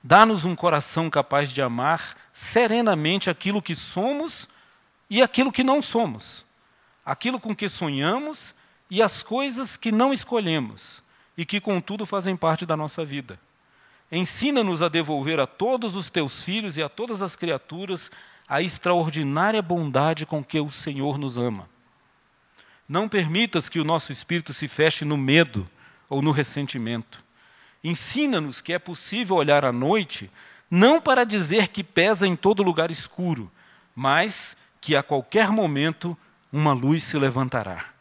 Dá-nos 0.04 0.46
um 0.46 0.56
coração 0.56 1.10
capaz 1.10 1.52
de 1.52 1.62
amar 1.62 2.18
serenamente 2.34 3.30
aquilo 3.30 3.62
que 3.62 3.76
somos 3.76 4.50
e 5.10 5.22
aquilo 5.22 5.52
que 5.52 5.64
não 5.64 5.82
somos, 5.82 6.44
aquilo 7.06 7.40
com 7.40 7.56
que 7.56 7.70
sonhamos 7.70 8.54
e 8.90 9.02
as 9.02 9.22
coisas 9.22 9.76
que 9.76 9.92
não 9.92 10.14
escolhemos 10.14 11.04
e 11.38 11.46
que, 11.46 11.60
contudo, 11.60 12.06
fazem 12.06 12.36
parte 12.36 12.66
da 12.66 12.76
nossa 12.76 13.04
vida. 13.04 13.40
Ensina-nos 14.12 14.82
a 14.82 14.88
devolver 14.88 15.40
a 15.40 15.46
todos 15.46 15.96
os 15.96 16.10
teus 16.10 16.42
filhos 16.42 16.78
e 16.78 16.84
a 16.84 16.90
todas 16.90 17.22
as 17.22 17.36
criaturas 17.36 18.10
a 18.48 18.62
extraordinária 18.62 19.62
bondade 19.62 20.26
com 20.26 20.44
que 20.44 20.60
o 20.60 20.70
Senhor 20.70 21.18
nos 21.18 21.38
ama. 21.38 21.70
Não 22.88 23.10
permitas 23.10 23.68
que 23.68 23.80
o 23.80 23.84
nosso 23.84 24.14
espírito 24.14 24.54
se 24.54 24.68
feche 24.68 25.04
no 25.04 25.18
medo 25.18 25.70
ou 26.10 26.22
no 26.22 26.32
ressentimento. 26.32 27.22
Ensina-nos 27.84 28.62
que 28.62 28.72
é 28.72 28.80
possível 28.80 29.36
olhar 29.36 29.66
à 29.66 29.72
noite 29.74 30.32
não 30.72 31.00
para 31.02 31.26
dizer 31.26 31.68
que 31.68 31.84
pesa 31.84 32.26
em 32.26 32.36
todo 32.36 32.64
lugar 32.64 32.90
escuro, 32.92 33.52
mas 33.96 34.56
que 34.80 34.96
a 34.96 35.04
qualquer 35.04 35.50
momento 35.50 36.18
uma 36.52 36.74
luz 36.74 37.04
se 37.04 37.18
levantará. 37.18 37.97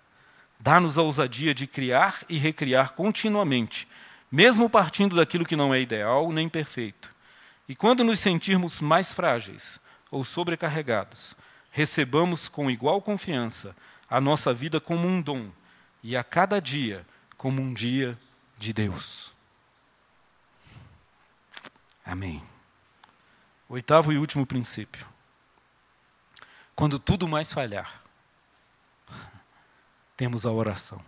Dá-nos 0.67 0.99
a 0.99 1.03
ousadia 1.03 1.55
de 1.55 1.65
criar 1.65 2.25
e 2.29 2.39
recriar 2.39 2.95
continuamente, 2.95 3.87
mesmo 4.33 4.69
partindo 4.69 5.15
daquilo 5.15 5.45
que 5.45 5.55
não 5.55 5.73
é 5.73 5.81
ideal 5.81 6.33
nem 6.33 6.49
perfeito. 6.49 7.15
E 7.69 7.77
quando 7.77 8.03
nos 8.03 8.19
sentirmos 8.19 8.81
mais 8.81 9.13
frágeis 9.13 9.79
ou 10.11 10.25
sobrecarregados, 10.25 11.37
recebamos 11.71 12.49
com 12.49 12.69
igual 12.69 13.01
confiança 13.01 13.77
a 14.11 14.21
nossa 14.21 14.53
vida 14.53 14.81
como 14.81 15.07
um 15.07 15.23
dom 15.23 15.53
e 16.03 16.17
a 16.17 16.25
cada 16.25 16.61
dia 16.61 17.07
como 17.37 17.63
um 17.63 17.73
dia 17.73 18.19
de 18.59 18.73
Deus. 18.73 19.33
Amém. 22.05 22.43
Oitavo 23.69 24.13
e 24.13 24.19
último 24.19 24.45
princípio. 24.45 25.07
Quando 26.75 26.99
tudo 26.99 27.29
mais 27.29 27.53
falhar, 27.53 28.03
temos 30.17 30.47
a 30.47 30.51
oração. 30.51 31.01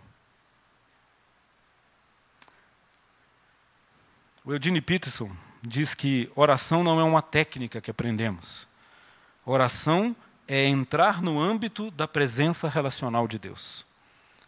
O 4.45 4.53
Eugene 4.53 4.81
Peterson 4.81 5.35
diz 5.61 5.93
que 5.93 6.31
oração 6.35 6.83
não 6.83 6.99
é 6.99 7.03
uma 7.03 7.21
técnica 7.21 7.81
que 7.81 7.91
aprendemos. 7.91 8.67
Oração 9.45 10.15
é 10.47 10.65
entrar 10.65 11.21
no 11.21 11.39
âmbito 11.39 11.91
da 11.91 12.07
presença 12.07 12.69
relacional 12.69 13.27
de 13.27 13.37
Deus. 13.37 13.85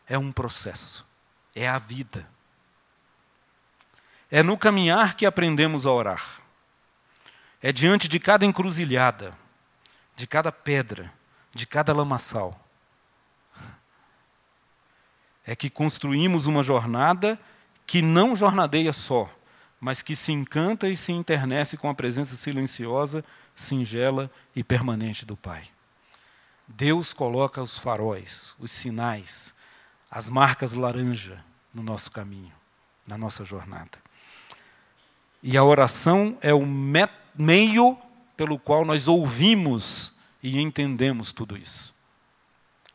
É 0.08 0.18
um 0.18 0.32
processo, 0.32 1.06
é 1.56 1.68
a 1.68 1.78
vida. 1.78 2.28
É 4.30 4.42
no 4.42 4.58
caminhar 4.58 5.16
que 5.16 5.26
aprendemos 5.26 5.86
a 5.86 5.92
orar. 5.92 6.42
É 7.62 7.72
diante 7.72 8.08
de 8.08 8.20
cada 8.20 8.46
encruzilhada, 8.46 9.38
de 10.16 10.26
cada 10.26 10.52
pedra, 10.52 11.12
de 11.54 11.68
cada 11.68 11.94
lamaçal. 11.94 12.61
É 15.46 15.56
que 15.56 15.70
construímos 15.70 16.46
uma 16.46 16.64
jornada 16.64 17.40
que 17.86 18.02
não 18.02 18.36
jornadeia 18.36 18.94
só, 18.94 19.30
mas 19.80 20.02
que 20.02 20.16
se 20.16 20.32
encanta 20.32 20.88
e 20.88 20.96
se 20.96 21.12
internece 21.12 21.76
com 21.76 21.90
a 21.90 21.94
presença 21.94 22.36
silenciosa, 22.36 23.26
singela 23.56 24.30
e 24.56 24.64
permanente 24.64 25.26
do 25.26 25.36
Pai. 25.36 25.64
Deus 26.68 27.14
coloca 27.14 27.62
os 27.62 27.78
faróis, 27.78 28.56
os 28.60 28.72
sinais, 28.72 29.54
as 30.10 30.30
marcas 30.30 30.74
laranja 30.74 31.44
no 31.74 31.84
nosso 31.84 32.12
caminho, 32.12 32.54
na 33.08 33.18
nossa 33.18 33.44
jornada. 33.44 33.98
E 35.44 35.58
a 35.58 35.64
oração 35.64 36.38
é 36.42 36.54
o 36.54 36.66
meio 36.66 37.98
pelo 38.38 38.60
qual 38.60 38.86
nós 38.86 39.08
ouvimos 39.08 40.14
e 40.42 40.60
entendemos 40.60 41.32
tudo 41.32 41.58
isso. 41.58 41.94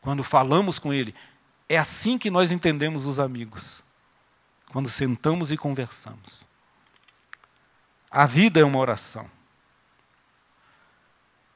Quando 0.01 0.23
falamos 0.23 0.79
com 0.79 0.93
Ele, 0.93 1.13
é 1.69 1.77
assim 1.77 2.17
que 2.17 2.29
nós 2.29 2.51
entendemos 2.51 3.05
os 3.05 3.19
amigos. 3.19 3.83
Quando 4.69 4.89
sentamos 4.89 5.51
e 5.51 5.57
conversamos. 5.57 6.45
A 8.09 8.25
vida 8.25 8.59
é 8.59 8.63
uma 8.63 8.79
oração. 8.79 9.29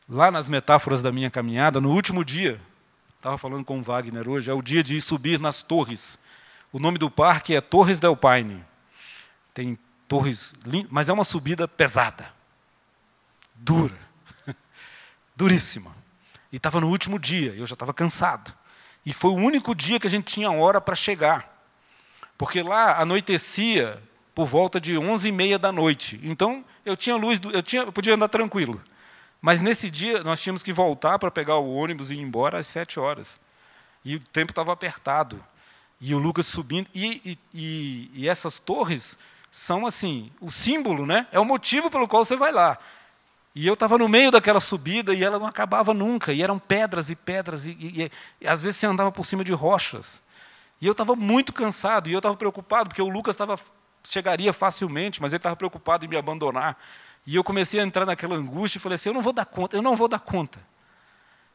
Lá 0.08 0.30
nas 0.30 0.48
metáforas 0.48 1.02
da 1.02 1.12
minha 1.12 1.32
caminhada, 1.32 1.80
no 1.80 1.92
último 1.92 2.26
dia, 2.26 2.60
estava 3.16 3.38
falando 3.38 3.64
com 3.64 3.80
o 3.80 3.84
Wagner 3.84 4.28
hoje, 4.28 4.52
é 4.52 4.54
o 4.54 4.62
dia 4.62 4.84
de 4.84 4.96
ir 4.96 5.02
subir 5.02 5.40
nas 5.40 5.62
torres. 5.62 6.20
O 6.72 6.80
nome 6.80 6.98
do 6.98 7.10
parque 7.10 7.56
é 7.56 7.62
Torres 7.62 8.00
del 8.00 8.16
Paine. 8.16 8.66
Tem 9.54 9.78
torres, 10.08 10.54
mas 10.90 11.08
é 11.08 11.14
uma 11.14 11.24
subida 11.24 11.68
pesada, 11.68 12.34
dura, 13.56 13.98
duríssima. 15.36 15.96
E 16.52 16.58
estava 16.58 16.82
no 16.82 16.90
último 16.90 17.18
dia, 17.18 17.54
eu 17.54 17.66
já 17.66 17.74
estava 17.74 17.94
cansado. 17.94 18.54
E 19.06 19.14
foi 19.14 19.32
o 19.32 19.36
único 19.36 19.74
dia 19.74 20.00
que 20.00 20.08
a 20.08 20.10
gente 20.10 20.34
tinha 20.34 20.52
hora 20.52 20.80
para 20.80 20.96
chegar. 20.96 21.50
Porque 22.38 22.62
lá 22.62 23.00
anoitecia 23.00 24.02
por 24.34 24.46
volta 24.46 24.80
de 24.80 24.98
onze 24.98 25.30
e 25.30 25.32
meia 25.32 25.60
da 25.60 25.72
noite. 25.72 26.20
Então 26.24 26.64
eu 26.86 26.96
tinha 26.96 27.16
luz, 27.16 27.40
eu, 27.52 27.62
tinha, 27.62 27.84
eu 27.84 27.92
podia 27.92 28.16
andar 28.16 28.28
tranquilo. 28.28 28.82
Mas 29.42 29.62
nesse 29.62 29.90
dia 29.90 30.24
nós 30.24 30.42
tínhamos 30.42 30.62
que 30.62 30.72
voltar 30.72 31.18
para 31.18 31.32
pegar 31.32 31.58
o 31.58 31.74
ônibus 31.74 32.12
e 32.12 32.16
ir 32.16 32.20
embora 32.20 32.60
às 32.60 32.68
sete 32.68 33.00
horas. 33.00 33.40
E 34.06 34.16
o 34.16 34.20
tempo 34.20 34.52
estava 34.52 34.72
apertado. 34.72 35.44
E 36.00 36.14
o 36.14 36.20
Lucas 36.20 36.46
subindo. 36.46 36.88
E, 36.94 37.38
e, 37.54 38.12
e, 38.14 38.30
essas 38.30 38.60
torres 38.60 39.18
são 39.52 39.86
assim, 39.86 40.32
o 40.40 40.52
símbolo, 40.52 41.06
né? 41.06 41.28
É 41.32 41.40
o 41.40 41.46
motivo 41.46 41.90
pelo 41.92 42.08
qual 42.08 42.24
você 42.26 42.36
vai 42.36 42.52
lá. 42.52 42.78
E 43.54 43.68
eu 43.68 43.74
estava 43.74 43.98
no 43.98 44.08
meio 44.08 44.32
daquela 44.32 44.60
subida 44.60 45.14
e 45.14 45.24
ela 45.24 45.38
não 45.38 45.46
acabava 45.46 45.94
nunca. 45.94 46.32
E 46.32 46.42
eram 46.42 46.58
pedras 46.58 47.10
e 47.10 47.16
pedras, 47.16 47.66
e, 47.66 47.72
e, 47.72 48.12
e 48.40 48.48
às 48.48 48.64
vezes 48.64 48.80
você 48.80 48.86
andava 48.86 49.12
por 49.12 49.26
cima 49.26 49.44
de 49.44 49.52
rochas. 49.52 50.22
E 50.80 50.88
eu 50.88 50.94
estava 50.94 51.16
muito 51.16 51.54
cansado, 51.54 52.10
e 52.10 52.14
eu 52.14 52.20
estava 52.20 52.36
preocupado, 52.36 52.90
porque 52.90 53.02
o 53.02 53.10
Lucas 53.10 53.36
tava, 53.36 53.60
chegaria 54.04 54.52
facilmente, 54.54 55.22
mas 55.22 55.34
ele 55.34 55.38
estava 55.38 55.56
preocupado 55.56 56.06
em 56.06 56.08
me 56.08 56.18
abandonar. 56.18 56.78
E 57.26 57.36
eu 57.36 57.44
comecei 57.44 57.80
a 57.80 57.84
entrar 57.84 58.06
naquela 58.06 58.36
angústia 58.36 58.78
e 58.78 58.82
falei 58.82 58.96
assim: 58.96 59.10
eu 59.10 59.14
não 59.14 59.22
vou 59.22 59.34
dar 59.34 59.46
conta, 59.46 59.76
eu 59.76 59.82
não 59.82 59.96
vou 59.96 60.08
dar 60.08 60.20
conta. 60.20 60.60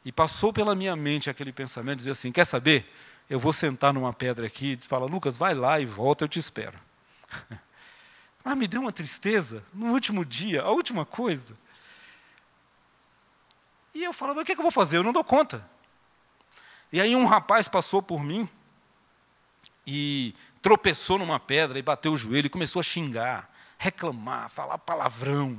E 0.05 0.13
passou 0.13 0.53
pela 0.53 0.75
minha 0.75 0.95
mente 0.95 1.29
aquele 1.29 1.53
pensamento, 1.53 1.99
dizer 1.99 2.13
assim: 2.13 2.31
quer 2.31 2.45
saber? 2.45 2.93
Eu 3.29 3.41
vou 3.41 3.53
sentar 3.53 3.93
numa 3.93 4.13
pedra 4.13 4.47
aqui 4.47 4.79
e 4.81 4.87
fala, 4.87 5.07
Lucas, 5.07 5.37
vai 5.37 5.53
lá 5.53 5.81
e 5.81 5.87
volta, 5.87 6.25
eu 6.25 6.29
te 6.29 6.39
espero. 6.39 6.79
Ah, 8.49 8.55
me 8.55 8.69
deu 8.69 8.81
uma 8.81 8.93
tristeza 8.93 9.61
no 9.75 9.87
último 9.87 10.25
dia, 10.25 10.63
a 10.63 10.71
última 10.71 11.05
coisa. 11.05 11.57
E 13.97 14.05
eu 14.05 14.13
falava, 14.13 14.43
o 14.43 14.45
que, 14.45 14.53
é 14.53 14.55
que 14.55 14.61
eu 14.61 14.63
vou 14.63 14.71
fazer? 14.71 14.99
Eu 14.99 15.03
não 15.03 15.11
dou 15.11 15.25
conta. 15.25 15.67
E 16.93 17.01
aí 17.01 17.17
um 17.17 17.25
rapaz 17.25 17.67
passou 17.67 18.03
por 18.03 18.23
mim 18.23 18.47
e 19.87 20.35
tropeçou 20.61 21.19
numa 21.19 21.41
pedra 21.41 21.79
e 21.79 21.83
bateu 21.83 22.13
o 22.13 22.17
joelho 22.17 22.45
e 22.47 22.51
começou 22.51 22.81
a 22.81 22.83
xingar, 22.83 23.51
reclamar, 23.79 24.51
falar 24.51 24.77
palavrão, 24.77 25.59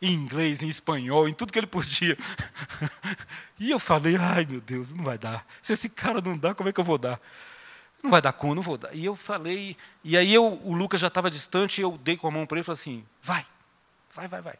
em 0.00 0.14
inglês, 0.14 0.62
em 0.62 0.68
espanhol, 0.70 1.28
em 1.28 1.34
tudo 1.34 1.52
que 1.52 1.58
ele 1.58 1.66
podia. 1.66 2.16
e 3.60 3.70
eu 3.70 3.78
falei, 3.78 4.16
ai 4.16 4.46
meu 4.46 4.62
Deus, 4.62 4.94
não 4.94 5.04
vai 5.04 5.18
dar. 5.18 5.46
Se 5.60 5.74
esse 5.74 5.90
cara 5.90 6.22
não 6.22 6.38
dá, 6.38 6.54
como 6.54 6.70
é 6.70 6.72
que 6.72 6.80
eu 6.80 6.84
vou 6.84 6.96
dar? 6.96 7.20
Não 8.02 8.10
vai 8.10 8.22
dar 8.22 8.32
conta, 8.32 8.54
não 8.54 8.62
vou 8.62 8.78
dar. 8.78 8.94
E 8.94 9.04
eu 9.04 9.14
falei, 9.14 9.76
e 10.02 10.16
aí 10.16 10.32
eu, 10.32 10.46
o 10.64 10.72
Lucas 10.72 10.98
já 10.98 11.08
estava 11.08 11.28
distante, 11.28 11.82
eu 11.82 11.98
dei 11.98 12.16
com 12.16 12.26
a 12.26 12.30
mão 12.30 12.46
para 12.46 12.56
ele 12.56 12.62
e 12.62 12.64
falei 12.64 12.80
assim: 12.80 13.04
vai, 13.22 13.44
vai, 14.14 14.28
vai, 14.28 14.40
vai. 14.40 14.58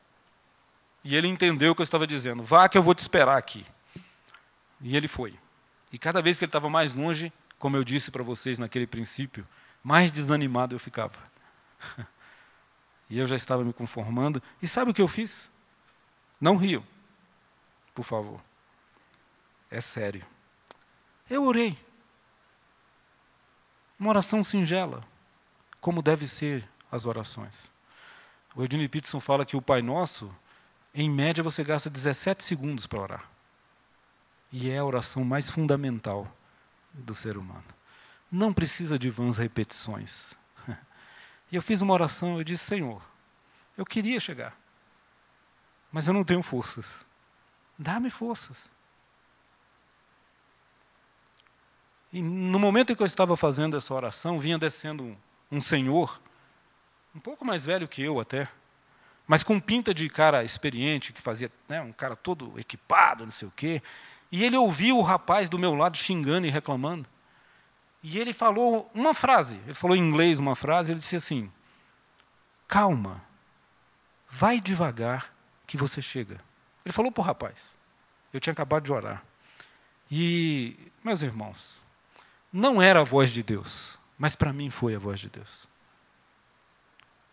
E 1.04 1.14
ele 1.14 1.28
entendeu 1.28 1.72
o 1.72 1.74
que 1.74 1.82
eu 1.82 1.84
estava 1.84 2.06
dizendo: 2.06 2.42
vá 2.42 2.68
que 2.68 2.78
eu 2.78 2.82
vou 2.82 2.94
te 2.94 3.00
esperar 3.00 3.36
aqui. 3.36 3.64
E 4.80 4.96
ele 4.96 5.06
foi. 5.06 5.38
E 5.92 5.98
cada 5.98 6.20
vez 6.20 6.38
que 6.38 6.44
ele 6.44 6.48
estava 6.48 6.68
mais 6.68 6.94
longe, 6.94 7.32
como 7.58 7.76
eu 7.76 7.84
disse 7.84 8.10
para 8.10 8.22
vocês 8.22 8.58
naquele 8.58 8.86
princípio, 8.86 9.46
mais 9.82 10.10
desanimado 10.10 10.74
eu 10.74 10.78
ficava. 10.78 11.18
E 13.10 13.18
eu 13.18 13.28
já 13.28 13.36
estava 13.36 13.62
me 13.62 13.72
conformando. 13.72 14.42
E 14.62 14.66
sabe 14.66 14.90
o 14.90 14.94
que 14.94 15.02
eu 15.02 15.06
fiz? 15.06 15.50
Não 16.40 16.56
riam, 16.56 16.82
por 17.94 18.02
favor. 18.02 18.40
É 19.70 19.80
sério. 19.80 20.24
Eu 21.28 21.44
orei. 21.44 21.78
Uma 24.00 24.08
oração 24.10 24.42
singela, 24.42 25.04
como 25.80 26.02
deve 26.02 26.26
ser 26.26 26.68
as 26.90 27.06
orações. 27.06 27.70
O 28.56 28.62
Eugene 28.62 28.88
Peterson 28.88 29.20
fala 29.20 29.44
que 29.44 29.56
o 29.56 29.62
Pai 29.62 29.82
Nosso, 29.82 30.34
em 30.94 31.10
média, 31.10 31.42
você 31.42 31.64
gasta 31.64 31.90
17 31.90 32.44
segundos 32.44 32.86
para 32.86 33.00
orar. 33.00 33.30
E 34.52 34.70
é 34.70 34.78
a 34.78 34.84
oração 34.84 35.24
mais 35.24 35.50
fundamental 35.50 36.32
do 36.92 37.14
ser 37.14 37.36
humano. 37.36 37.64
Não 38.30 38.52
precisa 38.52 38.96
de 38.96 39.10
vãs 39.10 39.38
repetições. 39.38 40.34
E 41.52 41.56
eu 41.56 41.62
fiz 41.62 41.82
uma 41.82 41.94
oração, 41.94 42.38
eu 42.38 42.42
disse, 42.42 42.64
Senhor, 42.64 43.00
eu 43.76 43.84
queria 43.84 44.18
chegar, 44.18 44.58
mas 45.92 46.08
eu 46.08 46.12
não 46.12 46.24
tenho 46.24 46.42
forças. 46.42 47.06
Dá-me 47.78 48.10
forças. 48.10 48.68
E 52.12 52.20
no 52.20 52.58
momento 52.58 52.92
em 52.92 52.96
que 52.96 53.02
eu 53.02 53.06
estava 53.06 53.36
fazendo 53.36 53.76
essa 53.76 53.94
oração, 53.94 54.40
vinha 54.40 54.58
descendo 54.58 55.04
um, 55.04 55.16
um 55.52 55.60
senhor, 55.60 56.20
um 57.14 57.20
pouco 57.20 57.44
mais 57.44 57.66
velho 57.66 57.86
que 57.86 58.02
eu 58.02 58.18
até, 58.18 58.48
mas 59.26 59.42
com 59.42 59.58
pinta 59.58 59.94
de 59.94 60.08
cara 60.08 60.44
experiente, 60.44 61.12
que 61.12 61.22
fazia, 61.22 61.50
né, 61.68 61.80
um 61.80 61.92
cara 61.92 62.14
todo 62.14 62.58
equipado, 62.58 63.24
não 63.24 63.32
sei 63.32 63.48
o 63.48 63.52
quê. 63.54 63.82
E 64.30 64.44
ele 64.44 64.56
ouviu 64.56 64.98
o 64.98 65.02
rapaz 65.02 65.48
do 65.48 65.58
meu 65.58 65.74
lado 65.74 65.96
xingando 65.96 66.46
e 66.46 66.50
reclamando. 66.50 67.06
E 68.02 68.18
ele 68.18 68.34
falou 68.34 68.90
uma 68.94 69.14
frase, 69.14 69.58
ele 69.64 69.74
falou 69.74 69.96
em 69.96 70.00
inglês 70.00 70.38
uma 70.38 70.54
frase, 70.54 70.92
ele 70.92 71.00
disse 71.00 71.16
assim: 71.16 71.50
Calma, 72.68 73.22
vai 74.28 74.60
devagar 74.60 75.32
que 75.66 75.76
você 75.76 76.02
chega. 76.02 76.38
Ele 76.84 76.92
falou 76.92 77.10
para 77.10 77.22
o 77.22 77.24
rapaz. 77.24 77.76
Eu 78.32 78.40
tinha 78.40 78.52
acabado 78.52 78.84
de 78.84 78.92
orar. 78.92 79.24
E, 80.10 80.76
meus 81.02 81.22
irmãos, 81.22 81.80
não 82.52 82.82
era 82.82 83.00
a 83.00 83.04
voz 83.04 83.30
de 83.30 83.42
Deus, 83.42 83.98
mas 84.18 84.36
para 84.36 84.52
mim 84.52 84.68
foi 84.68 84.94
a 84.94 84.98
voz 84.98 85.18
de 85.20 85.30
Deus. 85.30 85.66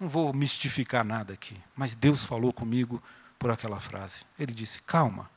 Não 0.01 0.09
vou 0.09 0.33
mistificar 0.33 1.05
nada 1.05 1.33
aqui, 1.33 1.55
mas 1.75 1.93
Deus 1.93 2.25
falou 2.25 2.51
comigo 2.51 3.01
por 3.37 3.51
aquela 3.51 3.79
frase. 3.79 4.23
Ele 4.37 4.51
disse: 4.51 4.81
calma, 4.81 5.29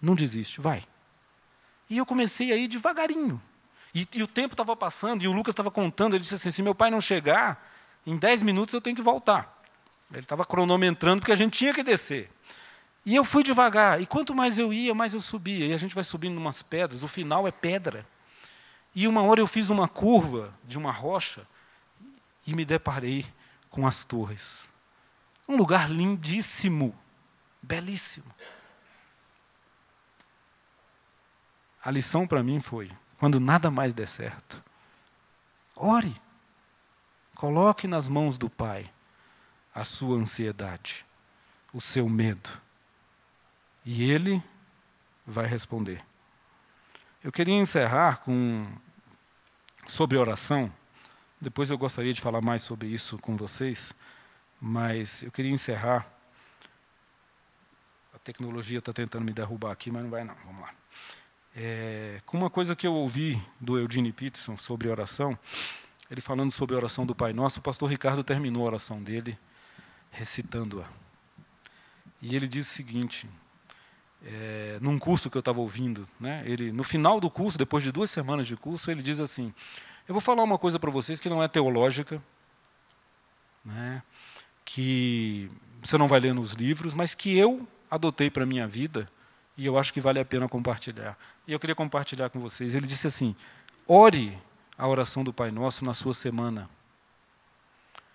não 0.00 0.14
desiste, 0.14 0.58
vai. 0.58 0.82
E 1.90 1.98
eu 1.98 2.06
comecei 2.06 2.50
a 2.50 2.56
ir 2.56 2.66
devagarinho. 2.66 3.40
E, 3.94 4.08
e 4.14 4.22
o 4.22 4.26
tempo 4.26 4.54
estava 4.54 4.74
passando, 4.74 5.22
e 5.22 5.28
o 5.28 5.32
Lucas 5.32 5.52
estava 5.52 5.70
contando, 5.70 6.14
ele 6.14 6.22
disse 6.22 6.34
assim: 6.34 6.50
se 6.50 6.62
meu 6.62 6.74
pai 6.74 6.90
não 6.90 6.98
chegar, 6.98 7.62
em 8.06 8.16
dez 8.16 8.42
minutos 8.42 8.72
eu 8.72 8.80
tenho 8.80 8.96
que 8.96 9.02
voltar. 9.02 9.62
Ele 10.10 10.20
estava 10.20 10.46
cronometrando, 10.46 11.20
porque 11.20 11.32
a 11.32 11.36
gente 11.36 11.58
tinha 11.58 11.74
que 11.74 11.82
descer. 11.82 12.30
E 13.04 13.14
eu 13.14 13.22
fui 13.22 13.42
devagar, 13.42 14.00
e 14.00 14.06
quanto 14.06 14.34
mais 14.34 14.58
eu 14.58 14.72
ia, 14.72 14.94
mais 14.94 15.12
eu 15.12 15.20
subia. 15.20 15.66
E 15.66 15.74
a 15.74 15.76
gente 15.76 15.94
vai 15.94 16.04
subindo 16.04 16.38
umas 16.38 16.62
pedras, 16.62 17.02
o 17.02 17.08
final 17.08 17.46
é 17.46 17.50
pedra. 17.50 18.06
E 18.94 19.06
uma 19.06 19.20
hora 19.20 19.40
eu 19.40 19.46
fiz 19.46 19.68
uma 19.68 19.88
curva 19.88 20.54
de 20.64 20.78
uma 20.78 20.90
rocha 20.90 21.46
e 22.46 22.54
me 22.54 22.64
deparei 22.64 23.26
com 23.74 23.88
as 23.88 24.04
torres. 24.04 24.68
Um 25.48 25.56
lugar 25.56 25.90
lindíssimo, 25.90 26.96
belíssimo. 27.60 28.32
A 31.82 31.90
lição 31.90 32.24
para 32.24 32.40
mim 32.40 32.60
foi: 32.60 32.88
quando 33.18 33.40
nada 33.40 33.72
mais 33.72 33.92
der 33.92 34.06
certo, 34.06 34.62
ore, 35.74 36.14
coloque 37.34 37.88
nas 37.88 38.08
mãos 38.08 38.38
do 38.38 38.48
Pai 38.48 38.88
a 39.74 39.82
sua 39.82 40.18
ansiedade, 40.18 41.04
o 41.72 41.80
seu 41.80 42.08
medo, 42.08 42.48
e 43.84 44.08
Ele 44.08 44.40
vai 45.26 45.46
responder. 45.46 46.00
Eu 47.24 47.32
queria 47.32 47.56
encerrar 47.56 48.18
com 48.18 48.68
sobre 49.88 50.16
oração. 50.16 50.72
Depois 51.44 51.68
eu 51.68 51.76
gostaria 51.76 52.14
de 52.14 52.22
falar 52.22 52.40
mais 52.40 52.62
sobre 52.62 52.88
isso 52.88 53.18
com 53.18 53.36
vocês, 53.36 53.92
mas 54.58 55.22
eu 55.22 55.30
queria 55.30 55.50
encerrar. 55.50 56.10
A 58.14 58.18
tecnologia 58.18 58.78
está 58.78 58.94
tentando 58.94 59.26
me 59.26 59.30
derrubar 59.30 59.70
aqui, 59.70 59.90
mas 59.90 60.02
não 60.04 60.10
vai 60.10 60.24
não. 60.24 60.34
Vamos 60.46 60.62
lá. 60.62 60.74
É, 61.54 62.22
com 62.24 62.38
uma 62.38 62.48
coisa 62.48 62.74
que 62.74 62.86
eu 62.86 62.94
ouvi 62.94 63.38
do 63.60 63.78
Eugene 63.78 64.10
Peterson 64.10 64.56
sobre 64.56 64.88
oração, 64.88 65.38
ele 66.10 66.22
falando 66.22 66.50
sobre 66.50 66.74
a 66.76 66.78
oração 66.78 67.04
do 67.04 67.14
Pai 67.14 67.34
Nosso, 67.34 67.58
o 67.58 67.62
pastor 67.62 67.90
Ricardo 67.90 68.24
terminou 68.24 68.62
a 68.62 68.66
oração 68.66 69.02
dele 69.02 69.38
recitando-a. 70.10 70.88
E 72.22 72.34
ele 72.34 72.48
diz 72.48 72.68
o 72.68 72.70
seguinte: 72.70 73.28
é, 74.24 74.78
num 74.80 74.98
curso 74.98 75.28
que 75.28 75.36
eu 75.36 75.40
estava 75.40 75.60
ouvindo. 75.60 76.08
Né? 76.18 76.42
Ele, 76.46 76.72
no 76.72 76.82
final 76.82 77.20
do 77.20 77.28
curso, 77.28 77.58
depois 77.58 77.84
de 77.84 77.92
duas 77.92 78.10
semanas 78.10 78.46
de 78.46 78.56
curso, 78.56 78.90
ele 78.90 79.02
diz 79.02 79.20
assim: 79.20 79.52
Eu 80.06 80.14
vou 80.14 80.20
falar 80.20 80.42
uma 80.42 80.58
coisa 80.58 80.78
para 80.78 80.90
vocês 80.90 81.18
que 81.18 81.28
não 81.28 81.42
é 81.42 81.48
teológica, 81.48 82.22
né? 83.64 84.02
que 84.64 85.50
você 85.82 85.98
não 85.98 86.08
vai 86.08 86.20
ler 86.20 86.34
nos 86.34 86.52
livros, 86.52 86.94
mas 86.94 87.14
que 87.14 87.36
eu 87.36 87.66
adotei 87.90 88.30
para 88.30 88.44
a 88.44 88.46
minha 88.46 88.66
vida 88.66 89.08
e 89.56 89.66
eu 89.66 89.78
acho 89.78 89.92
que 89.92 90.00
vale 90.00 90.18
a 90.18 90.24
pena 90.24 90.48
compartilhar. 90.48 91.16
E 91.46 91.52
eu 91.52 91.60
queria 91.60 91.74
compartilhar 91.74 92.30
com 92.30 92.40
vocês. 92.40 92.74
Ele 92.74 92.86
disse 92.86 93.06
assim: 93.06 93.36
ore 93.86 94.36
a 94.76 94.88
oração 94.88 95.22
do 95.22 95.32
Pai 95.32 95.50
Nosso 95.50 95.84
na 95.84 95.94
sua 95.94 96.14
semana. 96.14 96.68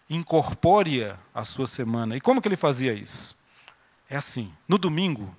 Incorpore-a 0.09 1.17
à 1.33 1.43
sua 1.43 1.67
semana. 1.67 2.17
E 2.17 2.21
como 2.21 2.41
que 2.41 2.47
ele 2.47 2.55
fazia 2.55 2.93
isso? 2.93 3.37
É 4.09 4.17
assim: 4.17 4.51
no 4.67 4.77
domingo, 4.77 5.33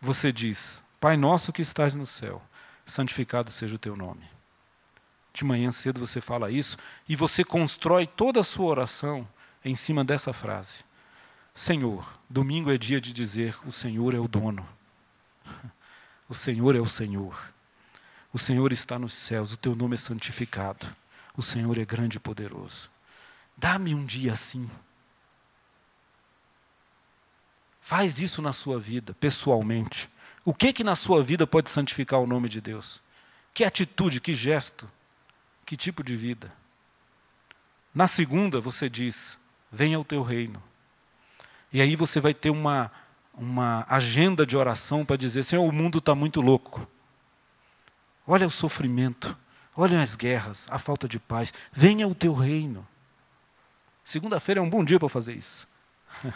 você 0.00 0.32
diz: 0.32 0.82
Pai 1.00 1.16
nosso 1.16 1.52
que 1.52 1.62
estás 1.62 1.94
no 1.94 2.06
céu, 2.06 2.40
santificado 2.86 3.50
seja 3.50 3.74
o 3.74 3.78
teu 3.78 3.96
nome. 3.96 4.24
De 5.32 5.44
manhã 5.44 5.72
cedo 5.72 6.00
você 6.00 6.20
fala 6.20 6.50
isso 6.50 6.76
e 7.08 7.16
você 7.16 7.44
constrói 7.44 8.06
toda 8.06 8.40
a 8.40 8.44
sua 8.44 8.66
oração 8.66 9.26
em 9.64 9.74
cima 9.74 10.04
dessa 10.04 10.32
frase. 10.32 10.84
Senhor, 11.54 12.18
domingo 12.28 12.70
é 12.70 12.78
dia 12.78 13.00
de 13.00 13.12
dizer: 13.12 13.56
O 13.66 13.72
Senhor 13.72 14.14
é 14.14 14.18
o 14.18 14.28
dono. 14.28 14.66
O 16.28 16.34
Senhor 16.34 16.74
é 16.74 16.80
o 16.80 16.86
Senhor. 16.86 17.52
O 18.32 18.38
Senhor 18.38 18.72
está 18.72 18.98
nos 18.98 19.12
céus, 19.12 19.52
o 19.52 19.56
teu 19.58 19.76
nome 19.76 19.96
é 19.96 19.98
santificado. 19.98 20.86
O 21.36 21.42
Senhor 21.42 21.76
é 21.76 21.84
grande 21.84 22.16
e 22.16 22.20
poderoso. 22.20 22.90
Dá-me 23.56 23.94
um 23.94 24.04
dia 24.04 24.32
assim. 24.32 24.70
Faz 27.82 28.18
isso 28.18 28.40
na 28.40 28.52
sua 28.52 28.78
vida, 28.78 29.12
pessoalmente. 29.14 30.08
O 30.44 30.54
que 30.54 30.72
que 30.72 30.82
na 30.82 30.96
sua 30.96 31.22
vida 31.22 31.46
pode 31.46 31.68
santificar 31.68 32.20
o 32.20 32.26
nome 32.26 32.48
de 32.48 32.60
Deus? 32.60 33.02
Que 33.52 33.64
atitude, 33.64 34.20
que 34.20 34.32
gesto, 34.32 34.90
que 35.64 35.76
tipo 35.76 36.02
de 36.02 36.16
vida? 36.16 36.52
Na 37.94 38.06
segunda, 38.06 38.60
você 38.60 38.88
diz: 38.88 39.38
Venha 39.70 39.98
o 39.98 40.04
teu 40.04 40.22
reino. 40.22 40.62
E 41.72 41.80
aí 41.80 41.96
você 41.96 42.20
vai 42.20 42.34
ter 42.34 42.50
uma, 42.50 42.90
uma 43.34 43.86
agenda 43.88 44.44
de 44.44 44.56
oração 44.56 45.04
para 45.04 45.16
dizer: 45.16 45.44
Senhor, 45.44 45.64
o 45.64 45.72
mundo 45.72 45.98
está 45.98 46.14
muito 46.14 46.40
louco. 46.40 46.86
Olha 48.26 48.46
o 48.46 48.50
sofrimento, 48.50 49.36
olha 49.76 50.00
as 50.00 50.14
guerras, 50.14 50.66
a 50.70 50.78
falta 50.78 51.08
de 51.08 51.18
paz. 51.18 51.52
Venha 51.72 52.06
o 52.06 52.14
teu 52.14 52.34
reino. 52.34 52.86
Segunda-feira 54.04 54.60
é 54.60 54.62
um 54.62 54.70
bom 54.70 54.84
dia 54.84 54.98
para 54.98 55.08
fazer 55.08 55.34
isso. 55.34 55.66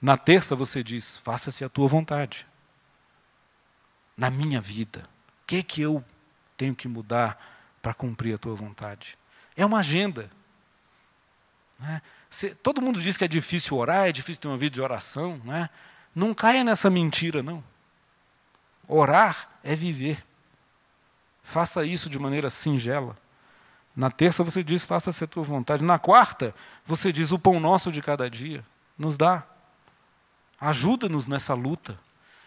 Na 0.00 0.16
terça 0.16 0.56
você 0.56 0.82
diz: 0.82 1.18
faça-se 1.18 1.64
a 1.64 1.68
tua 1.68 1.86
vontade. 1.86 2.46
Na 4.16 4.30
minha 4.30 4.60
vida, 4.60 5.08
o 5.42 5.46
que 5.46 5.56
é 5.56 5.62
que 5.62 5.80
eu 5.80 6.04
tenho 6.60 6.74
que 6.74 6.86
mudar 6.86 7.42
para 7.80 7.94
cumprir 7.94 8.34
a 8.34 8.38
tua 8.38 8.54
vontade? 8.54 9.16
É 9.56 9.64
uma 9.64 9.78
agenda. 9.78 10.30
Né? 11.78 12.02
todo 12.62 12.82
mundo 12.82 13.00
diz 13.00 13.16
que 13.16 13.24
é 13.24 13.28
difícil 13.28 13.78
orar, 13.78 14.08
é 14.08 14.12
difícil 14.12 14.42
ter 14.42 14.48
uma 14.48 14.58
vida 14.58 14.74
de 14.74 14.82
oração. 14.82 15.40
Né? 15.42 15.70
Não 16.14 16.34
caia 16.34 16.62
nessa 16.62 16.90
mentira, 16.90 17.42
não. 17.42 17.64
Orar 18.86 19.48
é 19.64 19.74
viver. 19.74 20.22
Faça 21.42 21.82
isso 21.86 22.10
de 22.10 22.18
maneira 22.18 22.50
singela. 22.50 23.16
Na 23.96 24.10
terça 24.10 24.44
você 24.44 24.62
diz, 24.62 24.84
faça-se 24.84 25.24
a 25.24 25.26
tua 25.26 25.42
vontade. 25.42 25.82
Na 25.82 25.98
quarta, 25.98 26.54
você 26.84 27.10
diz, 27.10 27.32
o 27.32 27.38
pão 27.38 27.58
nosso 27.58 27.90
de 27.90 28.02
cada 28.02 28.28
dia. 28.28 28.62
Nos 28.98 29.16
dá. 29.16 29.44
Ajuda-nos 30.60 31.26
nessa 31.26 31.54
luta. 31.54 31.98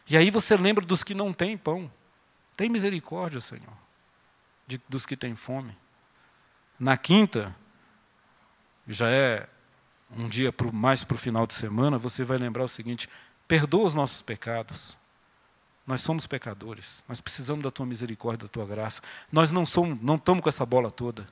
E 0.08 0.16
aí 0.16 0.30
você 0.30 0.56
lembra 0.56 0.86
dos 0.86 1.04
que 1.04 1.16
não 1.16 1.34
têm 1.34 1.58
pão. 1.58 1.92
Tem 2.56 2.70
misericórdia, 2.70 3.42
Senhor, 3.42 3.83
de, 4.68 4.82
dos 4.88 5.06
que 5.06 5.18
têm 5.18 5.36
fome. 5.36 5.76
Na 6.80 6.98
quinta, 6.98 7.56
já 8.88 9.10
é 9.10 9.48
um 10.16 10.28
dia 10.28 10.52
pro, 10.52 10.74
mais 10.74 11.04
para 11.04 11.16
o 11.16 11.18
final 11.18 11.48
de 11.48 11.54
semana, 11.54 11.98
você 11.98 12.24
vai 12.24 12.38
lembrar 12.38 12.64
o 12.64 12.70
seguinte: 12.70 13.10
perdoa 13.48 13.86
os 13.86 13.94
nossos 13.94 14.22
pecados. 14.22 14.98
Nós 15.86 16.00
somos 16.00 16.26
pecadores, 16.26 17.04
nós 17.10 17.20
precisamos 17.20 17.62
da 17.62 17.70
tua 17.70 17.86
misericórdia, 17.86 18.48
da 18.48 18.52
tua 18.52 18.66
graça. 18.66 19.02
Nós 19.30 19.52
não 19.52 19.66
somos, 19.66 20.02
não 20.02 20.16
estamos 20.16 20.42
com 20.42 20.48
essa 20.48 20.66
bola 20.66 20.90
toda. 20.90 21.28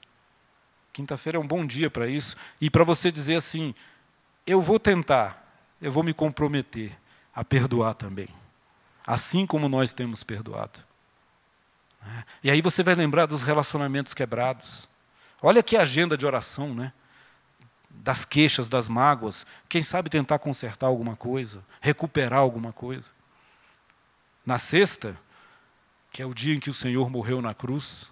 Quinta-feira 0.92 1.38
é 1.38 1.42
um 1.42 1.48
bom 1.48 1.66
dia 1.66 1.90
para 1.90 2.06
isso 2.08 2.36
e 2.60 2.70
para 2.70 2.84
você 2.84 3.10
dizer 3.12 3.36
assim: 3.36 3.74
eu 4.46 4.62
vou 4.62 4.78
tentar, 4.78 5.42
eu 5.82 5.90
vou 5.90 6.04
me 6.04 6.14
comprometer 6.14 6.98
a 7.34 7.46
perdoar 7.46 7.94
também, 7.94 8.28
assim 9.08 9.46
como 9.46 9.70
nós 9.70 9.94
temos 9.94 10.22
perdoado. 10.22 10.82
E 12.44 12.50
aí 12.50 12.62
você 12.62 12.82
vai 12.82 12.96
lembrar 12.96 13.26
dos 13.26 13.44
relacionamentos 13.44 14.14
quebrados. 14.14 14.88
Olha 15.42 15.64
que 15.64 15.78
agenda 15.78 16.18
de 16.18 16.26
oração, 16.26 16.74
né? 16.74 16.92
Das 17.90 18.26
queixas, 18.26 18.68
das 18.68 18.88
mágoas. 18.88 19.46
Quem 19.70 19.84
sabe 19.84 20.10
tentar 20.10 20.40
consertar 20.40 20.88
alguma 20.88 21.16
coisa, 21.16 21.64
recuperar 21.80 22.40
alguma 22.40 22.72
coisa. 22.72 23.12
Na 24.46 24.58
sexta, 24.58 25.16
que 26.12 26.22
é 26.22 26.26
o 26.26 26.34
dia 26.34 26.56
em 26.56 26.60
que 26.60 26.70
o 26.70 26.74
Senhor 26.74 27.10
morreu 27.10 27.42
na 27.42 27.54
cruz, 27.54 28.12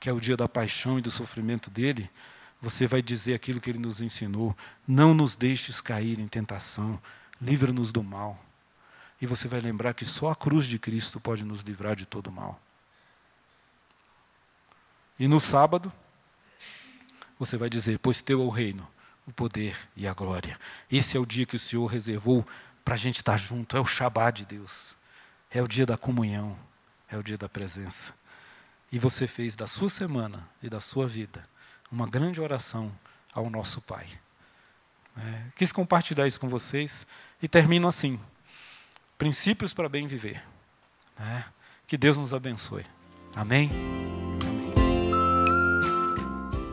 que 0.00 0.08
é 0.08 0.12
o 0.12 0.20
dia 0.20 0.36
da 0.36 0.48
paixão 0.48 0.98
e 0.98 1.02
do 1.02 1.10
sofrimento 1.10 1.70
dele, 1.70 2.10
você 2.60 2.86
vai 2.86 3.02
dizer 3.02 3.34
aquilo 3.34 3.60
que 3.60 3.70
ele 3.70 3.78
nos 3.78 4.00
ensinou: 4.00 4.56
não 4.86 5.14
nos 5.14 5.36
deixes 5.36 5.80
cair 5.80 6.18
em 6.18 6.26
tentação, 6.26 7.00
livra-nos 7.40 7.92
do 7.92 8.02
mal. 8.02 8.42
E 9.20 9.26
você 9.26 9.46
vai 9.46 9.60
lembrar 9.60 9.94
que 9.94 10.04
só 10.04 10.30
a 10.30 10.36
cruz 10.36 10.66
de 10.66 10.78
Cristo 10.78 11.20
pode 11.20 11.44
nos 11.44 11.60
livrar 11.60 11.94
de 11.94 12.04
todo 12.04 12.32
mal. 12.32 12.60
E 15.18 15.28
no 15.28 15.38
sábado, 15.38 15.92
você 17.38 17.56
vai 17.56 17.70
dizer: 17.70 17.98
Pois 17.98 18.22
teu 18.22 18.40
é 18.40 18.44
o 18.44 18.48
reino, 18.48 18.86
o 19.26 19.32
poder 19.32 19.76
e 19.96 20.06
a 20.06 20.12
glória. 20.14 20.58
Esse 20.90 21.16
é 21.16 21.20
o 21.20 21.26
dia 21.26 21.46
que 21.46 21.56
o 21.56 21.58
Senhor 21.58 21.86
reservou 21.86 22.46
para 22.84 22.94
a 22.94 22.98
gente 22.98 23.16
estar 23.16 23.36
junto, 23.36 23.76
é 23.76 23.80
o 23.80 23.86
Shabá 23.86 24.30
de 24.30 24.44
Deus, 24.44 24.94
é 25.50 25.62
o 25.62 25.68
dia 25.68 25.86
da 25.86 25.96
comunhão, 25.96 26.56
é 27.08 27.16
o 27.16 27.22
dia 27.22 27.38
da 27.38 27.48
presença. 27.48 28.12
E 28.92 28.98
você 28.98 29.26
fez 29.26 29.56
da 29.56 29.66
sua 29.66 29.88
semana 29.88 30.48
e 30.62 30.68
da 30.68 30.80
sua 30.80 31.06
vida 31.06 31.44
uma 31.90 32.06
grande 32.06 32.40
oração 32.40 32.92
ao 33.32 33.48
nosso 33.48 33.80
Pai. 33.80 34.06
É, 35.16 35.42
quis 35.56 35.72
compartilhar 35.72 36.26
isso 36.26 36.40
com 36.40 36.48
vocês 36.48 37.06
e 37.40 37.48
termino 37.48 37.88
assim: 37.88 38.20
princípios 39.16 39.72
para 39.72 39.88
bem 39.88 40.06
viver. 40.06 40.42
É, 41.18 41.44
que 41.86 41.96
Deus 41.96 42.18
nos 42.18 42.34
abençoe. 42.34 42.84
Amém. 43.34 43.70